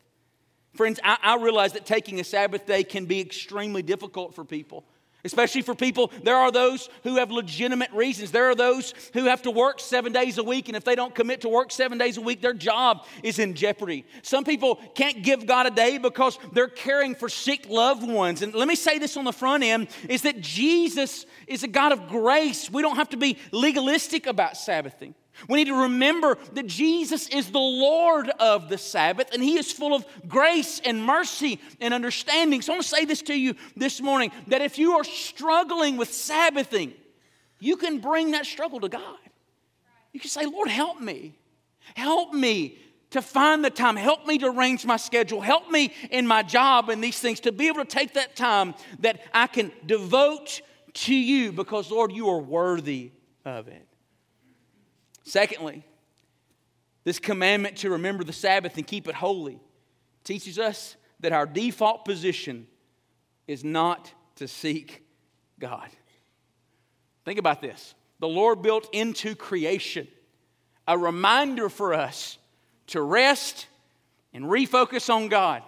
Friends, 0.76 1.00
I, 1.04 1.18
I, 1.22 1.38
realize 1.38 1.74
that 1.74 1.86
taking 1.86 2.20
a 2.20 2.24
Sabbath 2.24 2.66
day 2.66 2.84
can 2.84 3.06
be 3.06 3.22
extremely 3.22 3.82
difficult 3.82 4.36
for 4.36 4.44
people. 4.44 4.86
Especially 5.26 5.64
for 5.64 5.74
people, 5.74 6.12
there 6.22 6.36
are 6.36 6.52
those 6.52 6.88
who 7.04 7.16
have 7.16 7.32
legitimate 7.32 7.92
reasons. 7.92 8.30
There 8.30 8.46
are 8.46 8.54
those 8.54 8.94
who 9.14 9.26
have 9.26 9.42
to 9.42 9.52
work 9.52 9.80
seven 9.80 10.14
days 10.14 10.38
a 10.38 10.44
week, 10.44 10.68
and 10.68 10.78
if 10.78 10.84
they 10.84 10.94
don't 10.94 11.16
commit 11.16 11.42
to 11.42 11.50
work 11.50 11.72
seven 11.72 11.98
days 11.98 12.18
a 12.18 12.22
week, 12.22 12.42
their 12.42 12.54
job 12.54 13.06
is 13.24 13.40
in 13.40 13.56
jeopardy. 13.56 14.06
Some 14.22 14.44
people 14.44 14.76
can't 14.94 15.24
give 15.24 15.48
God 15.48 15.66
a 15.66 15.72
day 15.72 15.98
because 15.98 16.38
they're 16.54 16.68
caring 16.68 17.16
for 17.16 17.28
sick 17.28 17.68
loved 17.68 18.08
ones. 18.08 18.44
And 18.44 18.54
let 18.54 18.68
me 18.68 18.76
say 18.76 19.00
this 19.00 19.18
on 19.18 19.26
the 19.26 19.34
front 19.34 19.64
end 19.64 19.88
is 20.08 20.22
that 20.22 20.42
Jesus 20.42 21.26
is 21.48 21.64
a 21.64 21.68
God 21.68 21.92
of 21.92 22.08
grace. 22.08 22.70
We 22.70 22.84
don't 22.84 22.98
have 22.98 23.10
to 23.10 23.18
be 23.18 23.40
legalistic 23.52 24.28
about 24.28 24.58
Sabbathing. 24.58 25.16
We 25.50 25.58
need 25.60 25.70
to 25.70 25.84
remember 25.84 26.38
that 26.54 26.68
Jesus 26.68 27.28
is 27.28 27.52
the 27.52 27.60
Lord 27.60 28.30
of 28.40 28.70
the 28.70 28.78
Sabbath 28.78 29.34
and 29.34 29.44
He 29.44 29.58
is 29.58 29.72
full 29.72 29.94
of 29.94 30.06
grace 30.28 30.82
and 30.84 31.04
mercy 31.04 31.60
and 31.80 31.94
understanding. 31.94 32.62
So 32.62 32.74
I 32.74 32.76
want 32.76 32.84
to 32.84 32.90
say 32.90 33.06
this 33.06 33.22
to 33.24 33.36
you 33.36 33.56
this 33.76 34.02
morning 34.02 34.32
that 34.48 34.62
if 34.62 34.78
you 34.78 34.94
are 34.94 35.04
struggling 35.04 35.98
with 35.98 36.12
Sabbathing, 36.12 36.94
you 37.60 37.78
can 37.78 38.00
bring 38.00 38.32
that 38.32 38.46
struggle 38.46 38.80
to 38.80 38.90
God. 38.90 39.18
You 40.14 40.20
can 40.20 40.30
say, 40.30 40.46
Lord, 40.46 40.70
help 40.70 41.00
me. 41.02 41.38
Help 41.96 42.34
me 42.34 42.78
to 43.12 43.22
find 43.22 43.64
the 43.64 43.70
time. 43.70 43.96
Help 43.96 44.26
me 44.26 44.38
to 44.38 44.48
arrange 44.48 44.86
my 44.86 44.98
schedule. 44.98 45.42
Help 45.42 45.70
me 45.70 45.94
in 46.12 46.28
my 46.28 46.44
job 46.44 46.90
and 46.90 47.04
these 47.04 47.20
things 47.20 47.40
to 47.42 47.52
be 47.52 47.68
able 47.68 47.80
to 47.80 47.86
take 47.86 48.14
that 48.14 48.36
time 48.36 48.74
that 49.00 49.22
I 49.34 49.48
can 49.48 49.72
devote 49.86 50.62
to 50.94 51.16
you 51.16 51.52
because, 51.52 51.92
Lord, 51.92 52.12
you 52.12 52.30
are 52.30 52.40
worthy 52.40 53.12
of 53.44 53.68
it. 53.68 53.88
Secondly, 55.26 55.84
this 57.04 57.20
commandment 57.20 57.78
to 57.78 57.90
remember 57.92 58.24
the 58.24 58.34
Sabbath 58.34 58.78
and 58.78 58.88
keep 58.88 59.08
it 59.08 59.16
holy 59.16 59.60
teaches 60.24 60.58
us 60.58 60.96
that 61.20 61.34
our 61.34 61.46
default 61.46 62.06
position 62.06 62.68
is 63.48 63.64
not 63.64 64.12
to 64.36 64.48
seek 64.48 65.04
God. 65.60 65.90
Think 67.26 67.40
about 67.40 67.62
this. 67.62 67.96
The 68.20 68.28
Lord 68.28 68.62
built 68.62 68.88
into 68.94 69.36
creation 69.36 70.08
a 70.88 70.98
reminder 70.98 71.70
for 71.70 71.94
us 71.94 72.38
to 72.88 73.02
rest 73.02 73.68
and 74.34 74.46
refocus 74.46 75.12
on 75.14 75.28
God. 75.28 75.64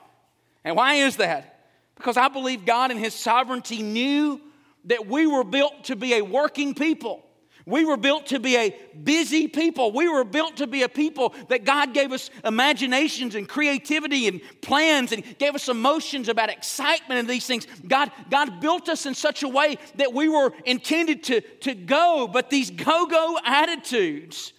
And 0.63 0.75
why 0.75 0.95
is 0.95 1.17
that? 1.17 1.65
Because 1.95 2.17
I 2.17 2.27
believe 2.27 2.65
God 2.65 2.91
in 2.91 2.97
His 2.97 3.15
sovereignty 3.15 3.81
knew 3.81 4.39
that 4.85 5.07
we 5.07 5.25
were 5.25 5.43
built 5.43 5.85
to 5.85 5.95
be 5.95 6.13
a 6.13 6.21
working 6.21 6.75
people. 6.75 7.26
We 7.67 7.83
were 7.83 7.97
built 7.97 8.27
to 8.27 8.39
be 8.39 8.55
a 8.55 8.73
busy 9.03 9.49
people. 9.49 9.91
We 9.91 10.07
were 10.07 10.23
built 10.23 10.55
to 10.57 10.67
be 10.67 10.83
a 10.83 10.89
people 10.89 11.35
that 11.49 11.65
God 11.65 11.93
gave 11.93 12.13
us 12.13 12.29
imaginations 12.45 13.35
and 13.35 13.47
creativity 13.47 14.29
and 14.29 14.39
plans 14.61 15.11
and 15.11 15.21
gave 15.37 15.53
us 15.53 15.67
emotions 15.67 16.29
about 16.29 16.49
excitement 16.49 17.19
and 17.19 17.27
these 17.27 17.45
things. 17.45 17.67
God, 17.85 18.09
God 18.31 18.61
built 18.61 18.87
us 18.87 19.05
in 19.05 19.13
such 19.13 19.43
a 19.43 19.49
way 19.49 19.77
that 19.95 20.13
we 20.13 20.29
were 20.29 20.53
intended 20.63 21.23
to, 21.23 21.41
to 21.41 21.75
go, 21.75 22.29
but 22.31 22.49
these 22.49 22.71
go 22.71 23.05
go 23.05 23.37
attitudes 23.43 24.53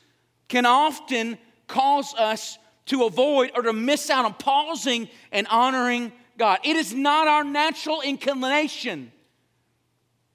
can 0.49 0.67
often 0.67 1.39
cause 1.67 2.13
us 2.13 2.59
to 2.87 3.05
avoid 3.05 3.53
or 3.55 3.63
to 3.63 3.73
miss 3.73 4.11
out 4.11 4.27
on 4.27 4.35
pausing 4.35 5.09
and 5.33 5.47
honoring 5.47 6.13
God. 6.37 6.59
It 6.63 6.77
is 6.77 6.93
not 6.93 7.27
our 7.27 7.43
natural 7.43 8.03
inclination 8.03 9.13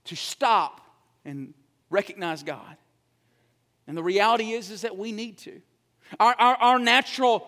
to 0.06 0.16
stop 0.16 0.82
and 1.24 1.54
recognize 1.94 2.44
God. 2.44 2.76
And 3.88 3.96
the 3.96 4.04
reality 4.04 4.52
is, 4.52 4.72
is 4.72 4.82
that 4.82 4.98
we 4.98 5.12
need 5.12 5.38
to. 5.40 5.62
Our, 6.20 6.36
our, 6.38 6.56
our 6.56 6.80
natural 6.80 7.48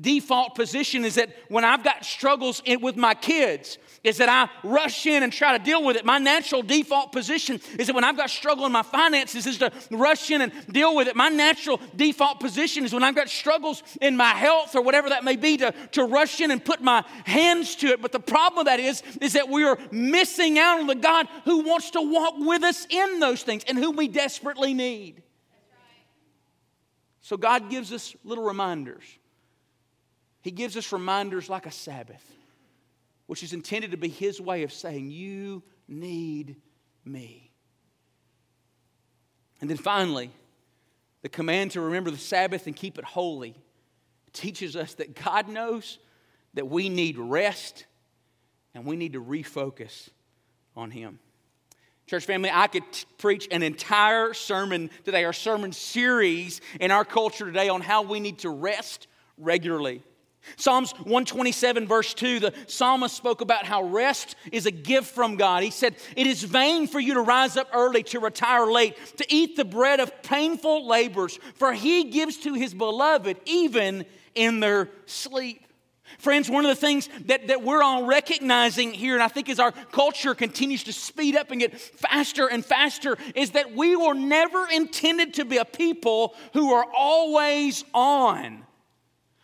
default 0.00 0.54
position 0.54 1.04
is 1.04 1.14
that 1.14 1.30
when 1.48 1.64
I've 1.64 1.84
got 1.84 2.04
struggles 2.04 2.60
in, 2.64 2.80
with 2.80 2.96
my 2.96 3.14
kids, 3.14 3.78
is 4.02 4.18
that 4.18 4.28
I 4.28 4.50
rush 4.68 5.06
in 5.06 5.22
and 5.22 5.32
try 5.32 5.56
to 5.56 5.64
deal 5.64 5.82
with 5.82 5.96
it. 5.96 6.04
My 6.04 6.18
natural 6.18 6.62
default 6.62 7.12
position 7.12 7.60
is 7.78 7.86
that 7.86 7.94
when 7.94 8.04
I've 8.04 8.16
got 8.16 8.28
struggle 8.28 8.66
in 8.66 8.72
my 8.72 8.82
finances, 8.82 9.46
is 9.46 9.58
to 9.58 9.72
rush 9.90 10.30
in 10.30 10.42
and 10.42 10.52
deal 10.70 10.94
with 10.94 11.08
it. 11.08 11.16
My 11.16 11.30
natural 11.30 11.80
default 11.96 12.38
position 12.38 12.84
is 12.84 12.92
when 12.92 13.02
I've 13.02 13.14
got 13.14 13.30
struggles 13.30 13.82
in 14.00 14.16
my 14.16 14.30
health 14.30 14.74
or 14.74 14.82
whatever 14.82 15.08
that 15.08 15.24
may 15.24 15.36
be 15.36 15.56
to, 15.58 15.72
to 15.92 16.04
rush 16.04 16.40
in 16.40 16.50
and 16.50 16.62
put 16.62 16.82
my 16.82 17.04
hands 17.24 17.76
to 17.76 17.86
it. 17.86 18.02
But 18.02 18.12
the 18.12 18.20
problem 18.20 18.58
with 18.58 18.66
that 18.66 18.80
is, 18.80 19.02
is 19.22 19.32
that 19.32 19.48
we 19.48 19.64
are 19.64 19.78
missing 19.90 20.58
out 20.58 20.80
on 20.80 20.86
the 20.86 20.94
God 20.96 21.26
who 21.44 21.60
wants 21.60 21.90
to 21.92 22.02
walk 22.02 22.34
with 22.36 22.62
us 22.62 22.86
in 22.90 23.20
those 23.20 23.42
things 23.42 23.64
and 23.66 23.78
whom 23.78 23.96
we 23.96 24.08
desperately 24.08 24.74
need. 24.74 25.22
So 27.22 27.38
God 27.38 27.70
gives 27.70 27.90
us 27.90 28.14
little 28.22 28.44
reminders. 28.44 29.04
He 30.44 30.50
gives 30.50 30.76
us 30.76 30.92
reminders 30.92 31.48
like 31.48 31.64
a 31.64 31.70
Sabbath, 31.70 32.22
which 33.26 33.42
is 33.42 33.54
intended 33.54 33.92
to 33.92 33.96
be 33.96 34.10
His 34.10 34.42
way 34.42 34.62
of 34.62 34.74
saying, 34.74 35.10
You 35.10 35.62
need 35.88 36.56
me. 37.02 37.50
And 39.62 39.70
then 39.70 39.78
finally, 39.78 40.30
the 41.22 41.30
command 41.30 41.70
to 41.70 41.80
remember 41.80 42.10
the 42.10 42.18
Sabbath 42.18 42.66
and 42.66 42.76
keep 42.76 42.98
it 42.98 43.06
holy 43.06 43.56
teaches 44.34 44.76
us 44.76 44.92
that 44.94 45.14
God 45.24 45.48
knows 45.48 45.98
that 46.52 46.68
we 46.68 46.90
need 46.90 47.16
rest 47.16 47.86
and 48.74 48.84
we 48.84 48.96
need 48.96 49.14
to 49.14 49.24
refocus 49.24 50.10
on 50.76 50.90
Him. 50.90 51.20
Church 52.06 52.26
family, 52.26 52.50
I 52.52 52.66
could 52.66 52.82
t- 52.92 53.06
preach 53.16 53.48
an 53.50 53.62
entire 53.62 54.34
sermon 54.34 54.90
today, 55.04 55.24
our 55.24 55.32
sermon 55.32 55.72
series 55.72 56.60
in 56.80 56.90
our 56.90 57.06
culture 57.06 57.46
today 57.46 57.70
on 57.70 57.80
how 57.80 58.02
we 58.02 58.20
need 58.20 58.40
to 58.40 58.50
rest 58.50 59.06
regularly. 59.38 60.02
Psalms 60.56 60.92
127, 60.92 61.86
verse 61.86 62.14
2, 62.14 62.40
the 62.40 62.54
psalmist 62.66 63.16
spoke 63.16 63.40
about 63.40 63.64
how 63.64 63.82
rest 63.82 64.36
is 64.52 64.66
a 64.66 64.70
gift 64.70 65.14
from 65.14 65.36
God. 65.36 65.62
He 65.62 65.70
said, 65.70 65.96
It 66.16 66.26
is 66.26 66.42
vain 66.42 66.86
for 66.86 67.00
you 67.00 67.14
to 67.14 67.20
rise 67.20 67.56
up 67.56 67.68
early, 67.72 68.02
to 68.04 68.20
retire 68.20 68.66
late, 68.66 68.96
to 69.16 69.26
eat 69.28 69.56
the 69.56 69.64
bread 69.64 70.00
of 70.00 70.22
painful 70.22 70.86
labors, 70.86 71.38
for 71.54 71.72
he 71.72 72.04
gives 72.04 72.36
to 72.38 72.54
his 72.54 72.74
beloved 72.74 73.38
even 73.46 74.04
in 74.34 74.60
their 74.60 74.88
sleep. 75.06 75.64
Friends, 76.18 76.48
one 76.48 76.64
of 76.64 76.68
the 76.68 76.80
things 76.80 77.08
that, 77.26 77.48
that 77.48 77.62
we're 77.62 77.82
all 77.82 78.04
recognizing 78.04 78.92
here, 78.92 79.14
and 79.14 79.22
I 79.22 79.28
think 79.28 79.48
as 79.48 79.58
our 79.58 79.72
culture 79.72 80.34
continues 80.34 80.84
to 80.84 80.92
speed 80.92 81.34
up 81.34 81.50
and 81.50 81.60
get 81.60 81.78
faster 81.78 82.46
and 82.46 82.64
faster, 82.64 83.16
is 83.34 83.52
that 83.52 83.74
we 83.74 83.96
were 83.96 84.14
never 84.14 84.68
intended 84.68 85.34
to 85.34 85.44
be 85.44 85.56
a 85.56 85.64
people 85.64 86.34
who 86.52 86.72
are 86.72 86.86
always 86.96 87.84
on, 87.92 88.63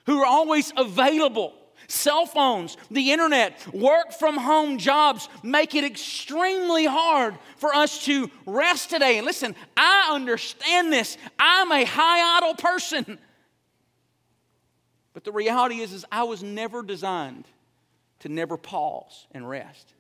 who 0.07 0.21
are 0.21 0.27
always 0.27 0.73
available. 0.77 1.55
Cell 1.89 2.25
phones, 2.25 2.77
the 2.91 3.11
internet, 3.11 3.67
work 3.75 4.13
from 4.13 4.37
home 4.37 4.79
jobs 4.79 5.29
make 5.43 5.75
it 5.75 5.83
extremely 5.83 6.87
hard 6.87 7.37
for 7.57 7.75
us 7.75 8.05
to 8.05 8.31
rest 8.47 8.91
today. 8.91 9.19
And 9.19 9.27
listen, 9.27 9.57
I 9.77 10.11
understand 10.13 10.93
this. 10.93 11.19
I'm 11.39 11.73
a 11.73 11.85
high 11.85 12.39
idle 12.39 12.55
person. 12.55 13.19
But 15.13 15.25
the 15.25 15.33
reality 15.33 15.81
is, 15.81 15.93
is 15.93 16.05
I 16.13 16.23
was 16.23 16.43
never 16.43 16.83
designed 16.83 17.47
to 18.21 18.29
never 18.29 18.57
pause 18.57 19.27
and 19.33 19.49
rest. 19.49 19.95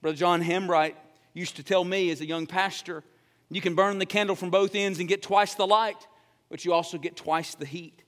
Brother 0.00 0.16
John 0.16 0.42
Hembright 0.42 0.94
used 1.34 1.56
to 1.56 1.62
tell 1.62 1.84
me 1.84 2.10
as 2.10 2.20
a 2.20 2.26
young 2.26 2.46
pastor, 2.46 3.04
you 3.50 3.60
can 3.60 3.74
burn 3.74 3.98
the 3.98 4.06
candle 4.06 4.36
from 4.36 4.50
both 4.50 4.74
ends 4.74 4.98
and 5.00 5.08
get 5.08 5.22
twice 5.22 5.54
the 5.54 5.66
light, 5.66 6.06
but 6.48 6.64
you 6.64 6.72
also 6.72 6.96
get 6.96 7.16
twice 7.16 7.54
the 7.54 7.66
heat, 7.66 8.02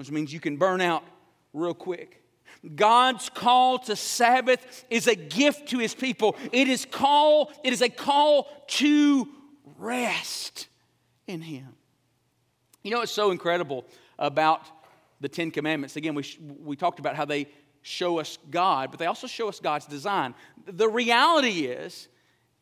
which 0.00 0.10
means 0.10 0.32
you 0.32 0.40
can 0.40 0.56
burn 0.56 0.80
out 0.80 1.04
real 1.52 1.74
quick. 1.74 2.24
God's 2.74 3.28
call 3.28 3.78
to 3.80 3.94
Sabbath 3.94 4.86
is 4.88 5.06
a 5.06 5.14
gift 5.14 5.68
to 5.68 5.78
his 5.78 5.94
people. 5.94 6.36
It 6.52 6.68
is 6.68 6.86
call, 6.86 7.52
it 7.62 7.74
is 7.74 7.82
a 7.82 7.90
call 7.90 8.48
to 8.68 9.28
rest 9.76 10.68
in 11.26 11.42
him. 11.42 11.66
You 12.82 12.92
know 12.92 13.00
what's 13.00 13.12
so 13.12 13.30
incredible 13.30 13.84
about 14.18 14.62
the 15.20 15.28
Ten 15.28 15.50
Commandments. 15.50 15.96
Again, 15.96 16.14
we, 16.14 16.24
we 16.64 16.76
talked 16.76 16.98
about 16.98 17.14
how 17.14 17.26
they 17.26 17.46
show 17.82 18.18
us 18.20 18.38
God, 18.50 18.90
but 18.90 19.00
they 19.00 19.04
also 19.04 19.26
show 19.26 19.50
us 19.50 19.60
God's 19.60 19.84
design. 19.84 20.34
The 20.64 20.88
reality 20.88 21.66
is, 21.66 22.08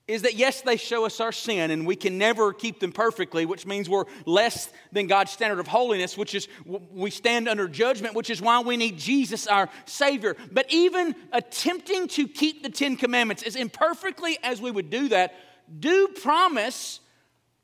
is 0.09 0.23
that 0.23 0.35
yes, 0.35 0.63
they 0.63 0.79
show 0.79 1.05
us 1.05 1.21
our 1.21 1.33
sin, 1.33 1.71
and 1.71 1.87
we 1.87 1.95
can 1.95 2.17
never 2.17 2.55
keep 2.55 2.81
them 2.81 2.93
perfectly, 2.93 3.45
which 3.45 3.67
means 3.67 3.91
we're 3.91 4.07
less 4.25 4.71
than 4.91 5.07
God's 5.07 5.31
standard 5.31 5.59
of 5.61 5.69
holiness, 5.69 6.17
which 6.17 6.35
is 6.35 6.49
we 6.65 7.11
stand 7.11 7.47
under 7.47 7.69
judgment, 7.69 8.15
which 8.15 8.31
is 8.31 8.41
why 8.41 8.61
we 8.61 8.79
need 8.79 8.97
Jesus, 8.97 9.47
our 9.47 9.69
Savior. 9.85 10.35
But 10.51 10.73
even 10.73 11.15
attempting 11.31 12.09
to 12.09 12.27
keep 12.27 12.63
the 12.63 12.71
Ten 12.71 12.97
Commandments, 12.97 13.43
as 13.43 13.55
imperfectly 13.55 14.39
as 14.43 14.63
we 14.63 14.71
would 14.71 14.89
do 14.89 15.09
that, 15.11 15.35
do 15.79 16.09
promise 16.09 17.01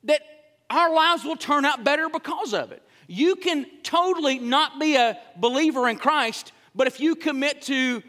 that 0.05 0.21
our 0.69 0.95
lives 0.95 1.25
will 1.25 1.37
turn 1.37 1.65
out 1.65 1.83
better 1.83 2.11
because 2.11 2.53
of 2.53 2.73
it. 2.73 2.83
You 3.07 3.37
can 3.37 3.67
totally 3.83 4.39
not 4.39 4.79
be 4.79 4.97
a 4.97 5.19
believer 5.37 5.89
in 5.89 5.97
Christ, 5.97 6.53
but 6.75 6.87
if 6.87 7.01
you 7.01 7.15
commit 7.15 7.63
to 7.63 8.03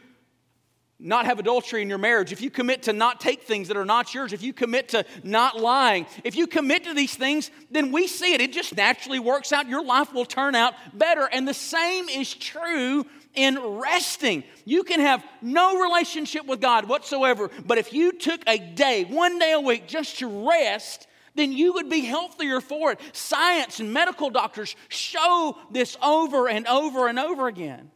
not 0.99 1.25
have 1.25 1.39
adultery 1.39 1.81
in 1.81 1.89
your 1.89 1.97
marriage, 1.97 2.31
if 2.31 2.41
you 2.41 2.49
commit 2.49 2.83
to 2.83 2.93
not 2.93 3.19
take 3.19 3.43
things 3.43 3.67
that 3.67 3.77
are 3.77 3.85
not 3.85 4.13
yours, 4.13 4.31
if 4.31 4.41
you 4.41 4.53
commit 4.53 4.89
to 4.89 5.05
not 5.23 5.59
lying, 5.59 6.05
if 6.23 6.35
you 6.35 6.47
commit 6.47 6.85
to 6.85 6.93
these 6.93 7.15
things, 7.15 7.51
then 7.69 7.91
we 7.91 8.07
see 8.07 8.33
it. 8.33 8.41
It 8.41 8.53
just 8.53 8.75
naturally 8.75 9.19
works 9.19 9.51
out. 9.51 9.67
Your 9.67 9.83
life 9.83 10.13
will 10.13 10.25
turn 10.25 10.55
out 10.55 10.73
better. 10.93 11.27
And 11.31 11.47
the 11.47 11.53
same 11.53 12.07
is 12.07 12.33
true 12.33 13.05
in 13.33 13.59
resting. 13.59 14.43
You 14.63 14.83
can 14.83 15.01
have 15.01 15.23
no 15.41 15.81
relationship 15.81 16.45
with 16.45 16.61
God 16.61 16.87
whatsoever, 16.87 17.51
but 17.65 17.77
if 17.77 17.91
you 17.91 18.13
took 18.13 18.41
a 18.47 18.57
day, 18.57 19.03
one 19.03 19.37
day 19.39 19.51
a 19.51 19.59
week, 19.59 19.87
just 19.87 20.19
to 20.19 20.47
rest, 20.47 21.07
then 21.35 21.51
you 21.51 21.73
would 21.73 21.89
be 21.89 21.99
healthier 21.99 22.61
for 22.61 22.93
it. 22.93 22.99
Science 23.11 23.81
and 23.81 23.91
medical 23.91 24.29
doctors 24.29 24.75
show 24.87 25.57
this 25.69 25.97
over 26.01 26.47
and 26.47 26.65
over 26.67 27.09
and 27.09 27.19
over 27.19 27.47
again. 27.47 27.91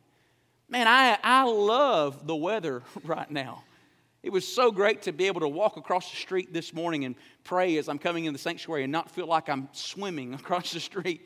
Man, 0.72 0.88
I, 0.88 1.17
I 1.24 1.45
love 1.45 2.28
the 2.28 2.36
weather 2.36 2.84
right 3.03 3.30
now. 3.30 3.63
It 4.22 4.32
was 4.32 4.47
so 4.47 4.72
great 4.72 5.03
to 5.03 5.11
be 5.11 5.26
able 5.26 5.41
to 5.41 5.47
walk 5.47 5.78
across 5.78 6.11
the 6.11 6.17
street 6.17 6.53
this 6.53 6.74
morning 6.74 7.05
and 7.05 7.15
pray 7.43 7.78
as 7.78 7.89
I'm 7.89 7.97
coming 7.97 8.26
in 8.26 8.34
the 8.34 8.39
sanctuary 8.39 8.84
and 8.84 8.91
not 8.91 9.09
feel 9.09 9.26
like 9.26 9.49
I'm 9.49 9.67
swimming 9.72 10.34
across 10.36 10.72
the 10.72 10.80
street 10.80 11.26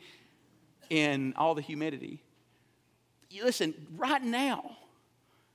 in 0.88 1.34
all 1.36 1.54
the 1.54 1.60
humidity. 1.60 2.22
Listen, 3.42 3.74
right 3.96 4.22
now, 4.22 4.76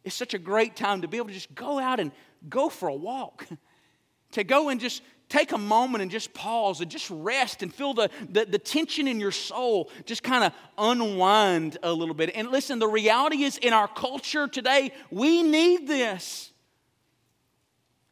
it's 0.04 0.16
such 0.16 0.36
a 0.36 0.40
great 0.40 0.76
time 0.76 1.02
to 1.02 1.08
be 1.08 1.18
able 1.18 1.30
to 1.30 1.34
just 1.34 1.56
go 1.56 1.80
out 1.80 2.00
and 2.00 2.12
go 2.48 2.70
for 2.70 2.90
a 2.90 2.96
walk, 2.96 3.48
to 4.34 4.44
go 4.44 4.70
and 4.70 4.80
just 4.80 5.02
take 5.30 5.52
a 5.52 5.58
moment 5.58 6.02
and 6.02 6.12
just 6.12 6.34
pause 6.34 6.82
and 6.82 6.90
just 6.90 7.10
rest 7.10 7.64
and 7.64 7.74
feel 7.74 7.94
the, 7.94 8.10
the, 8.30 8.46
the 8.46 8.60
tension 8.60 9.08
in 9.08 9.20
your 9.20 9.32
soul 9.32 9.90
just 10.06 10.24
kind 10.24 10.44
of 10.44 10.54
unwind 10.78 11.78
a 11.84 11.94
little 11.94 12.16
bit. 12.16 12.32
And 12.36 12.50
listen, 12.50 12.80
the 12.80 12.88
reality 12.88 13.44
is 13.44 13.58
in 13.58 13.72
our 13.72 13.88
culture 13.88 14.48
today, 14.48 14.92
we 15.12 15.44
need 15.44 15.88
this. 15.88 16.49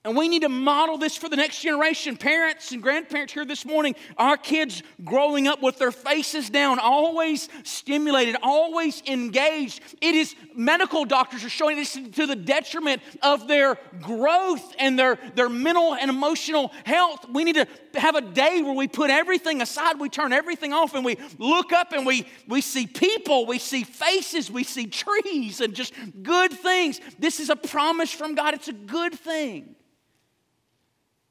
And 0.07 0.15
we 0.15 0.29
need 0.29 0.43
to 0.43 0.49
model 0.49 0.97
this 0.97 1.17
for 1.17 1.27
the 1.27 1.35
next 1.35 1.61
generation. 1.61 2.15
Parents 2.15 2.71
and 2.71 2.81
grandparents 2.81 3.33
here 3.33 3.43
this 3.43 3.65
morning, 3.65 3.93
our 4.17 4.37
kids 4.37 4.81
growing 5.03 5.49
up 5.49 5.61
with 5.61 5.79
their 5.79 5.91
faces 5.91 6.49
down, 6.49 6.79
always 6.79 7.49
stimulated, 7.63 8.37
always 8.41 9.03
engaged. 9.05 9.81
It 9.99 10.15
is 10.15 10.33
medical 10.55 11.03
doctors 11.03 11.43
are 11.43 11.49
showing 11.49 11.75
this 11.75 11.99
to 12.13 12.25
the 12.25 12.37
detriment 12.37 13.01
of 13.21 13.49
their 13.49 13.77
growth 14.01 14.73
and 14.79 14.97
their, 14.97 15.19
their 15.35 15.49
mental 15.49 15.93
and 15.95 16.09
emotional 16.09 16.71
health. 16.85 17.27
We 17.29 17.43
need 17.43 17.55
to 17.55 17.67
have 17.95 18.15
a 18.15 18.21
day 18.21 18.61
where 18.61 18.75
we 18.75 18.87
put 18.87 19.09
everything 19.09 19.61
aside, 19.61 19.99
we 19.99 20.07
turn 20.07 20.31
everything 20.31 20.71
off, 20.71 20.93
and 20.93 21.03
we 21.03 21.17
look 21.37 21.73
up 21.73 21.91
and 21.91 22.05
we, 22.05 22.25
we 22.47 22.61
see 22.61 22.87
people, 22.87 23.45
we 23.45 23.59
see 23.59 23.83
faces, 23.83 24.49
we 24.49 24.63
see 24.63 24.87
trees, 24.87 25.59
and 25.59 25.73
just 25.73 25.93
good 26.23 26.53
things. 26.53 27.01
This 27.19 27.41
is 27.41 27.49
a 27.49 27.57
promise 27.57 28.13
from 28.13 28.35
God, 28.35 28.53
it's 28.53 28.69
a 28.69 28.73
good 28.73 29.13
thing. 29.13 29.73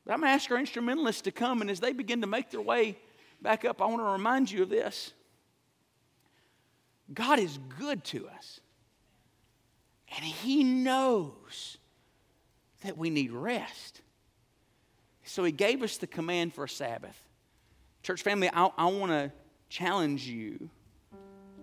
But 0.06 0.12
I'm 0.14 0.20
going 0.20 0.30
to 0.30 0.34
ask 0.34 0.50
our 0.50 0.58
instrumentalists 0.58 1.22
to 1.22 1.32
come, 1.32 1.60
and 1.60 1.70
as 1.70 1.80
they 1.80 1.92
begin 1.92 2.20
to 2.20 2.28
make 2.28 2.50
their 2.50 2.62
way 2.62 2.96
back 3.42 3.64
up, 3.64 3.82
I 3.82 3.86
want 3.86 3.98
to 3.98 4.04
remind 4.04 4.50
you 4.50 4.62
of 4.62 4.68
this. 4.68 5.12
God 7.12 7.40
is 7.40 7.58
good 7.78 8.04
to 8.04 8.28
us. 8.28 8.60
And 10.14 10.24
He 10.24 10.62
knows 10.62 11.76
that 12.82 12.96
we 12.96 13.10
need 13.10 13.32
rest. 13.32 14.00
So 15.24 15.42
He 15.42 15.50
gave 15.50 15.82
us 15.82 15.96
the 15.96 16.06
command 16.06 16.54
for 16.54 16.64
a 16.64 16.68
Sabbath. 16.68 17.20
Church 18.04 18.22
family, 18.22 18.48
I, 18.52 18.70
I 18.78 18.86
want 18.86 19.10
to 19.10 19.32
challenge 19.68 20.28
you 20.28 20.70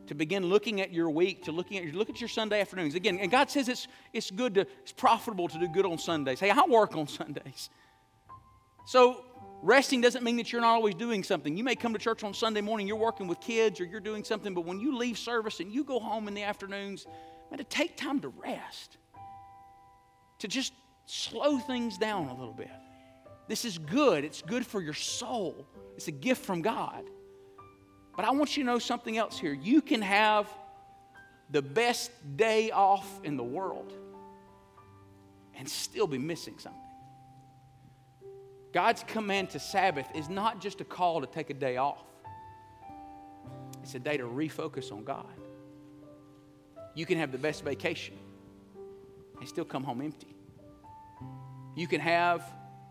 to 0.08 0.16
begin 0.16 0.46
looking 0.46 0.82
at 0.82 0.92
your 0.92 1.10
week, 1.10 1.46
to 1.46 1.54
looking 1.54 1.78
at 1.78 1.96
look 1.96 2.10
at 2.10 2.20
your 2.20 2.28
Sunday 2.28 2.60
afternoons. 2.60 2.94
Again, 2.96 3.20
and 3.20 3.32
God 3.32 3.50
says 3.50 3.70
it's 3.70 3.88
it's 4.12 4.30
good 4.30 4.56
to 4.56 4.62
it's 4.82 4.92
profitable 4.92 5.48
to 5.48 5.58
do 5.58 5.70
good 5.70 5.86
on 5.86 5.98
Sundays. 5.98 6.42
Hey, 6.42 6.50
I 6.50 6.64
work 6.68 6.98
on 6.98 7.08
Sundays. 7.08 7.70
So 8.86 9.24
resting 9.62 10.02
doesn't 10.02 10.24
mean 10.24 10.38
that 10.38 10.52
you're 10.52 10.62
not 10.62 10.74
always 10.74 10.96
doing 10.96 11.24
something. 11.24 11.56
You 11.56 11.64
may 11.64 11.76
come 11.76 11.94
to 11.94 12.00
church 12.00 12.24
on 12.24 12.34
Sunday 12.34 12.62
morning, 12.62 12.88
you're 12.88 12.98
working 12.98 13.28
with 13.28 13.40
kids 13.40 13.80
or 13.80 13.86
you're 13.86 14.00
doing 14.00 14.24
something, 14.24 14.54
but 14.54 14.66
when 14.66 14.80
you 14.80 14.98
leave 14.98 15.18
service 15.18 15.60
and 15.60 15.72
you 15.72 15.84
go 15.84 16.00
home 16.00 16.28
in 16.28 16.34
the 16.34 16.44
afternoons, 16.44 17.06
man, 17.50 17.58
to 17.58 17.64
take 17.64 17.98
time 17.98 18.20
to 18.22 18.30
rest. 18.30 18.98
To 20.40 20.48
just 20.48 20.74
slow 21.06 21.58
things 21.60 21.98
down 21.98 22.28
a 22.28 22.36
little 22.36 22.54
bit. 22.54 22.70
This 23.48 23.66
is 23.66 23.78
good. 23.78 24.24
It's 24.24 24.42
good 24.42 24.66
for 24.66 24.82
your 24.82 24.94
soul. 24.94 25.68
It's 25.96 26.08
a 26.08 26.12
gift 26.12 26.46
from 26.46 26.62
God. 26.62 27.04
But 28.16 28.26
I 28.26 28.32
want 28.32 28.56
you 28.56 28.64
to 28.64 28.68
know 28.68 28.80
something 28.80 29.18
else 29.18 29.40
here. 29.40 29.54
You 29.54 29.82
can 29.82 30.02
have 30.02 30.48
the 31.50 31.62
best 31.62 32.12
day 32.38 32.72
off 32.72 33.08
in 33.24 33.38
the 33.38 33.44
world 33.44 33.94
and 35.56 35.68
still 35.68 36.08
be 36.08 36.18
missing 36.18 36.58
something. 36.58 36.83
God's 38.74 39.04
command 39.04 39.52
to 39.52 39.60
Sabbath 39.60 40.08
is 40.16 40.30
not 40.30 40.60
just 40.60 40.82
a 40.82 40.84
call 40.84 41.22
to 41.22 41.28
take 41.28 41.52
a 41.52 41.54
day 41.54 41.78
off, 41.78 42.04
it's 43.84 43.94
a 43.94 44.00
day 44.00 44.18
to 44.18 44.24
refocus 44.24 44.92
on 44.92 45.04
God. 45.04 45.26
You 46.96 47.06
can 47.06 47.20
have 47.20 47.32
the 47.32 47.38
best 47.38 47.64
vacation 47.64 48.16
and 49.40 49.48
still 49.48 49.66
come 49.66 49.84
home 49.84 50.02
empty. 50.02 50.36
You 51.76 51.88
can 51.88 52.02
have 52.02 52.44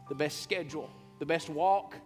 the 0.09 0.15
best 0.15 0.43
schedule, 0.43 0.91
the 1.19 1.27
best 1.27 1.49
walk, 1.49 1.97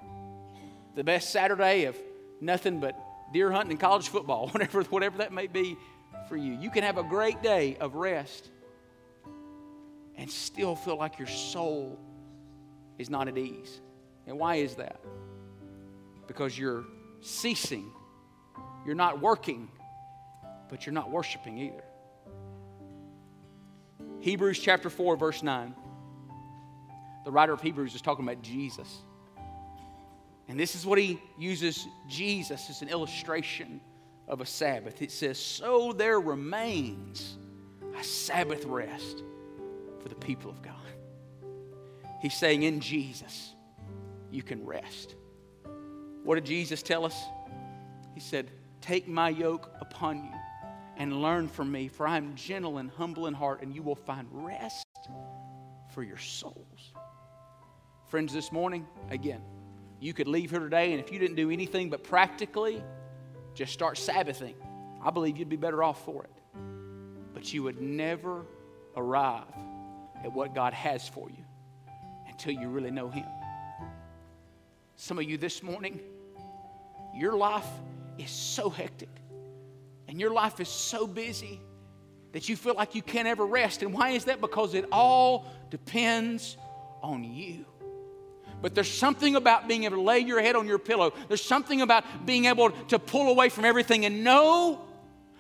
the 0.95 1.05
best 1.05 1.31
Saturday 1.31 1.85
of 1.85 1.97
nothing 2.41 2.81
but 2.81 2.99
deer 3.33 3.51
hunting 3.51 3.73
and 3.73 3.81
college 3.81 4.09
football, 4.09 4.49
whatever, 4.53 4.83
whatever 4.85 5.19
that 5.19 5.33
may 5.33 5.47
be 5.47 5.77
for 6.29 6.37
you. 6.37 6.53
You 6.55 6.71
can 6.71 6.83
have 6.83 6.97
a 6.97 7.03
great 7.03 7.43
day 7.43 7.77
of 7.81 7.95
rest 7.95 8.51
and 10.17 10.31
still 10.31 10.77
feel 10.77 10.97
like 10.97 11.19
your 11.19 11.29
soul 11.29 11.99
is 12.99 13.11
not 13.11 13.29
at 13.29 13.39
ease. 13.39 13.81
And 14.27 14.39
why 14.39 14.57
is 14.57 14.75
that? 14.77 15.01
Because 16.27 16.59
you're 16.59 16.85
ceasing, 17.21 17.91
you're 18.85 18.95
not 18.95 19.21
working, 19.21 19.69
but 20.69 20.87
you're 20.87 20.93
not 20.93 21.11
worshiping 21.11 21.59
either. 21.59 21.85
Hebrews 24.21 24.59
chapter 24.59 24.91
4, 24.91 25.17
verse 25.17 25.43
9. 25.43 25.75
The 27.25 27.31
writer 27.31 27.53
of 27.53 27.61
Hebrews 27.61 27.95
is 27.95 28.03
talking 28.03 28.25
about 28.25 28.43
Jesus. 28.43 29.03
And 30.49 30.59
this 30.59 30.75
is 30.75 30.87
what 30.87 30.99
he 30.99 31.21
uses 31.39 31.87
Jesus 32.09 32.71
as 32.71 32.83
an 32.83 32.89
illustration 32.89 33.81
of 34.29 34.41
a 34.41 34.47
Sabbath. 34.47 35.03
It 35.03 35.11
says, 35.11 35.39
So 35.39 35.93
there 35.93 36.21
remains 36.21 37.37
a 37.99 38.05
Sabbath 38.05 38.65
rest 38.65 39.23
for 40.01 40.09
the 40.09 40.15
people 40.15 40.51
of 40.51 40.63
God. 40.63 40.75
He's 42.27 42.35
saying, 42.35 42.65
In 42.65 42.81
Jesus, 42.81 43.55
you 44.33 44.43
can 44.43 44.67
rest. 44.67 45.15
What 46.25 46.35
did 46.35 46.45
Jesus 46.45 46.83
tell 46.83 47.05
us? 47.05 47.15
He 48.15 48.21
said, 48.21 48.51
Take 48.81 49.07
my 49.07 49.29
yoke 49.29 49.71
upon 49.81 50.25
you 50.25 50.33
and 50.97 51.23
learn 51.23 51.47
from 51.47 51.71
me, 51.71 51.87
for 51.87 52.05
I 52.05 52.17
am 52.17 52.35
gentle 52.35 52.79
and 52.79 52.91
humble 52.91 53.29
in 53.29 53.35
heart, 53.35 53.63
and 53.63 53.73
you 53.73 53.81
will 53.81 53.95
find 53.95 54.27
rest 54.33 54.89
for 55.95 56.03
your 56.03 56.17
souls. 56.19 56.93
Friends, 58.09 58.33
this 58.33 58.51
morning, 58.51 58.89
again, 59.09 59.43
you 60.01 60.13
could 60.13 60.27
leave 60.27 60.51
here 60.51 60.59
today, 60.59 60.91
and 60.91 61.01
if 61.01 61.13
you 61.13 61.21
didn't 61.21 61.37
do 61.37 61.53
anything 61.53 61.91
but 61.91 62.03
practically 62.03 62.83
just 63.55 63.73
start 63.73 63.99
Sabbathing, 63.99 64.57
I 65.01 65.13
believe 65.13 65.37
you'd 65.37 65.49
be 65.49 65.55
better 65.55 65.81
off 65.81 66.05
for 66.05 66.25
it. 66.25 66.33
But 67.33 67.55
you 67.55 67.63
would 67.63 67.81
never 67.81 68.45
arrive 68.97 69.45
at 70.25 70.33
what 70.33 70.57
God 70.57 70.73
has 70.73 71.09
for 71.09 71.31
you 71.31 71.46
until 72.37 72.53
you 72.53 72.69
really 72.69 72.91
know 72.91 73.09
Him. 73.09 73.25
Some 74.97 75.19
of 75.19 75.25
you 75.25 75.39
this 75.39 75.63
morning, 75.63 76.01
your 77.15 77.35
life 77.35 77.67
is 78.19 78.31
so 78.31 78.69
hectic 78.69 79.09
and 80.07 80.21
your 80.21 80.35
life 80.35 80.61
is 80.61 80.69
so 80.69 81.07
busy 81.07 81.59
that 82.33 82.47
you 82.47 82.55
feel 82.55 82.75
like 82.75 82.95
you 82.95 83.01
can't 83.01 83.27
ever 83.27 83.47
rest. 83.47 83.83
And 83.83 83.91
why 83.91 84.11
is 84.11 84.27
that? 84.27 84.43
Because 84.43 84.75
it 84.75 84.85
all 84.93 85.47
depends 85.71 86.59
on 87.03 87.25
you. 87.25 87.65
But 88.61 88.75
there's 88.75 88.93
something 88.93 89.35
about 89.35 89.67
being 89.67 89.85
able 89.85 89.97
to 89.97 90.03
lay 90.03 90.19
your 90.19 90.43
head 90.43 90.57
on 90.57 90.67
your 90.67 90.79
pillow. 90.79 91.15
There's 91.29 91.43
something 91.43 91.81
about 91.81 92.05
being 92.27 92.45
able 92.45 92.71
to 92.89 92.99
pull 92.99 93.31
away 93.31 93.49
from 93.49 93.65
everything 93.65 94.05
and 94.05 94.23
know 94.23 94.83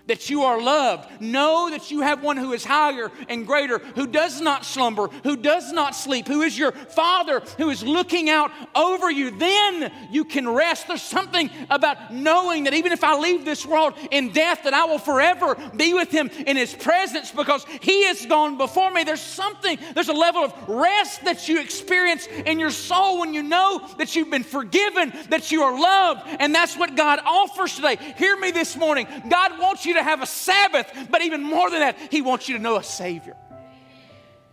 that 0.07 0.31
you 0.31 0.43
are 0.43 0.61
loved. 0.61 1.21
Know 1.21 1.71
that 1.71 1.91
you 1.91 2.01
have 2.01 2.23
one 2.23 2.37
who 2.37 2.53
is 2.53 2.65
higher 2.65 3.11
and 3.29 3.47
greater, 3.47 3.79
who 3.79 4.07
does 4.07 4.41
not 4.41 4.65
slumber, 4.65 5.09
who 5.25 5.37
does 5.37 5.73
not 5.73 5.95
sleep, 5.95 6.29
who 6.29 6.43
is 6.43 6.59
your 6.59 6.73
Father, 6.73 7.41
who 7.59 7.71
is 7.71 7.83
looking 7.83 8.31
out 8.31 8.51
over 8.75 9.11
you. 9.11 9.31
Then 9.31 9.93
you 10.11 10.25
can 10.25 10.49
rest. 10.49 10.89
There's 10.89 11.03
something 11.03 11.51
about 11.71 12.13
knowing 12.13 12.65
that 12.65 12.75
even 12.75 12.93
if 12.93 13.03
I 13.03 13.19
leave 13.19 13.45
this 13.45 13.67
world 13.67 13.95
in 14.11 14.33
death, 14.33 14.63
that 14.65 14.75
I 14.75 14.85
will 14.85 14.99
forever 14.99 15.57
be 15.77 15.95
with 15.95 16.11
Him 16.11 16.29
in 16.47 16.57
His 16.57 16.75
presence 16.75 17.31
because 17.31 17.65
He 17.81 18.05
has 18.07 18.25
gone 18.27 18.59
before 18.59 18.91
me. 18.91 19.05
There's 19.05 19.21
something, 19.21 19.79
there's 19.95 20.09
a 20.09 20.15
level 20.15 20.43
of 20.45 20.69
rest 20.69 21.25
that 21.25 21.49
you 21.49 21.61
experience 21.61 22.27
in 22.27 22.59
your 22.59 22.71
soul 22.71 23.21
when 23.21 23.35
you 23.35 23.43
know 23.43 23.87
that 23.99 24.15
you've 24.15 24.31
been 24.31 24.45
forgiven, 24.45 25.13
that 25.31 25.51
you 25.51 25.63
are 25.63 25.79
loved, 25.79 26.23
and 26.39 26.55
that's 26.55 26.77
what 26.77 26.97
God 26.97 27.21
offers 27.25 27.75
today. 27.75 27.97
Hear 28.17 28.37
me 28.37 28.51
this 28.51 28.77
morning. 28.77 29.07
God 29.29 29.59
wants 29.59 29.85
you 29.85 29.96
to 29.97 30.03
have 30.03 30.23
a 30.23 30.27
Sabbath, 30.27 30.91
but 31.11 31.23
even 31.23 31.43
more 31.43 31.71
than 31.71 31.81
that, 31.81 31.97
He 32.11 32.23
wants 32.23 32.49
you 32.49 32.57
to 32.57 32.63
know 32.63 32.77
a 32.77 32.83
Savior. 32.83 33.37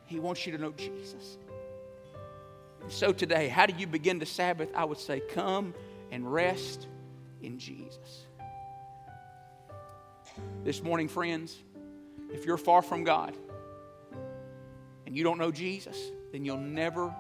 He 0.05 0.19
wants 0.19 0.45
you 0.45 0.51
to 0.51 0.57
know 0.57 0.71
Jesus. 0.71 1.37
So 2.89 3.13
today, 3.13 3.47
how 3.47 3.65
do 3.65 3.73
you 3.77 3.87
begin 3.87 4.19
the 4.19 4.25
Sabbath? 4.25 4.69
I 4.75 4.85
would 4.85 4.99
say, 4.99 5.21
come 5.21 5.73
and 6.11 6.31
rest 6.31 6.87
in 7.41 7.57
Jesus. 7.57 8.25
This 10.63 10.81
morning, 10.83 11.07
friends, 11.07 11.55
if 12.31 12.45
you're 12.45 12.57
far 12.57 12.81
from 12.81 13.03
God 13.03 13.37
and 15.05 15.15
you 15.15 15.23
don't 15.23 15.37
know 15.37 15.51
Jesus, 15.51 15.97
then 16.31 16.43
you'll 16.45 16.57
never 16.57 17.13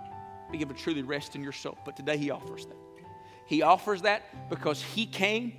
be 0.51 0.61
able 0.61 0.75
to 0.75 0.81
truly 0.81 1.01
rest 1.01 1.35
in 1.35 1.43
your 1.43 1.51
soul. 1.51 1.77
But 1.85 1.95
today, 1.95 2.17
He 2.17 2.31
offers 2.31 2.65
that. 2.65 2.77
He 3.45 3.61
offers 3.61 4.01
that 4.03 4.49
because 4.49 4.81
He 4.81 5.05
came 5.05 5.53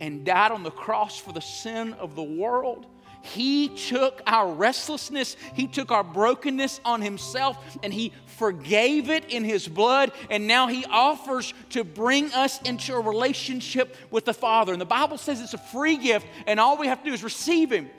and 0.00 0.24
died 0.24 0.52
on 0.52 0.62
the 0.62 0.70
cross 0.70 1.18
for 1.18 1.32
the 1.32 1.40
sin 1.40 1.92
of 1.94 2.14
the 2.14 2.22
world. 2.22 2.86
He 3.22 3.68
took 3.68 4.22
our 4.26 4.50
restlessness, 4.50 5.36
He 5.54 5.66
took 5.66 5.90
our 5.90 6.02
brokenness 6.02 6.80
on 6.84 7.02
Himself, 7.02 7.58
and 7.82 7.92
He 7.92 8.12
forgave 8.24 9.10
it 9.10 9.26
in 9.28 9.44
His 9.44 9.68
blood. 9.68 10.12
And 10.30 10.46
now 10.46 10.68
He 10.68 10.84
offers 10.86 11.52
to 11.70 11.84
bring 11.84 12.32
us 12.32 12.60
into 12.62 12.94
a 12.94 13.00
relationship 13.00 13.96
with 14.10 14.24
the 14.24 14.32
Father. 14.34 14.72
And 14.72 14.80
the 14.80 14.86
Bible 14.86 15.18
says 15.18 15.40
it's 15.40 15.54
a 15.54 15.58
free 15.58 15.96
gift, 15.96 16.26
and 16.46 16.58
all 16.58 16.78
we 16.78 16.86
have 16.86 17.00
to 17.00 17.04
do 17.04 17.12
is 17.12 17.22
receive 17.22 17.70
Him. 17.70 17.90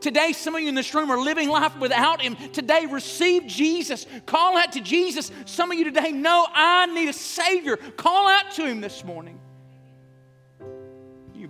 Today, 0.00 0.30
some 0.30 0.54
of 0.54 0.62
you 0.62 0.68
in 0.68 0.76
this 0.76 0.94
room 0.94 1.10
are 1.10 1.18
living 1.18 1.48
life 1.48 1.76
without 1.78 2.20
Him. 2.20 2.36
Today, 2.52 2.86
receive 2.86 3.46
Jesus. 3.48 4.06
Call 4.26 4.56
out 4.56 4.72
to 4.72 4.80
Jesus. 4.80 5.32
Some 5.44 5.72
of 5.72 5.78
you 5.78 5.84
today 5.84 6.12
know 6.12 6.46
I 6.54 6.86
need 6.86 7.08
a 7.08 7.12
Savior. 7.12 7.76
Call 7.76 8.28
out 8.28 8.52
to 8.52 8.64
Him 8.64 8.80
this 8.80 9.02
morning 9.02 9.40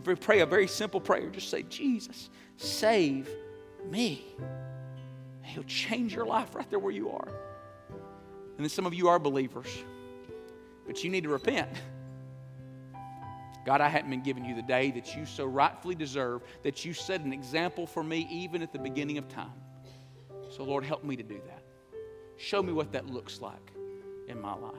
you 0.07 0.17
pray 0.17 0.41
a 0.41 0.47
very 0.47 0.67
simple 0.67 1.01
prayer. 1.01 1.29
Just 1.31 1.51
say, 1.51 1.63
Jesus, 1.65 2.31
save 2.57 3.29
me. 3.91 4.25
He'll 5.43 5.63
change 5.65 6.15
your 6.15 6.27
life 6.27 6.55
right 6.55 6.69
there 6.71 6.79
where 6.79 6.93
you 6.93 7.11
are. 7.11 7.29
And 8.57 8.65
then 8.65 8.69
some 8.69 8.87
of 8.87 8.95
you 8.95 9.09
are 9.09 9.19
believers, 9.19 9.69
but 10.87 11.03
you 11.05 11.11
need 11.11 11.25
to 11.25 11.31
repent. 11.31 11.71
God, 13.65 13.81
I 13.81 13.89
hadn't 13.89 14.11
been 14.11 14.23
giving 14.23 14.45
you 14.45 14.55
the 14.55 14.63
day 14.63 14.91
that 14.93 15.15
you 15.15 15.27
so 15.27 15.45
rightfully 15.45 15.95
deserve, 15.95 16.43
that 16.63 16.85
you 16.85 16.95
set 16.95 17.21
an 17.21 17.33
example 17.33 17.87
for 17.87 18.03
me 18.03 18.27
even 18.31 18.63
at 18.63 18.73
the 18.73 18.79
beginning 18.79 19.19
of 19.19 19.29
time. 19.29 19.53
So, 20.51 20.65
Lord, 20.65 20.85
help 20.85 21.05
me 21.05 21.17
to 21.17 21.23
do 21.23 21.41
that. 21.47 21.63
Show 22.37 22.63
me 22.63 22.73
what 22.73 22.93
that 22.93 23.07
looks 23.07 23.41
like 23.41 23.73
in 24.27 24.41
my 24.41 24.55
life. 24.55 24.75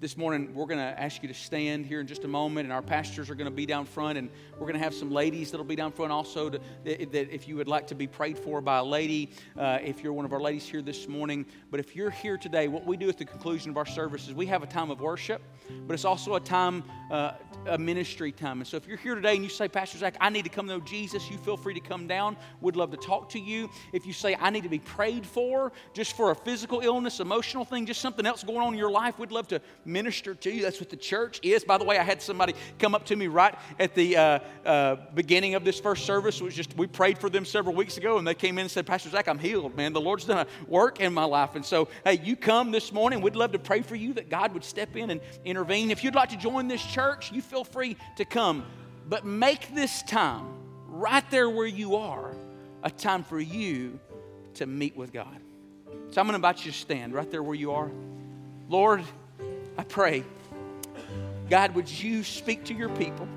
This 0.00 0.16
morning 0.16 0.54
we're 0.54 0.66
going 0.66 0.78
to 0.78 1.00
ask 1.00 1.22
you 1.22 1.28
to 1.28 1.34
stand 1.34 1.84
here 1.84 2.00
in 2.00 2.06
just 2.06 2.22
a 2.22 2.28
moment 2.28 2.66
and 2.66 2.72
our 2.72 2.82
pastors 2.82 3.28
are 3.30 3.34
going 3.34 3.50
to 3.50 3.50
be 3.50 3.66
down 3.66 3.84
front 3.84 4.16
and 4.16 4.30
we're 4.52 4.66
going 4.66 4.74
to 4.74 4.78
have 4.78 4.94
some 4.94 5.10
ladies 5.10 5.50
that'll 5.50 5.66
be 5.66 5.74
down 5.74 5.90
front 5.90 6.12
also 6.12 6.50
to, 6.50 6.60
that 6.84 7.34
if 7.34 7.48
you 7.48 7.56
would 7.56 7.66
like 7.66 7.88
to 7.88 7.96
be 7.96 8.06
prayed 8.06 8.38
for 8.38 8.60
by 8.60 8.78
a 8.78 8.84
lady 8.84 9.32
uh, 9.56 9.78
if 9.82 10.00
you're 10.00 10.12
one 10.12 10.24
of 10.24 10.32
our 10.32 10.40
ladies 10.40 10.68
here 10.68 10.82
this 10.82 11.08
morning. 11.08 11.44
But 11.72 11.80
if 11.80 11.96
you're 11.96 12.10
here 12.10 12.36
today 12.36 12.68
what 12.68 12.86
we 12.86 12.96
do 12.96 13.08
at 13.08 13.18
the 13.18 13.24
conclusion 13.24 13.70
of 13.70 13.76
our 13.76 13.86
service 13.86 14.28
is 14.28 14.34
we 14.34 14.46
have 14.46 14.62
a 14.62 14.68
time 14.68 14.92
of 14.92 15.00
worship 15.00 15.42
but 15.88 15.94
it's 15.94 16.04
also 16.04 16.36
a 16.36 16.40
time 16.40 16.84
uh, 17.10 17.32
a 17.66 17.76
ministry 17.76 18.30
time. 18.30 18.60
And 18.60 18.68
so 18.68 18.76
if 18.76 18.86
you're 18.86 18.98
here 18.98 19.16
today 19.16 19.34
and 19.34 19.42
you 19.42 19.50
say 19.50 19.66
pastor 19.66 19.98
zac 19.98 20.16
i 20.20 20.30
need 20.30 20.44
to 20.44 20.48
come 20.48 20.66
know 20.66 20.78
jesus 20.80 21.28
you 21.28 21.38
feel 21.38 21.56
free 21.56 21.74
to 21.74 21.80
come 21.80 22.06
down. 22.06 22.36
We'd 22.60 22.76
love 22.76 22.92
to 22.92 22.96
talk 22.96 23.30
to 23.30 23.40
you. 23.40 23.68
If 23.92 24.06
you 24.06 24.12
say 24.12 24.36
i 24.40 24.48
need 24.50 24.62
to 24.62 24.68
be 24.68 24.78
prayed 24.78 25.26
for 25.26 25.72
just 25.92 26.16
for 26.16 26.30
a 26.30 26.36
physical 26.36 26.82
illness 26.82 27.18
emotional 27.18 27.64
thing 27.64 27.84
just 27.84 28.00
something 28.00 28.26
else 28.26 28.44
going 28.44 28.58
on 28.58 28.74
in 28.74 28.78
your 28.78 28.92
life 28.92 29.18
we'd 29.18 29.32
love 29.32 29.48
to 29.48 29.60
minister 29.88 30.34
to 30.34 30.50
you. 30.50 30.62
That's 30.62 30.78
what 30.78 30.90
the 30.90 30.96
church 30.96 31.40
is. 31.42 31.64
By 31.64 31.78
the 31.78 31.84
way, 31.84 31.98
I 31.98 32.02
had 32.02 32.22
somebody 32.22 32.54
come 32.78 32.94
up 32.94 33.06
to 33.06 33.16
me 33.16 33.26
right 33.26 33.54
at 33.78 33.94
the 33.94 34.16
uh, 34.16 34.38
uh, 34.64 34.96
beginning 35.14 35.54
of 35.54 35.64
this 35.64 35.80
first 35.80 36.04
service. 36.04 36.40
Was 36.40 36.54
just 36.54 36.76
we 36.76 36.86
prayed 36.86 37.18
for 37.18 37.30
them 37.30 37.44
several 37.44 37.74
weeks 37.74 37.96
ago, 37.96 38.18
and 38.18 38.26
they 38.26 38.34
came 38.34 38.58
in 38.58 38.62
and 38.62 38.70
said, 38.70 38.86
"Pastor 38.86 39.08
Zac, 39.08 39.28
I'm 39.28 39.38
healed, 39.38 39.76
man. 39.76 39.92
The 39.92 40.00
Lord's 40.00 40.24
done 40.24 40.46
a 40.46 40.70
work 40.70 41.00
in 41.00 41.12
my 41.12 41.24
life." 41.24 41.56
And 41.56 41.64
so, 41.64 41.88
hey, 42.04 42.20
you 42.22 42.36
come 42.36 42.70
this 42.70 42.92
morning. 42.92 43.20
We'd 43.20 43.36
love 43.36 43.52
to 43.52 43.58
pray 43.58 43.82
for 43.82 43.96
you 43.96 44.12
that 44.14 44.28
God 44.28 44.52
would 44.52 44.64
step 44.64 44.94
in 44.96 45.10
and 45.10 45.20
intervene. 45.44 45.90
If 45.90 46.04
you'd 46.04 46.14
like 46.14 46.28
to 46.30 46.36
join 46.36 46.68
this 46.68 46.84
church, 46.84 47.32
you 47.32 47.42
feel 47.42 47.64
free 47.64 47.96
to 48.16 48.24
come, 48.24 48.64
but 49.08 49.24
make 49.24 49.74
this 49.74 50.02
time 50.02 50.46
right 50.86 51.28
there 51.30 51.48
where 51.48 51.66
you 51.66 51.96
are 51.96 52.34
a 52.82 52.90
time 52.90 53.22
for 53.22 53.40
you 53.40 53.98
to 54.54 54.66
meet 54.66 54.96
with 54.96 55.12
God. 55.12 55.40
So 56.10 56.20
I'm 56.20 56.26
going 56.26 56.28
to 56.28 56.34
invite 56.36 56.64
you 56.64 56.72
to 56.72 56.78
stand 56.78 57.12
right 57.14 57.30
there 57.30 57.42
where 57.42 57.54
you 57.54 57.72
are. 57.72 57.90
Lord, 58.68 59.02
I 59.78 59.84
pray, 59.84 60.24
God, 61.48 61.74
would 61.76 61.88
you 61.88 62.24
speak 62.24 62.64
to 62.64 62.74
your 62.74 62.88
people? 62.90 63.28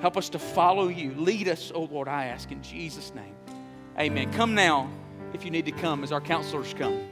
Help 0.00 0.16
us 0.16 0.28
to 0.30 0.38
follow 0.38 0.86
you. 0.86 1.12
Lead 1.14 1.48
us, 1.48 1.72
oh 1.74 1.82
Lord, 1.82 2.06
I 2.06 2.26
ask 2.26 2.52
in 2.52 2.62
Jesus' 2.62 3.12
name. 3.14 3.34
Amen. 3.98 4.32
Come 4.32 4.54
now 4.54 4.88
if 5.34 5.44
you 5.44 5.50
need 5.50 5.66
to 5.66 5.72
come 5.72 6.04
as 6.04 6.12
our 6.12 6.20
counselors 6.20 6.72
come. 6.74 7.08